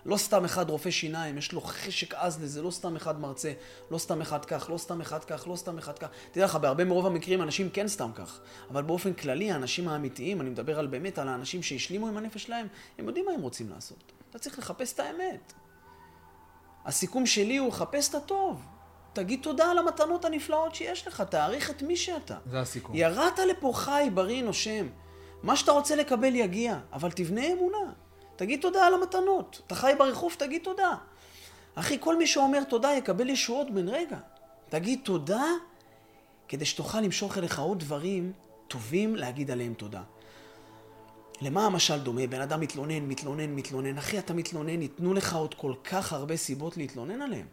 לא 0.06 0.18
סתם 0.18 0.46
אחד 0.46 0.70
רופא 0.70 0.92
שיניים, 0.92 1.38
יש 1.38 1.52
לו 1.52 1.62
חשק 1.62 2.14
עז 2.14 2.44
לזה, 2.44 2.62
לא 2.62 2.72
סתם 2.72 2.96
אחד 2.96 3.20
מרצה, 3.20 3.54
לא 3.92 3.98
סתם 3.98 4.22
אחד 4.22 4.46
כך, 4.46 4.70
לא 4.70 4.78
סתם 4.78 5.02
אחד 5.02 5.24
כך, 5.24 5.48
לא 5.48 5.56
סתם 5.56 5.78
אחד 5.78 6.00
כך. 6.00 6.08
תדע 6.32 6.46
לך, 6.46 6.56
בהרבה 6.56 6.86
מרוב 6.86 7.06
המקרים 7.06 7.42
אנשים 7.42 7.70
כן 7.70 7.88
סתם 7.88 8.12
כך. 8.16 8.40
אבל 8.72 8.82
באופן 8.82 9.14
כללי, 9.14 9.52
האנשים 9.52 9.88
האמיתיים, 9.88 10.42
אני 10.42 10.50
מדבר 10.50 10.80
על 10.80 10.88
באמת 10.88 11.20
על 11.20 11.28
האנשים 11.28 11.64
שהשלימו 11.64 12.08
עם 12.08 12.18
הנפש 12.18 12.44
שלהם, 12.44 12.68
הם 12.98 13.08
יודעים 13.08 13.26
מה 13.26 13.32
הם 13.32 13.42
רוצים 13.42 13.70
לעשות. 13.70 14.12
אתה 14.30 14.40
צריך 14.40 14.60
לחפש 14.60 14.94
את 14.94 15.00
האמת. 15.00 15.54
הסיכום 16.86 17.26
שלי 17.26 17.58
הוא 17.58 17.72
חפש 17.72 18.10
את 18.10 18.16
הטוב. 18.16 18.66
תגיד 19.14 19.40
תודה 19.44 19.72
על 19.72 19.78
המתנות 19.78 20.26
הנפלאות 20.26 20.76
שיש 20.76 21.08
לך, 21.08 21.22
תעריך 21.22 21.70
את 21.70 21.82
מי 21.82 21.96
שאתה. 21.96 22.38
זה 22.46 22.60
הסיכום. 22.60 22.96
ירדת 22.96 23.40
לפה 23.50 23.72
חי, 23.76 24.10
בריא, 24.14 24.44
נושם. 24.44 24.88
מה 25.44 25.56
שאתה 25.56 25.72
רוצה 25.72 25.96
לקבל 25.96 26.36
יגיע, 26.36 26.80
אבל 26.94 27.12
תבנה 27.12 27.48
אמונה. 27.48 27.94
תגיד 28.42 28.62
תודה 28.62 28.88
על 28.88 28.94
המתנות. 28.94 29.62
אתה 29.68 29.76
חי 29.76 29.94
ברחוב, 29.98 30.36
תגיד 30.38 30.62
תודה. 30.64 30.96
אחי, 31.76 31.98
כל 32.00 32.18
מי 32.18 32.28
שאומר 32.28 32.64
תודה 32.64 32.94
יקבל 32.94 33.30
ישועות 33.30 33.72
בן 33.72 33.90
רגע. 33.90 34.18
תגיד 34.70 35.00
תודה 35.04 35.44
כדי 36.48 36.66
שתוכל 36.66 37.02
למשוך 37.02 37.38
אליך 37.38 37.60
עוד 37.60 37.80
דברים 37.80 38.32
טובים 38.68 39.16
להגיד 39.16 39.52
עליהם 39.52 39.74
תודה. 39.74 40.02
למה 41.42 41.66
המשל 41.66 42.00
דומה? 42.00 42.28
בן 42.28 42.42
אדם 42.42 42.60
מתלונן, 42.60 43.08
מתלונן, 43.08 43.56
מתלונן. 43.56 43.98
אחי, 43.98 44.20
אתה 44.20 44.34
מתלונן, 44.34 44.82
ייתנו 44.82 45.14
לך 45.14 45.36
עוד 45.36 45.54
כל 45.54 45.74
כך 45.84 46.14
הרבה 46.14 46.38
סיבות 46.38 46.78
להתלונן 46.78 47.22
עליהם. 47.22 47.48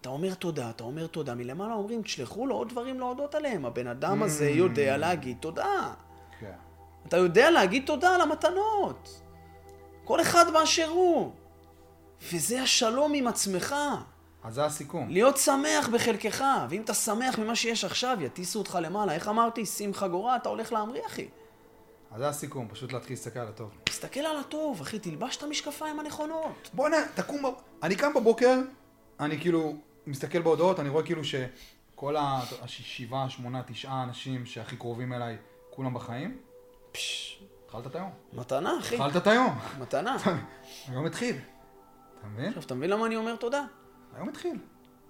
אתה 0.00 0.08
אומר 0.08 0.34
תודה, 0.34 0.70
אתה 0.70 0.84
אומר 0.84 1.06
תודה. 1.06 1.34
מלמעלה 1.34 1.74
אומרים, 1.74 2.02
תשלחו 2.02 2.46
לו 2.46 2.54
עוד 2.56 2.68
דברים 2.68 2.98
להודות 3.00 3.34
עליהם. 3.34 3.64
הבן 3.66 3.86
אדם 3.86 4.22
הזה 4.22 4.48
Mm. 4.54 4.58
יודע 4.58 4.96
להגיד 4.96 5.36
תודה. 5.40 5.92
כן. 6.40 6.52
אתה 7.08 7.16
יודע 7.16 7.50
להגיד 7.50 7.86
תודה 7.86 8.14
על 8.14 8.20
המתנות. 8.20 9.21
כל 10.04 10.20
אחד 10.20 10.44
באשר 10.52 10.88
הוא. 10.88 11.32
וזה 12.32 12.62
השלום 12.62 13.14
עם 13.14 13.26
עצמך. 13.26 13.74
אז 14.44 14.54
זה 14.54 14.64
הסיכום. 14.64 15.10
להיות 15.10 15.36
שמח 15.36 15.88
בחלקך, 15.92 16.44
ואם 16.68 16.82
אתה 16.82 16.94
שמח 16.94 17.38
ממה 17.38 17.56
שיש 17.56 17.84
עכשיו, 17.84 18.16
יטיסו 18.20 18.58
אותך 18.58 18.78
למעלה. 18.82 19.14
איך 19.14 19.28
אמרתי? 19.28 19.66
שים 19.66 19.94
חגורה, 19.94 20.36
אתה 20.36 20.48
הולך 20.48 20.72
להמריא, 20.72 21.02
אחי. 21.06 21.28
אז 22.10 22.18
זה 22.18 22.28
הסיכום, 22.28 22.68
פשוט 22.68 22.92
להתחיל 22.92 23.16
להסתכל 23.16 23.38
על 23.38 23.48
הטוב. 23.48 23.70
תסתכל 23.84 24.20
על 24.20 24.36
הטוב, 24.36 24.80
אחי, 24.80 24.98
תלבש 24.98 25.36
את 25.36 25.42
המשקפיים 25.42 26.00
הנכונות. 26.00 26.70
בוא'נה, 26.74 26.96
תקום, 27.14 27.54
אני 27.82 27.96
קם 27.96 28.14
בבוקר, 28.14 28.58
אני 29.20 29.40
כאילו 29.40 29.74
מסתכל 30.06 30.42
בהודעות, 30.42 30.80
אני 30.80 30.88
רואה 30.88 31.04
כאילו 31.04 31.22
שכל 31.24 32.16
השבעה, 32.62 33.30
שמונה, 33.30 33.62
תשעה 33.66 34.02
אנשים 34.02 34.46
שהכי 34.46 34.76
קרובים 34.76 35.12
אליי, 35.12 35.36
כולם 35.70 35.94
בחיים. 35.94 36.38
פשש, 36.92 37.41
התחלת 37.72 37.86
את 37.86 37.96
היום. 37.96 38.10
מתנה, 38.32 38.78
אחי. 38.80 38.94
התחלת 38.94 39.16
את 39.16 39.26
היום. 39.26 39.58
מתנה. 39.80 40.16
היום 40.88 41.06
התחיל. 41.06 41.36
אתה 41.36 42.26
מבין? 42.26 42.48
עכשיו, 42.48 42.62
אתה 42.62 42.74
מבין 42.74 42.90
למה 42.90 43.06
אני 43.06 43.16
אומר 43.16 43.36
תודה? 43.36 43.64
היום 44.16 44.28
התחיל. 44.28 44.58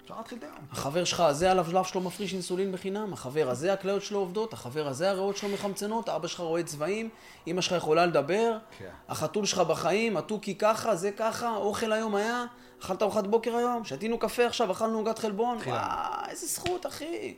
אפשר 0.03 0.17
להתחיל 0.17 0.39
את 0.39 0.45
היום. 0.45 0.57
החבר 0.73 1.05
שלך 1.05 1.21
הזה, 1.21 1.51
הלבלב 1.51 1.85
שלו 1.85 2.01
מפריש 2.01 2.33
אינסולין 2.33 2.73
בחינם, 2.73 3.13
החבר 3.13 3.51
הזה, 3.51 3.73
הכליות 3.73 4.03
שלו 4.03 4.19
עובדות, 4.19 4.53
החבר 4.53 4.89
הזה, 4.89 5.11
הריאות 5.11 5.37
שלו 5.37 5.49
מחמצנות, 5.49 6.09
אבא 6.09 6.29
שלך 6.29 6.41
רואה 6.41 6.63
צבעים, 6.63 7.09
אמא 7.47 7.61
שלך 7.61 7.73
יכולה 7.73 8.07
לדבר, 8.07 8.59
כן. 8.79 8.91
החתול 9.09 9.47
שלך 9.47 9.59
בחיים, 9.59 10.17
התוכי 10.17 10.55
ככה, 10.55 10.97
זה 10.97 11.11
ככה, 11.13 11.57
אוכל 11.57 11.93
היום 11.93 12.15
היה, 12.15 12.45
אכלת 12.83 13.03
ארוחת 13.03 13.27
בוקר 13.27 13.57
היום, 13.57 13.85
שתינו 13.85 14.19
קפה 14.19 14.47
עכשיו, 14.47 14.73
אכלנו 14.73 14.99
עוגת 14.99 15.19
חלבון, 15.19 15.59
וואי, 15.67 16.31
איזה 16.31 16.47
זכות, 16.47 16.87
אחי. 16.87 17.35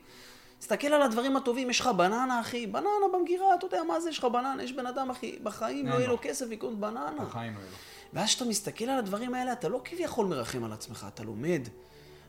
תסתכל 0.65 0.87
על 0.87 1.03
הדברים 1.03 1.37
הטובים, 1.37 1.71
יש 1.71 1.81
לך 1.81 1.87
בננה, 1.87 2.41
אחי, 2.41 2.67
בננה 2.67 2.89
במגירה, 3.13 3.55
אתה 3.55 3.67
יודע 3.67 3.83
מה 3.83 4.01
זה, 4.01 4.11
יש 4.11 4.19
לך 4.19 4.25
בננה, 4.25 4.63
יש 4.63 4.73
בן 4.73 4.87
אדם, 4.87 5.11
אחי, 5.11 5.39
בחיים 5.43 5.87
לא 5.87 5.95
יהיה. 5.95 6.09
לו 6.09 6.19
כסף 6.23 6.47
לקנות 6.51 6.81
בננה. 6.81 7.25
בחיים 7.27 7.55
לא 7.55 7.59
יהיה 7.59 7.71
לו. 7.71 7.77
ואז 8.13 8.29
כשאתה 8.29 8.45
מסתכל 8.45 8.85
על 8.85 8.99
הדברים 8.99 9.35
האלה, 9.35 9.53
אתה 9.53 9.69
לא 9.69 9.81
כביכול 9.85 10.27
מרחם 10.27 10.65
על 10.65 10.73
עצמך, 10.73 11.07
אתה 11.15 11.23
לומד 11.23 11.69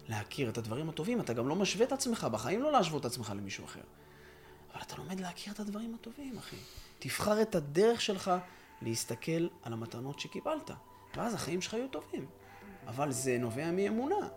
להכיר 0.07 0.49
את 0.49 0.57
הדברים 0.57 0.89
הטובים, 0.89 1.19
אתה 1.19 1.33
גם 1.33 1.47
לא 1.47 1.55
משווה 1.55 1.85
את 1.85 1.91
עצמך, 1.91 2.27
בחיים 2.31 2.61
לא 2.61 2.71
להשוות 2.71 3.01
את 3.01 3.05
עצמך 3.05 3.33
למישהו 3.35 3.65
אחר. 3.65 3.81
אבל 4.73 4.81
אתה 4.81 4.95
לומד 4.97 5.19
להכיר 5.19 5.53
את 5.53 5.59
הדברים 5.59 5.95
הטובים, 5.99 6.37
אחי. 6.37 6.57
תבחר 6.99 7.41
את 7.41 7.55
הדרך 7.55 8.01
שלך 8.01 8.31
להסתכל 8.81 9.47
על 9.63 9.73
המתנות 9.73 10.19
שקיבלת, 10.19 10.71
ואז 11.15 11.33
החיים 11.33 11.61
שלך 11.61 11.73
יהיו 11.73 11.87
טובים. 11.87 12.25
אבל 12.87 13.11
זה 13.11 13.37
נובע 13.39 13.71
מאמונה. 13.71 14.27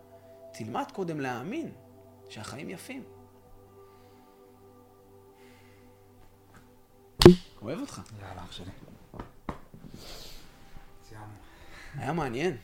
תלמד 0.53 0.85
קודם 0.93 1.19
להאמין 1.19 1.71
שהחיים 2.29 2.69
יפים. 2.69 3.18
אוהב 7.61 7.79
אותך. 7.79 8.01
יאללה, 8.21 8.43
אח 8.43 8.51
שלי. 8.51 8.65
היה 11.95 12.13
מעניין. 12.13 12.57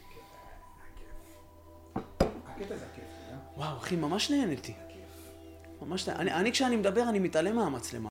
וואו, 3.57 3.77
אחי, 3.77 3.95
ממש 3.95 4.31
נהניתי. 4.31 4.73
ממש. 5.81 6.09
אני, 6.09 6.33
אני 6.33 6.51
כשאני 6.51 6.75
מדבר, 6.75 7.09
אני 7.09 7.19
מתעלם 7.19 7.55
מהמצלמה. 7.55 8.03